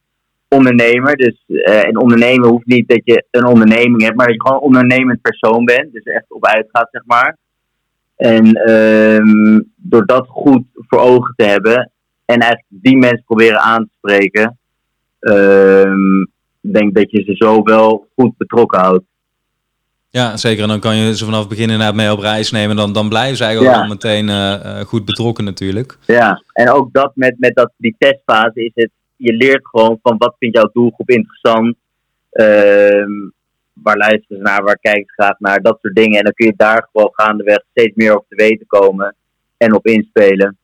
ondernemer. 0.54 1.16
Dus 1.16 1.44
uh, 1.46 1.82
een 1.82 1.98
ondernemer 1.98 2.48
hoeft 2.48 2.66
niet 2.66 2.88
dat 2.88 3.00
je 3.04 3.24
een 3.30 3.46
onderneming 3.46 4.02
hebt, 4.02 4.16
maar 4.16 4.26
dat 4.26 4.34
je 4.34 4.40
gewoon 4.40 4.56
een 4.56 4.66
ondernemend 4.66 5.20
persoon 5.20 5.64
bent. 5.64 5.92
Dus 5.92 6.02
echt 6.02 6.24
op 6.28 6.46
uitgaat, 6.46 6.88
zeg 6.90 7.02
maar. 7.06 7.36
En 8.16 8.70
um, 8.70 9.72
door 9.76 10.06
dat 10.06 10.26
goed 10.28 10.64
voor 10.74 10.98
ogen 10.98 11.34
te 11.36 11.44
hebben 11.44 11.90
en 12.24 12.38
eigenlijk 12.38 12.64
die 12.68 12.96
mensen 12.96 13.24
proberen 13.26 13.60
aan 13.60 13.82
te 13.82 13.90
spreken, 13.96 14.58
um, 15.20 16.30
denk 16.60 16.94
dat 16.94 17.10
je 17.10 17.22
ze 17.22 17.34
zo 17.34 17.62
wel 17.62 18.08
goed 18.16 18.36
betrokken 18.36 18.80
houdt. 18.80 19.04
Ja, 20.10 20.36
zeker. 20.36 20.62
En 20.62 20.68
dan 20.68 20.80
kan 20.80 20.96
je 20.96 21.16
ze 21.16 21.24
vanaf 21.24 21.40
het 21.40 21.48
begin 21.48 21.70
inderdaad 21.70 21.94
mee 21.94 22.12
op 22.12 22.18
reis 22.18 22.50
nemen. 22.50 22.76
Dan, 22.76 22.92
dan 22.92 23.08
blijven 23.08 23.36
ze 23.36 23.44
eigenlijk 23.44 23.76
al 23.76 23.86
meteen 23.86 24.28
uh, 24.28 24.80
goed 24.80 25.04
betrokken 25.04 25.44
natuurlijk. 25.44 25.98
Ja, 26.06 26.42
en 26.52 26.70
ook 26.70 26.92
dat 26.92 27.12
met, 27.14 27.34
met 27.38 27.54
dat, 27.54 27.72
die 27.76 27.94
testfase 27.98 28.64
is 28.64 28.70
het... 28.74 28.90
Je 29.16 29.33
leert 29.33 29.66
gewoon 29.66 29.98
van 30.03 30.16
wat 30.18 30.37
vindt 30.38 30.57
jouw 30.57 30.70
doelgroep 30.72 31.11
interessant. 31.11 31.77
Uh, 32.33 33.07
waar 33.72 33.96
luisteren 33.96 34.37
ze 34.37 34.42
naar, 34.42 34.62
waar 34.62 34.79
kijken 34.79 35.07
ze 35.07 35.22
graag 35.22 35.38
naar. 35.38 35.62
Dat 35.62 35.79
soort 35.83 35.94
dingen. 35.94 36.18
En 36.18 36.24
dan 36.24 36.33
kun 36.33 36.46
je 36.46 36.55
daar 36.57 36.88
gewoon 36.92 37.11
gaandeweg 37.12 37.64
steeds 37.70 37.94
meer 37.94 38.11
over 38.11 38.27
te 38.29 38.37
weten 38.37 38.66
komen. 38.66 39.14
En 39.57 39.74
op 39.74 39.87
inspelen. 39.87 40.57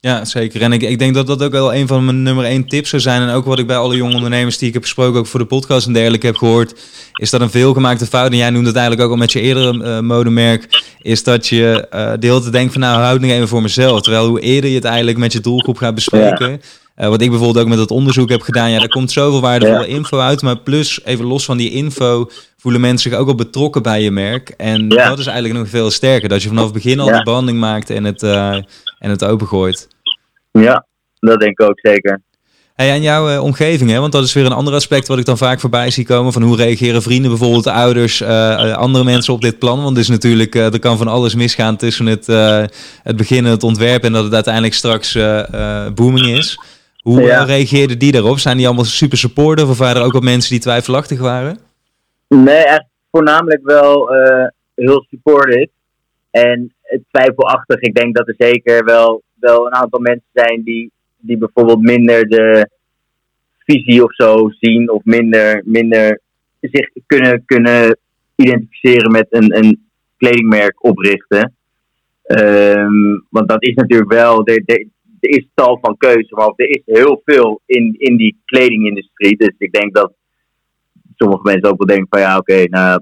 Ja, 0.00 0.24
zeker. 0.24 0.62
En 0.62 0.72
ik, 0.72 0.82
ik 0.82 0.98
denk 0.98 1.14
dat 1.14 1.26
dat 1.26 1.42
ook 1.42 1.52
wel 1.52 1.74
een 1.74 1.86
van 1.86 2.04
mijn 2.04 2.22
nummer 2.22 2.44
één 2.44 2.66
tips 2.66 2.90
zou 2.90 3.02
zijn. 3.02 3.22
En 3.22 3.34
ook 3.34 3.44
wat 3.44 3.58
ik 3.58 3.66
bij 3.66 3.76
alle 3.76 3.96
jonge 3.96 4.14
ondernemers 4.14 4.58
die 4.58 4.68
ik 4.68 4.74
heb 4.74 4.82
gesproken, 4.82 5.18
ook 5.18 5.26
voor 5.26 5.40
de 5.40 5.46
podcast 5.46 5.86
en 5.86 5.92
dergelijke 5.92 6.26
heb 6.26 6.36
gehoord, 6.36 6.72
is 7.12 7.30
dat 7.30 7.40
een 7.40 7.50
veelgemaakte 7.50 8.06
fout, 8.06 8.30
en 8.30 8.36
jij 8.36 8.50
noemde 8.50 8.68
het 8.68 8.76
eigenlijk 8.76 9.06
ook 9.06 9.12
al 9.12 9.20
met 9.20 9.32
je 9.32 9.40
eerdere 9.40 9.74
uh, 9.74 10.00
modemerk, 10.00 10.82
is 11.02 11.22
dat 11.22 11.46
je 11.46 11.86
uh, 11.94 12.12
de 12.18 12.26
hele 12.26 12.40
tijd 12.40 12.52
denkt 12.52 12.72
van 12.72 12.80
nou, 12.80 13.00
houd 13.00 13.22
ik 13.22 13.30
even 13.30 13.48
voor 13.48 13.62
mezelf. 13.62 14.00
Terwijl 14.00 14.28
hoe 14.28 14.40
eerder 14.40 14.70
je 14.70 14.76
het 14.76 14.84
eigenlijk 14.84 15.18
met 15.18 15.32
je 15.32 15.40
doelgroep 15.40 15.76
gaat 15.76 15.94
bespreken, 15.94 16.50
ja. 16.50 16.58
Uh, 16.96 17.08
wat 17.08 17.20
ik 17.20 17.30
bijvoorbeeld 17.30 17.64
ook 17.64 17.70
met 17.70 17.78
dat 17.78 17.90
onderzoek 17.90 18.28
heb 18.28 18.40
gedaan, 18.40 18.70
ja, 18.70 18.78
daar 18.78 18.88
komt 18.88 19.10
zoveel 19.10 19.40
waardevolle 19.40 19.88
ja. 19.88 19.94
info 19.94 20.18
uit. 20.18 20.42
Maar 20.42 20.56
plus, 20.56 21.04
even 21.04 21.24
los 21.24 21.44
van 21.44 21.56
die 21.56 21.70
info, 21.70 22.30
voelen 22.56 22.80
mensen 22.80 23.10
zich 23.10 23.18
ook 23.18 23.28
al 23.28 23.34
betrokken 23.34 23.82
bij 23.82 24.02
je 24.02 24.10
merk. 24.10 24.48
En 24.48 24.88
ja. 24.88 25.08
dat 25.08 25.18
is 25.18 25.26
eigenlijk 25.26 25.58
nog 25.58 25.68
veel 25.68 25.90
sterker. 25.90 26.28
Dat 26.28 26.42
je 26.42 26.48
vanaf 26.48 26.64
het 26.64 26.72
begin 26.72 27.00
al 27.00 27.06
de 27.06 27.22
banding 27.22 27.58
maakt 27.58 27.90
en 27.90 28.04
het, 28.04 28.22
uh, 28.22 28.54
en 28.98 29.10
het 29.10 29.24
opengooit. 29.24 29.88
Ja, 30.52 30.86
dat 31.18 31.40
denk 31.40 31.60
ik 31.60 31.68
ook 31.68 31.78
zeker. 31.80 32.22
Hey, 32.74 32.90
en 32.90 33.02
jouw 33.02 33.30
uh, 33.30 33.42
omgeving, 33.42 33.90
hè? 33.90 33.98
want 34.00 34.12
dat 34.12 34.24
is 34.24 34.32
weer 34.32 34.46
een 34.46 34.52
ander 34.52 34.74
aspect 34.74 35.08
wat 35.08 35.18
ik 35.18 35.24
dan 35.24 35.38
vaak 35.38 35.60
voorbij 35.60 35.90
zie 35.90 36.04
komen. 36.04 36.32
Van 36.32 36.42
hoe 36.42 36.56
reageren 36.56 37.02
vrienden, 37.02 37.30
bijvoorbeeld 37.30 37.66
ouders, 37.66 38.20
uh, 38.20 38.74
andere 38.74 39.04
mensen 39.04 39.32
op 39.32 39.40
dit 39.40 39.58
plan. 39.58 39.82
Want 39.82 39.98
is 39.98 40.08
natuurlijk, 40.08 40.54
uh, 40.54 40.72
er 40.72 40.78
kan 40.78 40.98
van 40.98 41.08
alles 41.08 41.34
misgaan 41.34 41.76
tussen 41.76 42.06
het, 42.06 42.26
het 43.02 43.16
beginnen, 43.16 43.52
het 43.52 43.62
ontwerpen 43.62 44.06
en 44.06 44.12
dat 44.12 44.24
het 44.24 44.34
uiteindelijk 44.34 44.74
straks 44.74 45.18
booming 45.94 46.26
is. 46.26 46.58
Hoe 47.06 47.22
ja. 47.22 47.44
reageerden 47.44 47.98
die 47.98 48.12
daarop? 48.12 48.38
Zijn 48.38 48.56
die 48.56 48.66
allemaal 48.66 48.84
super 48.84 49.18
supportive 49.18 49.70
of 49.70 49.78
waren 49.78 49.96
er 49.96 50.06
ook 50.06 50.12
wat 50.12 50.22
mensen 50.22 50.50
die 50.50 50.60
twijfelachtig 50.60 51.18
waren? 51.18 51.58
Nee, 52.28 52.64
echt 52.64 52.86
voornamelijk 53.10 53.60
wel 53.64 54.08
heel 54.74 55.06
supportive. 55.10 55.68
En 56.30 56.74
twijfelachtig, 57.10 57.80
ik 57.80 57.94
denk 57.94 58.16
dat 58.16 58.28
er 58.28 58.34
zeker 58.38 58.84
wel, 58.84 59.22
wel 59.40 59.66
een 59.66 59.74
aantal 59.74 60.00
mensen 60.00 60.30
zijn 60.32 60.62
die, 60.62 60.90
die 61.16 61.38
bijvoorbeeld 61.38 61.80
minder 61.80 62.28
de 62.28 62.70
visie 63.58 64.04
of 64.04 64.14
zo 64.14 64.50
zien, 64.60 64.90
of 64.90 65.04
minder, 65.04 65.62
minder 65.64 66.20
zich 66.60 66.90
kunnen, 67.06 67.42
kunnen 67.44 67.98
identificeren 68.36 69.10
met 69.10 69.26
een, 69.30 69.56
een 69.56 69.88
kledingmerk 70.16 70.84
oprichten. 70.84 71.54
Um, 72.26 73.26
want 73.30 73.48
dat 73.48 73.62
is 73.62 73.74
natuurlijk 73.74 74.12
wel, 74.12 74.46
er, 74.46 74.62
er, 74.64 74.86
er 75.26 75.38
is 75.38 75.48
tal 75.54 75.78
van 75.82 75.96
keuze, 75.96 76.34
maar 76.34 76.52
er 76.56 76.68
is 76.68 76.82
heel 76.84 77.22
veel 77.24 77.60
in, 77.66 77.94
in 77.98 78.16
die 78.16 78.40
kledingindustrie. 78.44 79.36
Dus 79.36 79.54
ik 79.58 79.72
denk 79.72 79.94
dat 79.94 80.12
sommige 81.16 81.42
mensen 81.42 81.70
ook 81.70 81.78
wel 81.78 81.86
denken 81.86 82.06
van 82.10 82.20
ja, 82.20 82.36
oké, 82.36 82.52
okay, 82.52 82.64
nou, 82.64 83.00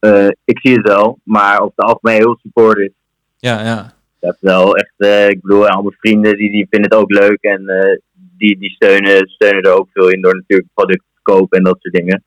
uh, 0.00 0.30
ik 0.44 0.58
zie 0.60 0.74
het 0.74 0.86
wel, 0.86 1.18
maar 1.24 1.60
over 1.60 1.72
het 1.76 1.86
algemeen 1.86 2.16
heel 2.16 2.38
supportive. 2.42 2.92
Ja, 3.36 3.64
ja. 3.64 3.92
Dat 4.20 4.34
is 4.34 4.40
wel 4.40 4.76
echt, 4.76 4.94
uh, 4.96 5.28
ik 5.28 5.40
bedoel, 5.40 5.68
al 5.68 5.82
mijn 5.82 5.96
vrienden 5.98 6.36
die, 6.36 6.50
die 6.50 6.66
vinden 6.70 6.90
het 6.90 7.00
ook 7.00 7.10
leuk 7.10 7.40
en 7.40 7.62
uh, 7.62 7.98
die, 8.36 8.58
die 8.58 8.70
steunen, 8.70 9.28
steunen 9.28 9.62
er 9.62 9.78
ook 9.78 9.88
veel 9.92 10.08
in 10.08 10.20
door 10.20 10.34
natuurlijk 10.34 10.68
producten 10.74 11.08
te 11.14 11.22
kopen 11.22 11.58
en 11.58 11.64
dat 11.64 11.76
soort 11.80 11.94
dingen. 11.94 12.24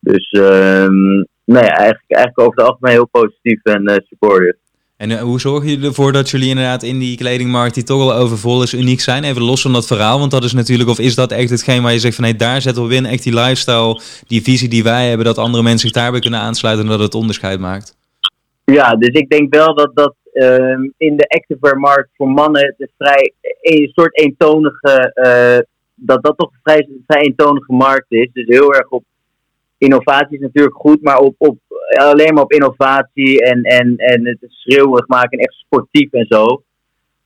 Dus 0.00 0.32
um, 0.32 1.26
nee, 1.44 1.62
eigenlijk, 1.62 2.10
eigenlijk 2.10 2.40
over 2.40 2.58
het 2.58 2.66
algemeen 2.66 2.92
heel 2.92 3.08
positief 3.08 3.62
en 3.62 4.04
supportive. 4.08 4.58
En 4.98 5.10
uh, 5.10 5.20
hoe 5.20 5.40
zorgen 5.40 5.68
jullie 5.68 5.86
ervoor 5.86 6.12
dat 6.12 6.30
jullie 6.30 6.48
inderdaad 6.48 6.82
in 6.82 6.98
die 6.98 7.16
kledingmarkt 7.16 7.74
die 7.74 7.82
toch 7.82 8.00
al 8.00 8.14
overvol 8.14 8.62
is, 8.62 8.74
uniek 8.74 9.00
zijn? 9.00 9.24
Even 9.24 9.42
los 9.42 9.62
van 9.62 9.72
dat 9.72 9.86
verhaal, 9.86 10.18
want 10.18 10.30
dat 10.30 10.44
is 10.44 10.52
natuurlijk, 10.52 10.88
of 10.90 10.98
is 10.98 11.14
dat 11.14 11.32
echt 11.32 11.50
hetgeen 11.50 11.82
waar 11.82 11.92
je 11.92 11.98
zegt 11.98 12.14
van 12.14 12.24
hé, 12.24 12.32
daar 12.32 12.60
zetten 12.60 12.86
we 12.86 12.94
in, 12.94 13.06
echt 13.06 13.22
die 13.22 13.34
lifestyle, 13.34 14.00
die 14.26 14.42
visie 14.42 14.68
die 14.68 14.82
wij 14.82 15.08
hebben, 15.08 15.26
dat 15.26 15.38
andere 15.38 15.62
mensen 15.62 15.88
zich 15.88 16.02
daarbij 16.02 16.20
kunnen 16.20 16.40
aansluiten 16.40 16.84
en 16.84 16.90
dat 16.90 17.00
het 17.00 17.14
onderscheid 17.14 17.60
maakt? 17.60 17.96
Ja, 18.64 18.94
dus 18.94 19.08
ik 19.08 19.28
denk 19.28 19.54
wel 19.54 19.74
dat 19.74 19.90
dat 19.94 20.14
um, 20.32 20.94
in 20.96 21.16
de 21.16 21.28
activewear-markt 21.28 22.08
voor 22.16 22.28
mannen 22.28 22.74
het 22.76 22.90
vrij 22.98 23.32
een 23.60 23.90
soort 23.94 24.18
eentonige, 24.18 25.12
uh, 25.14 25.74
dat 25.94 26.22
dat 26.22 26.38
toch 26.38 26.50
een 26.52 26.60
vrij, 26.62 26.88
vrij 27.06 27.22
eentonige 27.22 27.72
markt 27.72 28.06
is. 28.08 28.28
Dus 28.32 28.46
heel 28.46 28.74
erg 28.74 28.88
op 28.88 29.04
innovatie 29.78 30.36
is 30.36 30.42
natuurlijk 30.42 30.76
goed, 30.76 31.02
maar 31.02 31.18
op, 31.18 31.34
op, 31.38 31.58
alleen 31.96 32.34
maar 32.34 32.42
op 32.42 32.52
innovatie 32.52 33.44
en, 33.44 33.62
en, 33.62 33.96
en 33.96 34.26
het 34.26 34.38
schreeuwig 34.48 35.06
maken 35.06 35.38
en 35.38 35.44
echt 35.44 35.54
sportief 35.54 36.12
en 36.12 36.26
zo. 36.28 36.62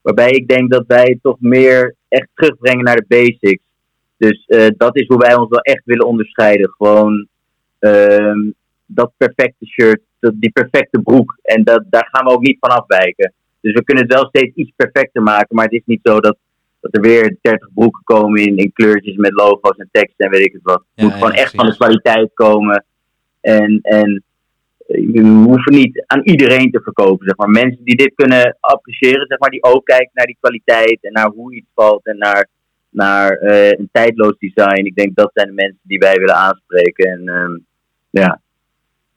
Waarbij 0.01 0.31
ik 0.31 0.47
denk 0.47 0.71
dat 0.71 0.83
wij 0.87 1.19
toch 1.21 1.37
meer 1.39 1.95
echt 2.07 2.27
terugbrengen 2.33 2.83
naar 2.83 2.95
de 2.95 3.05
basics. 3.07 3.63
Dus 4.17 4.43
uh, 4.47 4.67
dat 4.77 4.95
is 4.95 5.07
hoe 5.07 5.17
wij 5.17 5.35
ons 5.35 5.49
wel 5.49 5.59
echt 5.59 5.85
willen 5.85 6.07
onderscheiden. 6.07 6.69
Gewoon 6.77 7.27
uh, 7.79 8.51
dat 8.85 9.11
perfecte 9.17 9.65
shirt, 9.65 10.01
die 10.19 10.51
perfecte 10.51 11.01
broek. 11.01 11.37
En 11.41 11.63
dat, 11.63 11.83
daar 11.89 12.07
gaan 12.11 12.25
we 12.25 12.31
ook 12.31 12.41
niet 12.41 12.57
van 12.59 12.69
afwijken. 12.69 13.33
Dus 13.61 13.73
we 13.73 13.83
kunnen 13.83 14.03
het 14.03 14.13
wel 14.13 14.25
steeds 14.25 14.55
iets 14.55 14.71
perfecter 14.75 15.21
maken, 15.21 15.55
maar 15.55 15.65
het 15.65 15.73
is 15.73 15.85
niet 15.85 15.99
zo 16.03 16.19
dat, 16.19 16.37
dat 16.79 16.95
er 16.95 17.01
weer 17.01 17.37
30 17.41 17.69
broeken 17.73 18.03
komen 18.03 18.41
in, 18.41 18.57
in 18.57 18.73
kleurtjes 18.73 19.15
met 19.15 19.33
logo's 19.33 19.77
en 19.77 19.89
teksten 19.91 20.25
en 20.25 20.31
weet 20.31 20.45
ik 20.45 20.53
het 20.53 20.61
wat. 20.63 20.79
Het 20.79 20.87
ja, 20.93 21.03
moet 21.03 21.13
gewoon 21.13 21.31
echt 21.31 21.55
van 21.55 21.65
de 21.65 21.75
kwaliteit 21.75 22.33
komen. 22.33 22.85
En, 23.41 23.79
en 23.81 24.23
we 24.93 25.43
hoeven 25.45 25.73
niet 25.73 26.03
aan 26.07 26.21
iedereen 26.23 26.71
te 26.71 26.81
verkopen. 26.83 27.25
Zeg 27.25 27.37
maar. 27.37 27.49
Mensen 27.49 27.83
die 27.83 27.95
dit 27.95 28.11
kunnen 28.15 28.57
appreciëren, 28.59 29.25
zeg 29.27 29.39
maar, 29.39 29.49
die 29.49 29.63
ook 29.63 29.85
kijken 29.85 30.11
naar 30.13 30.25
die 30.25 30.37
kwaliteit 30.39 30.97
en 31.01 31.11
naar 31.11 31.29
hoe 31.29 31.55
iets 31.55 31.69
valt 31.75 32.05
en 32.05 32.17
naar, 32.17 32.49
naar 32.89 33.41
uh, 33.41 33.71
een 33.71 33.89
tijdloos 33.91 34.35
design. 34.39 34.85
Ik 34.85 34.95
denk 34.95 35.15
dat 35.15 35.31
zijn 35.33 35.47
de 35.47 35.53
mensen 35.53 35.79
die 35.83 35.97
wij 35.97 36.15
willen 36.15 36.35
aanspreken. 36.35 37.11
En 37.11 37.27
um, 37.29 37.65
ja, 38.09 38.41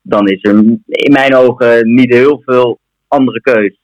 dan 0.02 0.28
is 0.28 0.42
er 0.42 0.54
in 0.86 1.12
mijn 1.12 1.34
ogen 1.34 1.94
niet 1.94 2.12
heel 2.12 2.42
veel 2.44 2.78
andere 3.08 3.40
keus. 3.40 3.78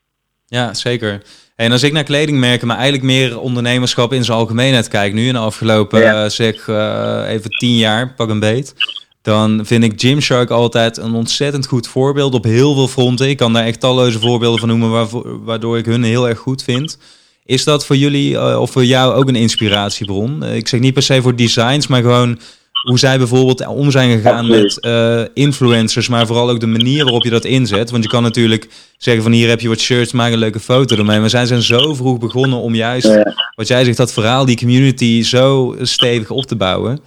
Ja, 0.47 0.75
zeker. 0.75 1.23
En 1.57 1.73
als 1.73 1.83
ik 1.83 1.93
naar 1.93 2.05
kledingmerken, 2.05 2.67
maar 2.67 2.77
eigenlijk 2.77 3.07
meer 3.07 3.41
ondernemerschap 3.41 4.13
in 4.13 4.25
zijn 4.25 4.39
algemeenheid 4.39 4.89
kijk 4.89 5.13
nu 5.13 5.27
in 5.27 5.33
de 5.33 5.39
afgelopen 5.39 6.01
ja. 6.01 6.25
uh, 6.25 6.31
zeg 6.31 6.67
uh, 6.67 7.25
even 7.29 7.51
tien 7.51 7.77
jaar, 7.77 8.15
pak 8.17 8.29
een 8.29 8.41
beet. 8.41 8.75
Dan 9.23 9.61
vind 9.67 9.85
ik 9.85 10.01
Gymshark 10.01 10.51
altijd 10.51 10.97
een 10.97 11.15
ontzettend 11.15 11.67
goed 11.67 11.87
voorbeeld 11.87 12.35
op 12.35 12.45
heel 12.45 12.75
veel 12.75 12.89
fronten. 12.89 13.29
Ik 13.29 13.37
kan 13.37 13.53
daar 13.53 13.65
echt 13.65 13.81
talloze 13.81 14.19
voorbeelden 14.19 14.61
van 14.61 14.69
noemen 14.69 14.91
waarvoor, 14.91 15.45
waardoor 15.45 15.79
ik 15.79 15.85
hun 15.85 16.03
heel 16.03 16.29
erg 16.29 16.39
goed 16.39 16.63
vind. 16.63 16.99
Is 17.45 17.65
dat 17.65 17.87
voor 17.87 17.97
jullie 17.97 18.33
uh, 18.33 18.61
of 18.61 18.71
voor 18.71 18.85
jou 18.85 19.15
ook 19.15 19.29
een 19.29 19.37
inspiratiebron? 19.37 20.45
ik 20.45 20.69
zeg 20.69 20.81
niet 20.81 20.95
per 20.95 21.03
se 21.03 21.23
voor 21.23 21.37
designs, 21.37 21.87
maar 21.87 22.03
gewoon 22.03 22.39
hoe 22.83 22.99
zij 22.99 23.19
bijvoorbeeld 23.19 23.67
om 23.67 23.91
zijn 23.91 24.11
gegaan 24.11 24.47
met 24.49 24.79
uh, 24.81 25.23
influencers, 25.35 26.09
maar 26.09 26.27
vooral 26.27 26.51
ook 26.51 26.61
de 26.61 26.67
manier 26.67 27.03
waarop 27.05 27.23
je 27.23 27.31
dat 27.31 27.45
inzet. 27.45 27.91
Want 27.91 28.03
je 28.03 28.11
kan 28.11 28.23
natuurlijk 28.23 28.69
zeggen 28.97 29.23
van 29.23 29.33
hier 29.33 29.49
heb 29.49 29.61
je 29.61 29.69
wat 29.69 29.81
shirts, 29.81 30.13
maak 30.13 30.33
een 30.33 30.39
leuke 30.39 30.61
foto 30.61 30.97
ermee. 30.97 31.21
Maar 31.21 31.31
zij 31.31 31.47
zijn 31.47 31.63
zo 31.63 31.95
vroeg 31.95 32.19
begonnen 32.19 32.59
om 32.59 32.75
juist, 32.75 33.23
wat 33.55 33.69
jij 33.69 33.85
zegt, 33.85 33.97
dat 33.97 34.13
verhaal, 34.13 34.45
die 34.45 34.57
community 34.57 35.23
zo 35.23 35.77
stevig 35.81 36.31
op 36.31 36.47
te 36.47 36.57
bouwen. 36.57 37.01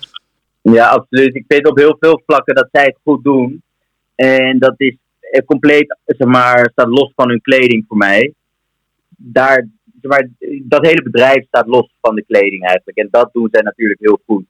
Ja, 0.74 0.88
absoluut. 0.88 1.36
Ik 1.36 1.46
weet 1.48 1.68
op 1.68 1.78
heel 1.78 1.98
veel 2.00 2.22
vlakken 2.26 2.56
dat 2.56 2.70
zij 2.72 2.84
het 2.84 2.98
goed 3.04 3.24
doen. 3.24 3.64
En 4.16 4.60
dat 4.60 4.74
is 4.78 4.96
compleet, 5.46 5.98
zeg 6.06 6.28
maar, 6.28 6.70
staat 6.72 6.88
los 6.88 7.12
van 7.16 7.30
hun 7.30 7.42
kleding 7.42 7.86
voor 7.88 7.98
mij. 7.98 8.34
Daar, 9.10 9.68
zeg 10.02 10.12
maar, 10.12 10.30
dat 10.62 10.86
hele 10.86 11.04
bedrijf 11.04 11.46
staat 11.48 11.68
los 11.68 11.96
van 12.02 12.16
de 12.16 12.24
kleding 12.28 12.64
eigenlijk. 12.64 12.98
En 12.98 13.08
dat 13.12 13.30
doen 13.34 13.48
zij 13.52 13.62
natuurlijk 13.62 14.00
heel 14.00 14.20
goed. 14.26 14.46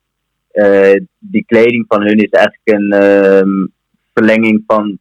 Uh, 0.53 1.01
die 1.19 1.45
kleding 1.45 1.85
van 1.87 2.01
hun 2.01 2.17
is 2.17 2.29
eigenlijk 2.29 2.79
een 2.79 2.93
uh, 2.93 3.65
verlenging 4.13 4.63
van, 4.67 4.99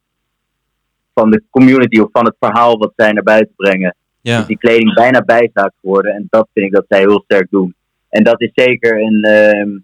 van 1.15 1.31
de 1.31 1.43
community 1.51 2.01
of 2.01 2.09
van 2.13 2.25
het 2.25 2.37
verhaal 2.39 2.79
wat 2.79 2.93
zij 2.97 3.13
naar 3.13 3.23
buiten 3.23 3.55
brengen. 3.57 3.97
Ja. 4.21 4.37
Dus 4.37 4.47
die 4.47 4.59
kleding 4.59 4.95
bijna 4.95 5.21
bijzaak 5.21 5.73
geworden 5.81 6.15
en 6.15 6.27
dat 6.31 6.49
vind 6.53 6.67
ik 6.67 6.73
dat 6.73 6.85
zij 6.89 6.99
heel 6.99 7.23
sterk 7.25 7.51
doen. 7.51 7.75
En 8.09 8.25
dat 8.25 8.41
is 8.41 8.51
zeker 8.55 9.01
een, 9.01 9.23
ehm, 9.23 9.69
eh, 9.69 9.77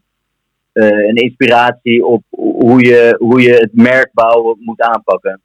een 0.72 1.16
inspiratie 1.16 2.06
op 2.06 2.22
hoe 2.30 2.86
je, 2.86 3.16
hoe 3.18 3.40
je 3.40 3.52
het 3.52 3.70
merk 3.72 4.10
bouwen 4.12 4.56
moet 4.60 4.80
aanpakken. 4.80 5.40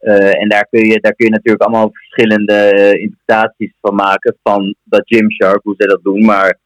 Uh, 0.00 0.40
en 0.42 0.48
daar 0.48 0.66
kun, 0.70 0.86
je, 0.86 1.00
daar 1.00 1.14
kun 1.14 1.26
je 1.26 1.32
natuurlijk 1.32 1.62
allemaal 1.62 1.90
verschillende 1.92 2.72
interpretaties 3.00 3.72
van 3.80 3.94
maken. 3.94 4.36
Van 4.42 4.74
dat 4.84 5.02
Gymshark, 5.04 5.60
hoe 5.62 5.74
ze 5.78 5.86
dat 5.86 6.02
doen. 6.02 6.24
Maar 6.24 6.58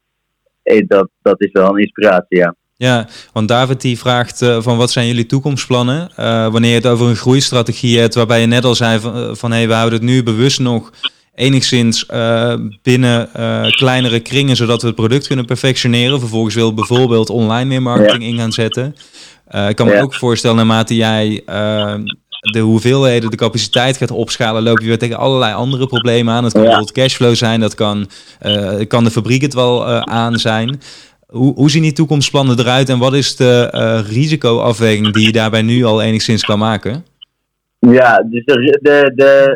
dat, 0.86 1.08
dat 1.22 1.40
is 1.40 1.52
wel 1.52 1.68
een 1.68 1.80
inspiratie, 1.80 2.38
ja. 2.38 2.54
Ja, 2.76 3.06
want 3.32 3.48
David 3.48 3.80
die 3.80 3.98
vraagt 3.98 4.44
van 4.44 4.76
wat 4.76 4.90
zijn 4.90 5.06
jullie 5.06 5.26
toekomstplannen? 5.26 6.10
Wanneer 6.52 6.70
je 6.70 6.76
het 6.76 6.86
over 6.86 7.06
een 7.06 7.16
groeistrategie 7.16 7.98
hebt, 7.98 8.14
waarbij 8.14 8.40
je 8.40 8.46
net 8.46 8.64
al 8.64 8.74
zei 8.74 9.00
van, 9.00 9.36
van 9.36 9.52
hey, 9.52 9.68
we 9.68 9.74
houden 9.74 9.98
het 9.98 10.08
nu 10.08 10.22
bewust 10.22 10.60
nog 10.60 10.92
enigszins 11.34 12.06
uh, 12.10 12.54
binnen 12.82 13.28
kleinere 13.70 14.20
kringen, 14.20 14.56
zodat 14.56 14.80
we 14.80 14.86
het 14.86 14.96
product 14.96 15.26
kunnen 15.26 15.44
perfectioneren. 15.44 16.20
Vervolgens 16.20 16.54
wil 16.54 16.74
bijvoorbeeld 16.74 17.30
online 17.30 17.64
meer 17.64 17.82
marketing 17.82 18.22
in 18.22 18.38
gaan 18.38 18.52
zetten. 18.52 18.94
ik 19.68 19.76
kan 19.76 19.86
me 19.86 20.00
ook 20.00 20.14
voorstellen, 20.14 20.56
naarmate 20.56 20.96
jij 20.96 21.42
de 22.40 22.58
hoeveelheden, 22.58 23.30
de 23.30 23.36
capaciteit 23.36 23.96
gaat 23.96 24.10
opschalen, 24.10 24.62
loop 24.62 24.78
je 24.78 24.86
weer 24.86 24.98
tegen 24.98 25.16
allerlei 25.16 25.54
andere 25.54 25.86
problemen 25.86 26.34
aan. 26.34 26.44
Het 26.44 26.52
kan 26.52 26.62
bijvoorbeeld 26.62 26.92
cashflow 26.92 27.34
zijn, 27.34 27.60
dat 27.60 27.74
kan, 27.74 28.08
kan 28.88 29.04
de 29.04 29.10
fabriek 29.10 29.42
het 29.42 29.54
wel 29.54 29.86
aan 30.04 30.38
zijn. 30.38 30.80
Hoe, 31.26 31.54
hoe 31.54 31.70
zien 31.70 31.82
die 31.82 31.92
toekomstplannen 31.92 32.58
eruit 32.58 32.88
en 32.88 32.98
wat 32.98 33.14
is 33.14 33.36
de 33.36 33.70
risicoafweging 34.08 35.12
die 35.12 35.26
je 35.26 35.32
daarbij 35.32 35.62
nu 35.62 35.84
al 35.84 36.02
enigszins 36.02 36.44
kan 36.44 36.58
maken? 36.58 37.04
Ja, 37.78 38.26
dus 38.30 38.44
de, 38.44 38.78
de, 38.82 39.12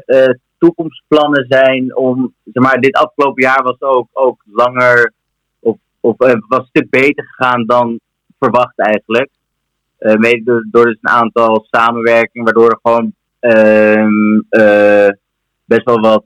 de 0.07 0.39
toekomstplannen 0.59 1.47
zijn 1.49 1.97
om, 1.97 2.35
zeg 2.45 2.63
maar, 2.63 2.81
dit 2.81 2.95
afgelopen 2.95 3.43
jaar 3.43 3.63
was 3.63 3.81
ook, 3.81 4.09
ook 4.13 4.43
langer, 4.45 5.13
of, 5.59 5.77
of 6.01 6.15
uh, 6.21 6.35
was 6.49 6.59
een 6.59 6.67
stuk 6.67 6.91
beter 6.91 7.25
gegaan 7.25 7.67
dan 7.67 8.01
verwacht 8.39 8.79
eigenlijk. 8.79 9.31
mede 9.99 10.43
door, 10.45 10.67
door 10.71 10.85
dus 10.85 10.99
een 11.01 11.11
aantal 11.11 11.67
samenwerkingen, 11.71 12.45
waardoor 12.45 12.71
er 12.71 12.79
gewoon 12.83 13.15
ehm, 13.41 14.41
best 15.65 15.85
wel 15.85 16.01
wat, 16.01 16.25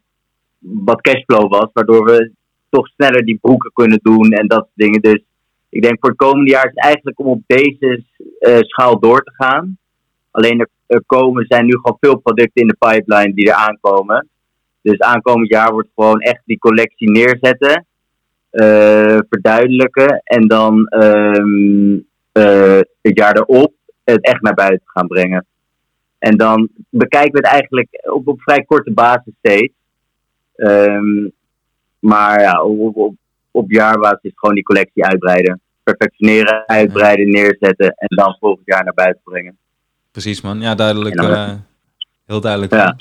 wat 0.59 1.01
cashflow 1.01 1.51
was, 1.51 1.69
waardoor 1.73 2.05
we 2.05 2.33
toch 2.69 2.89
sneller 2.89 3.25
die 3.25 3.39
broeken 3.41 3.71
kunnen 3.73 4.01
doen 4.03 4.31
en 4.31 4.47
dat 4.47 4.59
soort 4.59 4.71
dingen. 4.75 5.01
Dus 5.01 5.23
ik 5.69 5.83
denk 5.83 5.97
voor 6.01 6.09
het 6.09 6.19
komende 6.19 6.51
jaar 6.51 6.65
is 6.65 6.73
het 6.75 6.85
eigenlijk 6.85 7.19
om 7.19 7.27
op 7.27 7.43
deze 7.47 8.03
schaal 8.61 8.99
door 8.99 9.23
te 9.23 9.33
gaan. 9.35 9.79
Alleen 10.31 10.61
er, 10.61 10.69
komen, 11.07 11.45
zijn 11.49 11.67
nu 11.67 11.73
gewoon 11.73 11.97
veel 12.01 12.17
producten 12.17 12.63
in 12.63 12.67
de 12.67 12.77
pipeline 12.79 13.35
die 13.35 13.49
er 13.49 13.55
aankomen. 13.55 14.29
Dus 14.83 14.99
aankomend 14.99 15.49
jaar 15.49 15.73
wordt 15.73 15.89
gewoon 15.95 16.21
echt 16.21 16.43
die 16.45 16.59
collectie 16.59 17.11
neerzetten, 17.11 17.87
uh, 18.53 19.19
verduidelijken 19.29 20.21
en 20.25 20.49
dan 20.49 20.87
um, 20.91 22.07
uh, 22.33 22.81
het 23.03 23.19
jaar 23.19 23.37
erop 23.37 23.73
het 24.05 24.25
echt 24.25 24.43
naar 24.43 24.55
buiten 24.55 24.89
gaan 24.89 25.07
brengen. 25.07 25.47
En 26.19 26.37
dan 26.37 26.69
bekijken 26.89 27.33
we 27.33 27.39
het 27.39 27.47
eigenlijk 27.47 27.89
op, 28.13 28.29
op 28.29 28.43
vrij 28.43 28.65
korte 28.65 28.93
basis 28.93 29.33
steeds. 29.39 29.75
Um, 30.57 31.33
maar 31.99 32.41
ja, 32.41 32.63
op, 32.63 33.15
op 33.51 33.71
jaarbasis 33.71 34.33
gewoon 34.35 34.55
die 34.55 34.65
collectie 34.65 35.05
uitbreiden. 35.05 35.61
Perfectioneren, 35.83 36.69
uitbreiden, 36.69 37.31
neerzetten 37.31 37.95
en 37.97 38.17
dan 38.17 38.37
volgend 38.41 38.67
jaar 38.67 38.85
naar 38.85 38.95
buiten 38.95 39.23
brengen. 39.25 39.59
Precies 40.23 40.41
man, 40.41 40.61
ja 40.61 40.75
duidelijk. 40.75 41.21
Uh, 41.21 41.49
heel 42.27 42.41
duidelijk. 42.41 42.73
Ja. 42.73 42.97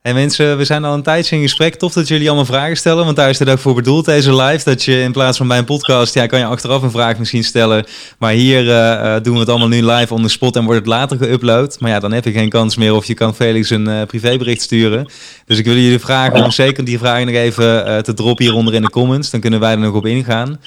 Hey 0.00 0.14
mensen, 0.14 0.56
we 0.56 0.64
zijn 0.64 0.84
al 0.84 0.94
een 0.94 1.02
tijdje 1.02 1.36
in 1.36 1.42
gesprek. 1.42 1.74
Tof 1.74 1.92
dat 1.92 2.08
jullie 2.08 2.26
allemaal 2.26 2.44
vragen 2.44 2.76
stellen, 2.76 3.04
want 3.04 3.16
daar 3.16 3.28
is 3.28 3.38
het 3.38 3.50
ook 3.50 3.58
voor 3.58 3.74
bedoeld, 3.74 4.04
deze 4.04 4.36
live. 4.36 4.64
Dat 4.64 4.84
je 4.84 5.00
in 5.00 5.12
plaats 5.12 5.38
van 5.38 5.48
bij 5.48 5.58
een 5.58 5.64
podcast, 5.64 6.14
ja, 6.14 6.26
kan 6.26 6.38
je 6.38 6.44
achteraf 6.44 6.82
een 6.82 6.90
vraag 6.90 7.18
misschien 7.18 7.44
stellen. 7.44 7.84
Maar 8.18 8.32
hier 8.32 8.64
uh, 8.64 9.16
doen 9.22 9.34
we 9.34 9.40
het 9.40 9.48
allemaal 9.48 9.68
nu 9.68 9.84
live 9.84 10.14
on 10.14 10.22
the 10.22 10.28
spot 10.28 10.56
en 10.56 10.64
wordt 10.64 10.78
het 10.78 10.88
later 10.88 11.16
geüpload. 11.16 11.78
Maar 11.78 11.90
ja, 11.90 12.00
dan 12.00 12.12
heb 12.12 12.24
je 12.24 12.32
geen 12.32 12.48
kans 12.48 12.76
meer 12.76 12.94
of 12.94 13.04
je 13.04 13.14
kan 13.14 13.34
Felix 13.34 13.70
een 13.70 13.88
uh, 13.88 14.02
privébericht 14.02 14.62
sturen. 14.62 15.10
Dus 15.46 15.58
ik 15.58 15.64
wil 15.64 15.74
jullie 15.74 15.98
vragen 15.98 16.44
om 16.44 16.50
zeker 16.50 16.84
die 16.84 16.98
vragen 16.98 17.26
nog 17.26 17.34
even 17.34 17.88
uh, 17.88 17.98
te 17.98 18.14
droppen 18.14 18.44
hieronder 18.44 18.74
in 18.74 18.82
de 18.82 18.90
comments. 18.90 19.30
Dan 19.30 19.40
kunnen 19.40 19.60
wij 19.60 19.72
er 19.72 19.78
nog 19.78 19.94
op 19.94 20.06
ingaan. 20.06 20.58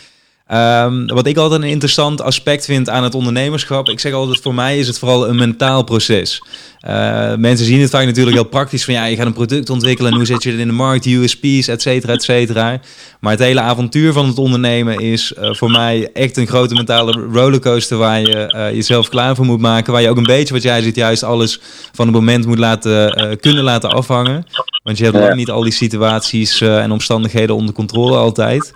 Um, 0.53 1.07
wat 1.07 1.27
ik 1.27 1.37
altijd 1.37 1.61
een 1.61 1.67
interessant 1.67 2.21
aspect 2.21 2.65
vind 2.65 2.89
aan 2.89 3.03
het 3.03 3.15
ondernemerschap, 3.15 3.89
ik 3.89 3.99
zeg 3.99 4.13
altijd 4.13 4.39
voor 4.41 4.53
mij 4.53 4.77
is 4.79 4.87
het 4.87 4.99
vooral 4.99 5.27
een 5.27 5.35
mentaal 5.35 5.83
proces. 5.83 6.43
Uh, 6.87 7.35
mensen 7.35 7.65
zien 7.65 7.81
het 7.81 7.89
vaak 7.89 8.05
natuurlijk 8.05 8.35
heel 8.35 8.45
praktisch 8.45 8.85
van 8.85 8.93
ja, 8.93 9.05
je 9.05 9.15
gaat 9.15 9.25
een 9.25 9.33
product 9.33 9.69
ontwikkelen 9.69 10.11
en 10.11 10.17
hoe 10.17 10.25
zet 10.25 10.43
je 10.43 10.51
het 10.51 10.59
in 10.59 10.67
de 10.67 10.73
markt, 10.73 11.05
USP's, 11.05 11.67
et 11.67 11.81
cetera, 11.81 12.13
et 12.13 12.23
cetera. 12.23 12.79
Maar 13.19 13.31
het 13.31 13.41
hele 13.41 13.61
avontuur 13.61 14.13
van 14.13 14.27
het 14.27 14.37
ondernemen 14.37 14.99
is 14.99 15.33
uh, 15.39 15.53
voor 15.53 15.71
mij 15.71 16.09
echt 16.13 16.37
een 16.37 16.47
grote 16.47 16.73
mentale 16.73 17.27
rollercoaster 17.33 17.97
waar 17.97 18.21
je 18.21 18.53
uh, 18.55 18.71
jezelf 18.71 19.09
klaar 19.09 19.35
voor 19.35 19.45
moet 19.45 19.59
maken. 19.59 19.93
Waar 19.93 20.01
je 20.01 20.09
ook 20.09 20.17
een 20.17 20.23
beetje, 20.23 20.53
wat 20.53 20.63
jij 20.63 20.81
ziet, 20.81 20.95
juist 20.95 21.23
alles 21.23 21.59
van 21.93 22.05
het 22.05 22.15
moment 22.15 22.45
moet 22.45 22.59
laten, 22.59 23.37
kunnen 23.39 23.63
laten 23.63 23.89
afhangen. 23.89 24.45
Want 24.83 24.97
je 24.97 25.03
hebt 25.03 25.17
lang 25.17 25.35
niet 25.35 25.49
al 25.49 25.63
die 25.63 25.73
situaties 25.73 26.61
en 26.61 26.91
omstandigheden 26.91 27.55
onder 27.55 27.73
controle 27.73 28.17
altijd. 28.17 28.73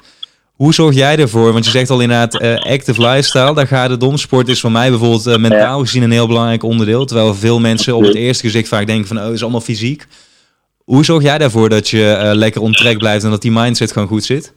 Hoe 0.55 0.73
zorg 0.73 0.95
jij 0.95 1.17
ervoor? 1.17 1.53
Want 1.53 1.65
je 1.65 1.71
zegt 1.71 1.89
al 1.89 2.01
inderdaad 2.01 2.41
uh, 2.41 2.55
active 2.55 3.01
lifestyle, 3.01 3.53
daar 3.53 3.67
gaat 3.67 3.89
het 3.89 4.03
om. 4.03 4.17
Sport 4.17 4.47
is 4.47 4.61
voor 4.61 4.71
mij 4.71 4.89
bijvoorbeeld 4.89 5.25
uh, 5.25 5.37
mentaal 5.37 5.79
gezien 5.79 6.03
een 6.03 6.11
heel 6.11 6.27
belangrijk 6.27 6.63
onderdeel. 6.63 7.05
Terwijl 7.05 7.33
veel 7.33 7.59
mensen 7.59 7.95
op 7.95 8.03
het 8.03 8.15
eerste 8.15 8.43
gezicht 8.43 8.67
vaak 8.67 8.87
denken 8.87 9.07
van, 9.07 9.17
oh, 9.17 9.23
het 9.23 9.33
is 9.33 9.41
allemaal 9.41 9.61
fysiek. 9.61 10.05
Hoe 10.83 11.05
zorg 11.05 11.23
jij 11.23 11.37
daarvoor 11.37 11.69
dat 11.69 11.89
je 11.89 11.97
uh, 11.97 12.31
lekker 12.33 12.61
ontrek 12.61 12.97
blijft 12.97 13.23
en 13.23 13.29
dat 13.29 13.41
die 13.41 13.51
mindset 13.51 13.91
gewoon 13.91 14.07
goed 14.07 14.23
zit? 14.23 14.53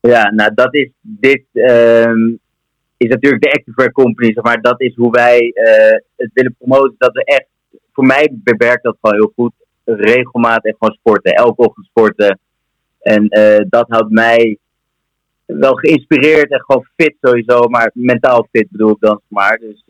Ja, 0.00 0.32
nou 0.34 0.50
dat 0.54 0.74
is, 0.74 0.90
dit 1.00 1.42
um, 1.52 2.38
is 2.96 3.08
natuurlijk 3.08 3.42
de 3.42 3.52
Activewear 3.52 3.92
Company, 3.92 4.32
zeg 4.32 4.44
maar 4.44 4.60
dat 4.60 4.80
is 4.80 4.94
hoe 4.94 5.10
wij 5.10 5.52
het 6.16 6.30
willen 6.32 6.54
promoten. 6.58 6.94
Dat 6.98 7.12
we 7.12 7.24
echt, 7.24 7.46
voor 7.92 8.06
mij 8.06 8.30
bewerkt 8.32 8.82
dat 8.82 8.96
gewoon 9.00 9.16
heel 9.16 9.32
goed, 9.34 9.52
regelmatig 9.84 10.76
gewoon 10.78 10.96
sporten, 10.98 11.32
elke 11.32 11.62
ochtend 11.62 11.86
sporten. 11.86 12.38
En 13.00 13.28
dat 13.68 13.84
houdt 13.88 14.10
mij 14.10 14.58
wel 15.58 15.74
geïnspireerd 15.74 16.50
en 16.50 16.60
gewoon 16.60 16.86
fit 16.96 17.16
sowieso, 17.20 17.68
maar 17.68 17.90
mentaal 17.94 18.48
fit 18.50 18.70
bedoel 18.70 18.90
ik 18.90 19.00
dan 19.00 19.20
maar. 19.28 19.58
Dus 19.58 19.82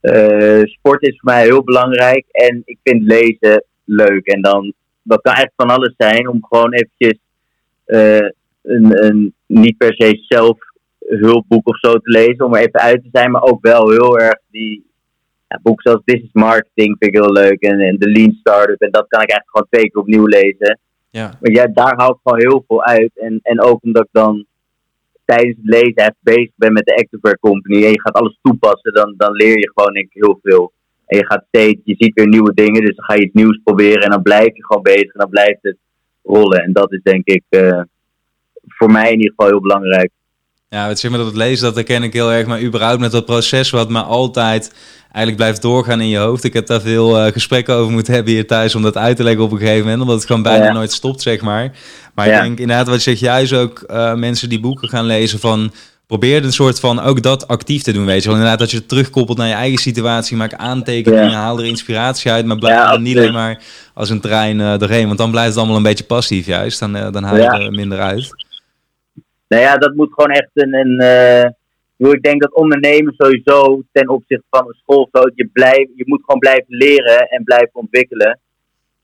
uh, 0.00 0.62
sport 0.64 1.02
is 1.02 1.18
voor 1.20 1.32
mij 1.32 1.42
heel 1.42 1.64
belangrijk 1.64 2.26
en 2.30 2.62
ik 2.64 2.78
vind 2.82 3.02
lezen 3.02 3.64
leuk. 3.84 4.26
En 4.26 4.42
dan, 4.42 4.72
dat 5.02 5.20
kan 5.20 5.34
echt 5.34 5.52
van 5.56 5.70
alles 5.70 5.94
zijn 5.96 6.28
om 6.28 6.44
gewoon 6.48 6.72
eventjes 6.72 7.18
uh, 7.86 8.28
een, 8.62 9.04
een 9.04 9.34
niet 9.46 9.76
per 9.76 9.94
se 9.94 10.24
zelf 10.28 10.58
hulpboek 10.98 11.68
of 11.68 11.78
zo 11.78 11.92
te 11.92 12.10
lezen, 12.10 12.44
om 12.44 12.54
er 12.54 12.60
even 12.60 12.80
uit 12.80 13.02
te 13.02 13.08
zijn, 13.12 13.30
maar 13.30 13.42
ook 13.42 13.62
wel 13.62 13.90
heel 13.90 14.18
erg 14.18 14.38
die 14.50 14.86
ja, 15.48 15.60
boeken 15.62 15.90
zoals 15.90 16.04
Business 16.04 16.32
Marketing 16.32 16.96
vind 16.98 17.14
ik 17.14 17.20
heel 17.20 17.32
leuk 17.32 17.60
en, 17.60 17.80
en 17.80 17.98
de 17.98 18.10
Lean 18.10 18.36
Startup 18.40 18.80
en 18.80 18.90
dat 18.90 19.08
kan 19.08 19.22
ik 19.22 19.30
eigenlijk 19.30 19.50
gewoon 19.50 19.66
twee 19.70 19.90
keer 19.90 20.00
opnieuw 20.00 20.26
lezen. 20.26 20.78
Ja. 21.10 21.38
Maar 21.40 21.50
ja, 21.50 21.66
daar 21.66 21.92
ik 21.92 22.16
gewoon 22.22 22.40
heel 22.40 22.64
veel 22.66 22.84
uit. 22.84 23.10
En, 23.14 23.40
en 23.42 23.62
ook 23.62 23.82
omdat 23.82 24.02
ik 24.02 24.12
dan 24.12 24.46
tijdens 25.24 25.56
het 25.56 25.74
lezen 25.74 25.94
echt 25.94 26.16
bezig 26.20 26.50
ben 26.54 26.72
met 26.72 26.84
de 26.84 26.96
Activewear 26.96 27.38
Company 27.38 27.84
en 27.84 27.90
je 27.90 28.00
gaat 28.00 28.14
alles 28.14 28.38
toepassen, 28.42 28.92
dan, 28.92 29.14
dan 29.16 29.32
leer 29.32 29.58
je 29.58 29.72
gewoon 29.74 29.92
denk 29.92 30.06
ik 30.06 30.22
heel 30.22 30.38
veel. 30.42 30.72
En 31.06 31.18
je 31.18 31.26
gaat 31.26 31.44
steeds, 31.48 31.80
je 31.84 31.94
ziet 31.98 32.14
weer 32.14 32.28
nieuwe 32.28 32.54
dingen, 32.54 32.80
dus 32.80 32.96
dan 32.96 33.04
ga 33.04 33.14
je 33.14 33.24
iets 33.24 33.34
nieuws 33.34 33.60
proberen 33.64 34.02
en 34.02 34.10
dan 34.10 34.22
blijf 34.22 34.56
je 34.56 34.64
gewoon 34.64 34.82
bezig 34.82 35.12
en 35.12 35.20
dan 35.20 35.28
blijft 35.28 35.58
het 35.62 35.76
rollen. 36.22 36.62
En 36.62 36.72
dat 36.72 36.92
is 36.92 37.02
denk 37.02 37.26
ik 37.26 37.44
uh, 37.50 37.82
voor 38.66 38.90
mij 38.90 39.10
in 39.12 39.16
ieder 39.16 39.30
geval 39.30 39.46
heel 39.46 39.60
belangrijk. 39.60 40.10
Ja, 40.76 40.88
het 40.88 40.98
zeg 40.98 41.10
maar 41.10 41.18
dat 41.18 41.28
het 41.28 41.36
lezen, 41.36 41.64
dat 41.64 41.74
herken 41.74 42.02
ik 42.02 42.12
heel 42.12 42.32
erg. 42.32 42.46
Maar 42.46 42.62
überhaupt 42.62 43.00
met 43.00 43.10
dat 43.10 43.24
proces 43.24 43.70
wat 43.70 43.88
me 43.88 44.00
altijd 44.02 44.72
eigenlijk 45.02 45.36
blijft 45.36 45.62
doorgaan 45.62 46.00
in 46.00 46.08
je 46.08 46.18
hoofd. 46.18 46.44
Ik 46.44 46.52
heb 46.52 46.66
daar 46.66 46.80
veel 46.80 47.26
uh, 47.26 47.32
gesprekken 47.32 47.74
over 47.74 47.92
moeten 47.92 48.14
hebben 48.14 48.32
hier 48.32 48.46
thuis 48.46 48.74
om 48.74 48.82
dat 48.82 48.96
uit 48.96 49.16
te 49.16 49.22
leggen 49.22 49.42
op 49.42 49.52
een 49.52 49.58
gegeven 49.58 49.82
moment. 49.82 50.00
Omdat 50.00 50.16
het 50.16 50.26
gewoon 50.26 50.42
bijna 50.42 50.72
nooit 50.72 50.92
stopt, 50.92 51.22
zeg 51.22 51.40
maar. 51.40 51.72
Maar 52.14 52.26
ik 52.26 52.40
denk 52.40 52.58
inderdaad, 52.58 52.86
wat 52.86 52.94
je 52.94 53.00
zegt, 53.00 53.18
juist 53.18 53.52
ook 53.52 53.84
uh, 53.90 54.14
mensen 54.14 54.48
die 54.48 54.60
boeken 54.60 54.88
gaan 54.88 55.04
lezen 55.04 55.38
van... 55.38 55.72
Probeer 56.06 56.44
een 56.44 56.52
soort 56.52 56.80
van 56.80 57.00
ook 57.00 57.22
dat 57.22 57.48
actief 57.48 57.82
te 57.82 57.92
doen, 57.92 58.04
weet 58.06 58.22
je 58.22 58.28
wel. 58.28 58.36
Inderdaad, 58.36 58.58
dat 58.58 58.70
je 58.70 58.76
het 58.76 58.88
terugkoppelt 58.88 59.38
naar 59.38 59.48
je 59.48 59.54
eigen 59.54 59.78
situatie. 59.78 60.36
Maak 60.36 60.54
aantekeningen, 60.54 61.32
haal 61.32 61.58
er 61.58 61.64
inspiratie 61.64 62.30
uit. 62.30 62.46
Maar 62.46 62.58
blijf 62.58 62.90
er 62.92 63.00
niet 63.00 63.16
alleen 63.16 63.32
maar 63.32 63.62
als 63.94 64.10
een 64.10 64.20
trein 64.20 64.58
uh, 64.58 64.78
doorheen. 64.78 65.06
Want 65.06 65.18
dan 65.18 65.30
blijft 65.30 65.48
het 65.48 65.58
allemaal 65.58 65.76
een 65.76 65.82
beetje 65.82 66.04
passief 66.04 66.46
juist. 66.46 66.78
Dan, 66.78 66.92
dan 66.92 67.22
haal 67.22 67.36
je 67.36 67.42
er 67.42 67.72
minder 67.72 68.00
uit. 68.00 68.48
Nou 69.50 69.62
ja, 69.62 69.76
dat 69.76 69.94
moet 69.94 70.12
gewoon 70.14 70.30
echt 70.30 70.50
een. 70.54 70.74
een 70.74 71.02
uh, 71.98 72.12
ik 72.12 72.22
denk 72.22 72.40
dat 72.40 72.54
ondernemen 72.54 73.14
sowieso 73.16 73.82
ten 73.92 74.08
opzichte 74.08 74.44
van 74.50 74.68
een 74.68 74.78
school, 74.82 75.08
zo, 75.12 75.22
je, 75.34 75.48
blijf, 75.52 75.88
je 75.94 76.04
moet 76.06 76.20
gewoon 76.24 76.40
blijven 76.40 76.64
leren 76.68 77.28
en 77.28 77.44
blijven 77.44 77.70
ontwikkelen. 77.72 78.38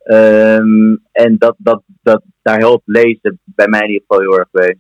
Um, 0.05 1.03
en 1.13 1.37
dat, 1.39 1.55
dat, 1.59 1.83
dat, 2.03 2.23
daar 2.43 2.59
helpt 2.59 2.83
lezen 2.85 3.39
bij 3.45 3.69
mij 3.69 3.81
in 3.81 3.87
ieder 3.87 4.05
geval 4.07 4.23
heel 4.23 4.39
erg 4.39 4.49
bij. 4.51 4.77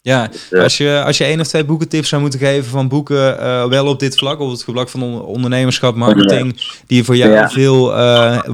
Ja, 0.00 0.26
dus, 0.26 0.52
uh, 0.52 0.62
als, 0.62 0.76
je, 0.76 1.02
als 1.04 1.18
je 1.18 1.24
één 1.24 1.40
of 1.40 1.46
twee 1.46 1.64
boekentips 1.64 2.08
zou 2.08 2.22
moeten 2.22 2.40
geven 2.40 2.70
van 2.70 2.88
boeken, 2.88 3.36
uh, 3.38 3.68
wel 3.68 3.86
op 3.86 4.00
dit 4.00 4.16
vlak, 4.16 4.40
op 4.40 4.50
het 4.50 4.64
vlak 4.64 4.88
van 4.88 5.22
ondernemerschap, 5.22 5.94
marketing, 5.94 6.54
die 6.86 7.04
voor 7.04 7.16
jou 7.16 7.32
ja. 7.32 7.48
veel 7.48 7.90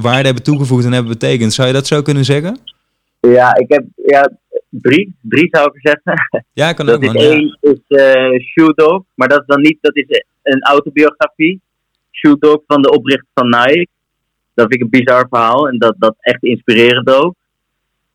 waarde 0.01 0.25
hebben 0.25 0.43
toegevoegd 0.43 0.85
en 0.85 0.91
hebben 0.91 1.11
betekend, 1.11 1.53
zou 1.53 1.67
je 1.67 1.73
dat 1.73 1.87
zo 1.87 2.01
kunnen 2.01 2.25
zeggen? 2.25 2.59
Ja, 3.19 3.55
ik 3.55 3.65
heb, 3.67 3.83
ja 4.05 4.31
drie, 4.81 5.15
drie 5.21 5.47
zou 5.51 5.71
ik 5.73 5.79
zeggen. 5.81 6.27
Ja, 6.53 6.73
kan 6.73 6.85
dat 6.85 6.95
ook 6.95 7.03
is. 7.03 7.11
Ja. 7.11 7.29
één 7.29 7.57
is 7.59 7.79
eh 7.87 8.39
Shoe 8.39 8.73
Dog, 8.75 9.03
maar 9.15 9.27
dat 9.27 9.39
is 9.39 9.45
dan 9.45 9.61
niet, 9.61 9.77
dat 9.81 9.95
is 9.95 10.05
een 10.43 10.61
autobiografie. 10.61 11.61
Shoe 12.11 12.37
Dog 12.39 12.61
van 12.67 12.81
de 12.81 12.91
oprichter 12.91 13.27
van 13.33 13.49
Nike. 13.49 13.87
Dat 14.53 14.67
vind 14.67 14.73
ik 14.73 14.81
een 14.81 14.99
bizar 14.99 15.27
verhaal 15.29 15.67
en 15.67 15.77
dat, 15.77 15.95
dat 15.97 16.15
echt 16.19 16.43
inspirerend 16.43 17.09
ook. 17.09 17.35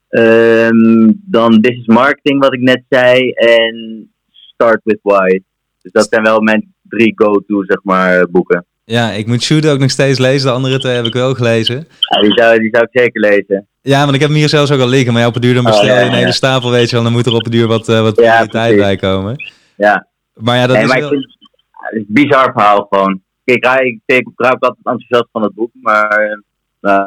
Ehm, 0.08 1.12
dan 1.14 1.60
This 1.60 1.76
is 1.76 1.86
Marketing, 1.86 2.40
wat 2.40 2.54
ik 2.54 2.60
net 2.60 2.82
zei. 2.88 3.30
En 3.30 4.10
Start 4.30 4.80
with 4.84 4.98
Why. 5.02 5.40
Dus 5.82 5.92
dat 5.92 6.06
zijn 6.10 6.22
wel 6.22 6.40
mijn 6.40 6.74
drie 6.82 7.12
go-to, 7.14 7.64
zeg 7.64 7.78
maar, 7.82 8.30
boeken. 8.30 8.64
Ja, 8.88 9.10
ik 9.10 9.26
moet 9.26 9.42
Shoot 9.42 9.66
ook 9.66 9.78
nog 9.78 9.90
steeds 9.90 10.18
lezen. 10.18 10.46
De 10.48 10.54
andere 10.54 10.78
twee 10.78 10.94
heb 10.94 11.04
ik 11.04 11.12
wel 11.12 11.34
gelezen. 11.34 11.88
Ja, 11.98 12.20
die, 12.20 12.32
zou, 12.32 12.58
die 12.58 12.68
zou 12.72 12.86
ik 12.90 13.00
zeker 13.00 13.20
lezen. 13.20 13.66
Ja, 13.82 14.02
want 14.02 14.14
ik 14.14 14.20
heb 14.20 14.28
hem 14.28 14.38
hier 14.38 14.48
zelfs 14.48 14.70
ook 14.72 14.80
al 14.80 14.88
liggen. 14.88 15.12
Maar 15.12 15.22
ja, 15.22 15.28
op 15.28 15.34
een 15.34 15.40
duur 15.40 15.54
dan 15.54 15.64
bestel 15.64 15.84
je 15.84 15.92
Oh, 15.92 15.98
ja, 15.98 16.06
een 16.06 16.12
hele 16.12 16.32
stapel, 16.32 16.70
weet 16.70 16.88
je 16.88 16.94
wel. 16.94 17.04
Dan 17.04 17.12
moet 17.12 17.26
er 17.26 17.34
op 17.34 17.44
een 17.44 17.50
duur 17.50 17.66
wat, 17.66 17.88
eh, 17.88 18.00
wat 18.00 18.14
prioriteit 18.14 18.76
bij 18.76 18.96
komen. 18.96 19.36
Ja, 19.76 20.06
Maar 20.34 20.56
ja, 20.56 20.66
dat 20.66 20.76
nee, 20.76 20.84
is 20.84 20.92
wel... 20.92 21.02
ik 21.02 21.08
vind 21.08 21.36
het 21.70 21.92
is 21.92 21.98
een 21.98 22.06
bizar 22.08 22.52
verhaal 22.52 22.86
gewoon. 22.90 23.22
Kijk, 23.44 23.80
ik, 23.80 24.00
ik, 24.06 24.16
ik 24.16 24.28
raak 24.36 24.62
altijd 24.62 24.76
enthousiast 24.82 25.28
van 25.32 25.42
het 25.42 25.54
boek, 25.54 25.70
maar... 25.80 26.38
eh, 26.80 27.06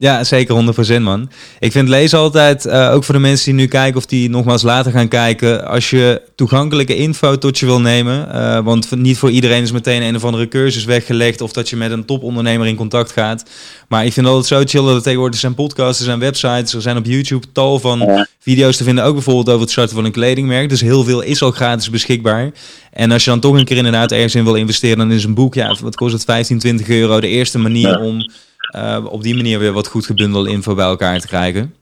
Ja, 0.00 0.24
zeker 0.24 0.54
100% 0.54 1.02
man. 1.02 1.30
Ik 1.58 1.72
vind 1.72 1.88
lezen 1.88 2.18
altijd, 2.18 2.66
eh, 2.66 2.92
ook 2.94 3.04
voor 3.04 3.14
de 3.14 3.20
mensen 3.20 3.44
die 3.44 3.54
nu 3.54 3.66
kijken 3.66 3.96
of 3.96 4.06
die 4.06 4.30
nogmaals 4.30 4.62
later 4.62 4.92
gaan 4.92 5.08
kijken, 5.08 5.66
als 5.66 5.90
je 5.90 6.22
toegankelijke 6.34 6.96
info 6.96 7.38
tot 7.38 7.58
je 7.58 7.66
wil 7.66 7.80
nemen, 7.80 8.32
eh, 8.32 8.58
want 8.64 8.90
niet 8.96 9.18
voor 9.18 9.30
iedereen 9.30 9.62
is 9.62 9.72
meteen 9.72 10.02
een 10.02 10.16
of 10.16 10.24
andere 10.24 10.48
cursus 10.48 10.84
weggelegd 10.84 11.40
of 11.40 11.52
dat 11.52 11.68
je 11.68 11.76
met 11.76 11.90
een 11.90 12.04
topondernemer 12.04 12.66
in 12.66 12.76
contact 12.76 13.12
gaat. 13.12 13.44
Maar 13.88 14.04
ik 14.04 14.12
vind 14.12 14.26
altijd 14.26 14.46
zo 14.46 14.62
chill 14.78 14.86
dat 14.86 14.96
er 14.96 15.02
tegenwoordig 15.02 15.40
zijn 15.40 15.54
podcasts, 15.54 15.98
er 15.98 16.04
zijn 16.04 16.18
websites, 16.18 16.74
er 16.74 16.82
zijn 16.82 16.96
op 16.96 17.06
YouTube 17.06 17.46
tal 17.52 17.78
van 17.78 17.98
Ja. 17.98 18.26
video's 18.38 18.76
te 18.76 18.84
vinden, 18.84 19.04
ook 19.04 19.14
bijvoorbeeld 19.14 19.48
over 19.48 19.60
het 19.60 19.70
starten 19.70 19.94
van 19.94 20.04
een 20.04 20.12
kledingmerk. 20.12 20.68
Dus 20.68 20.80
heel 20.80 21.04
veel 21.04 21.20
is 21.20 21.42
al 21.42 21.50
gratis 21.50 21.90
beschikbaar. 21.90 22.50
En 22.92 23.10
als 23.12 23.24
je 23.24 23.30
dan 23.30 23.40
toch 23.40 23.54
een 23.56 23.64
keer 23.64 23.76
inderdaad 23.76 24.12
ergens 24.12 24.34
in 24.34 24.44
wil 24.44 24.54
investeren, 24.54 24.98
dan 24.98 25.12
is 25.12 25.24
een 25.24 25.34
boek, 25.34 25.54
ja, 25.54 25.76
wat 25.82 25.96
kost 25.96 26.12
het, 26.12 26.24
15, 26.24 26.58
20 26.58 26.88
euro, 26.88 27.20
de 27.20 27.28
eerste 27.28 27.58
manier 27.58 27.88
Ja. 27.88 27.98
om 28.00 28.30
eh, 28.70 29.06
op 29.08 29.22
die 29.22 29.34
manier 29.34 29.58
weer 29.58 29.72
wat 29.72 29.86
goed 29.86 30.06
gebundelde 30.06 30.50
info 30.50 30.74
bij 30.74 30.84
elkaar 30.84 31.20
te 31.20 31.26
krijgen. 31.26 31.74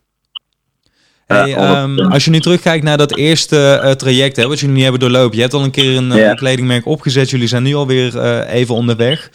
Hey, 1.27 1.55
ehm, 1.55 1.97
100%. 1.97 2.13
als 2.13 2.25
je 2.25 2.31
nu 2.31 2.41
terugkijkt 2.41 2.85
naar 2.85 2.97
dat 2.97 3.17
eerste 3.17 3.81
eh, 3.83 3.91
traject 3.91 4.37
hè, 4.37 4.47
wat 4.47 4.61
jullie 4.61 4.75
nu 4.75 4.83
hebben 4.83 5.01
doorlopen. 5.01 5.37
Je 5.37 5.43
hebt 5.43 5.55
al 5.55 5.65
een 5.65 5.71
keer 5.71 5.97
een, 5.97 6.13
eh, 6.13 6.29
een 6.29 6.37
kledingmerk 6.37 6.87
opgezet. 6.87 7.31
Jullie 7.31 7.47
zijn 7.47 7.63
nu 7.63 7.75
alweer 7.75 8.19
eh 8.19 8.55
even 8.55 8.75
onderweg. 8.75 9.31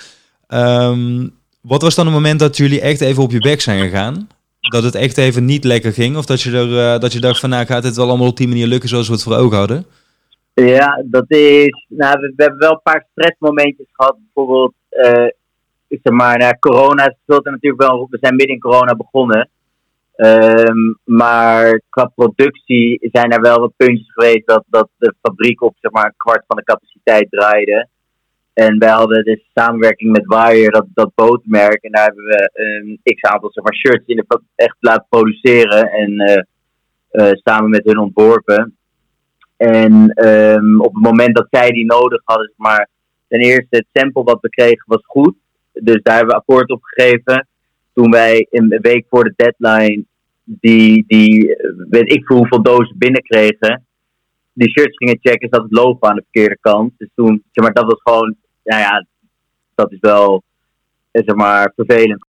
Ehm, 0.47 1.27
wat 1.61 1.81
was 1.81 1.95
dan 1.95 2.05
het 2.05 2.15
moment 2.15 2.39
dat 2.39 2.57
jullie 2.57 2.81
echt 2.81 3.01
even 3.01 3.23
op 3.23 3.31
je 3.31 3.39
bek 3.39 3.61
zijn 3.61 3.79
gegaan? 3.79 4.27
Dat 4.59 4.83
het 4.83 4.95
echt 4.95 5.17
even 5.17 5.45
niet 5.45 5.63
lekker 5.63 5.93
ging? 5.93 6.17
Of 6.17 6.25
dat 6.25 6.41
je, 6.41 6.51
er, 6.51 6.99
dat 6.99 7.13
je 7.13 7.19
dacht 7.19 7.39
van 7.39 7.49
nou 7.49 7.65
gaat 7.65 7.83
het 7.83 7.95
wel 7.95 8.07
allemaal 8.07 8.27
op 8.27 8.37
die 8.37 8.47
manier 8.47 8.67
lukken 8.67 8.89
zoals 8.89 9.07
we 9.07 9.13
het 9.13 9.23
voor 9.23 9.35
ogen 9.35 9.57
hadden? 9.57 9.85
Ja, 10.53 11.03
dat 11.05 11.25
is. 11.27 11.85
Nou, 11.87 12.19
we, 12.19 12.33
we 12.35 12.43
hebben 12.43 12.59
wel 12.59 12.71
een 12.71 12.81
paar 12.83 13.07
stressmomentjes 13.11 13.87
gehad. 13.91 14.15
Bijvoorbeeld, 14.19 14.73
zeg 16.03 16.13
maar, 16.13 16.37
nou, 16.37 16.59
corona 16.59 17.15
speelt 17.23 17.45
natuurlijk 17.45 17.81
wel. 17.81 18.07
We 18.09 18.17
zijn 18.21 18.35
midden 18.35 18.55
in 18.55 18.61
corona 18.61 18.95
begonnen. 18.95 19.49
Ehm, 20.15 20.93
maar 21.03 21.81
qua 21.89 22.05
productie 22.15 23.09
zijn 23.11 23.31
er 23.31 23.41
wel 23.41 23.59
wat 23.59 23.75
puntjes 23.77 24.11
geweest 24.11 24.47
dat, 24.47 24.63
dat 24.67 24.89
de 24.97 25.13
fabriek 25.21 25.61
op 25.61 25.75
zeg 25.79 25.91
maar, 25.91 26.05
een 26.05 26.13
kwart 26.17 26.43
van 26.47 26.57
de 26.57 26.63
capaciteit 26.63 27.29
draaide. 27.29 27.87
En 28.53 28.79
wij 28.79 28.89
hadden 28.89 29.23
dus 29.23 29.49
samenwerking 29.53 30.11
met 30.11 30.25
Wire, 30.25 30.69
dat, 30.69 30.85
dat 30.93 31.11
bootmerk. 31.15 31.83
En 31.83 31.91
daar 31.91 32.05
hebben 32.05 32.23
we 32.23 32.49
een 32.53 32.99
x 33.03 33.21
aantal 33.21 33.51
zeg 33.51 33.63
maar, 33.63 33.75
shirts 33.75 34.05
in 34.05 34.15
de 34.15 34.41
echt 34.55 34.77
laten 34.79 35.05
produceren. 35.09 35.91
En 35.91 36.19
eh, 36.19 36.43
eh, 37.09 37.31
samen 37.43 37.69
met 37.69 37.85
hun 37.85 37.97
ontworpen. 37.97 38.77
En 39.57 40.09
ehm, 40.09 40.79
op 40.81 40.93
het 40.93 41.03
moment 41.03 41.35
dat 41.35 41.47
zij 41.49 41.69
die 41.69 41.85
nodig 41.85 42.21
hadden, 42.23 42.47
zeg 42.47 42.57
maar 42.57 42.89
ten 43.27 43.39
eerste 43.39 43.67
het 43.69 43.87
sample 43.93 44.23
wat 44.23 44.41
we 44.41 44.49
kregen 44.49 44.83
was 44.85 45.05
goed. 45.05 45.35
Dus 45.73 46.01
daar 46.01 46.15
hebben 46.15 46.35
we 46.35 46.41
akkoord 46.41 46.69
op 46.69 46.83
gegeven. 46.83 47.47
Toen 47.93 48.11
wij 48.11 48.47
een 48.49 48.77
week 48.81 49.05
voor 49.09 49.23
de 49.23 49.33
deadline 49.35 50.03
die, 50.43 51.03
die 51.07 51.57
weet 51.89 52.11
ik 52.11 52.25
voor 52.25 52.37
hoeveel 52.37 52.61
dozen 52.61 52.97
binnenkregen, 52.97 53.85
die 54.53 54.69
shirts 54.69 54.97
gingen 54.97 55.17
checken, 55.21 55.49
zat 55.51 55.63
het 55.63 55.71
logo 55.71 55.97
aan 55.99 56.15
de 56.15 56.21
verkeerde 56.31 56.57
kant. 56.61 56.93
Dus 56.97 57.09
toen, 57.15 57.43
zeg 57.51 57.63
maar, 57.63 57.73
dat 57.73 57.85
was 57.85 58.01
gewoon, 58.01 58.35
nou 58.63 58.81
ja, 58.81 59.05
dat 59.75 59.91
is 59.91 59.99
wel, 59.99 60.43
eh, 61.11 61.21
zeg 61.25 61.35
maar, 61.35 61.71
vervelend. 61.75 62.25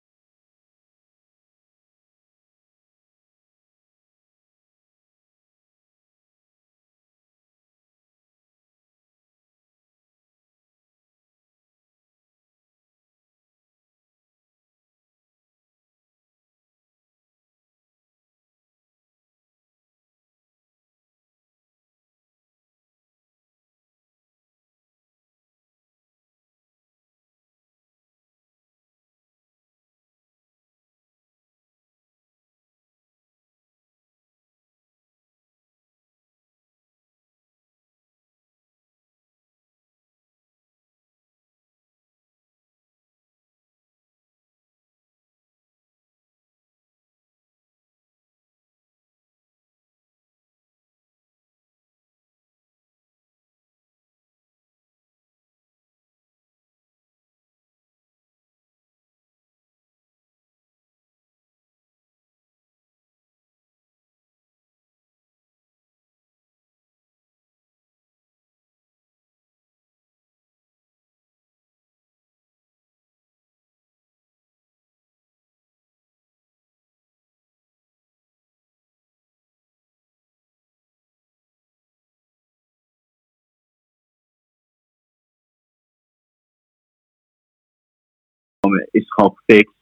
Is 88.92 89.06
gewoon 89.08 89.34
gefixt. 89.36 89.74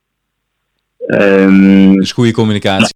Ehm, 1.08 1.94
Dus 1.94 2.12
goede 2.12 2.32
communicatie. 2.32 2.96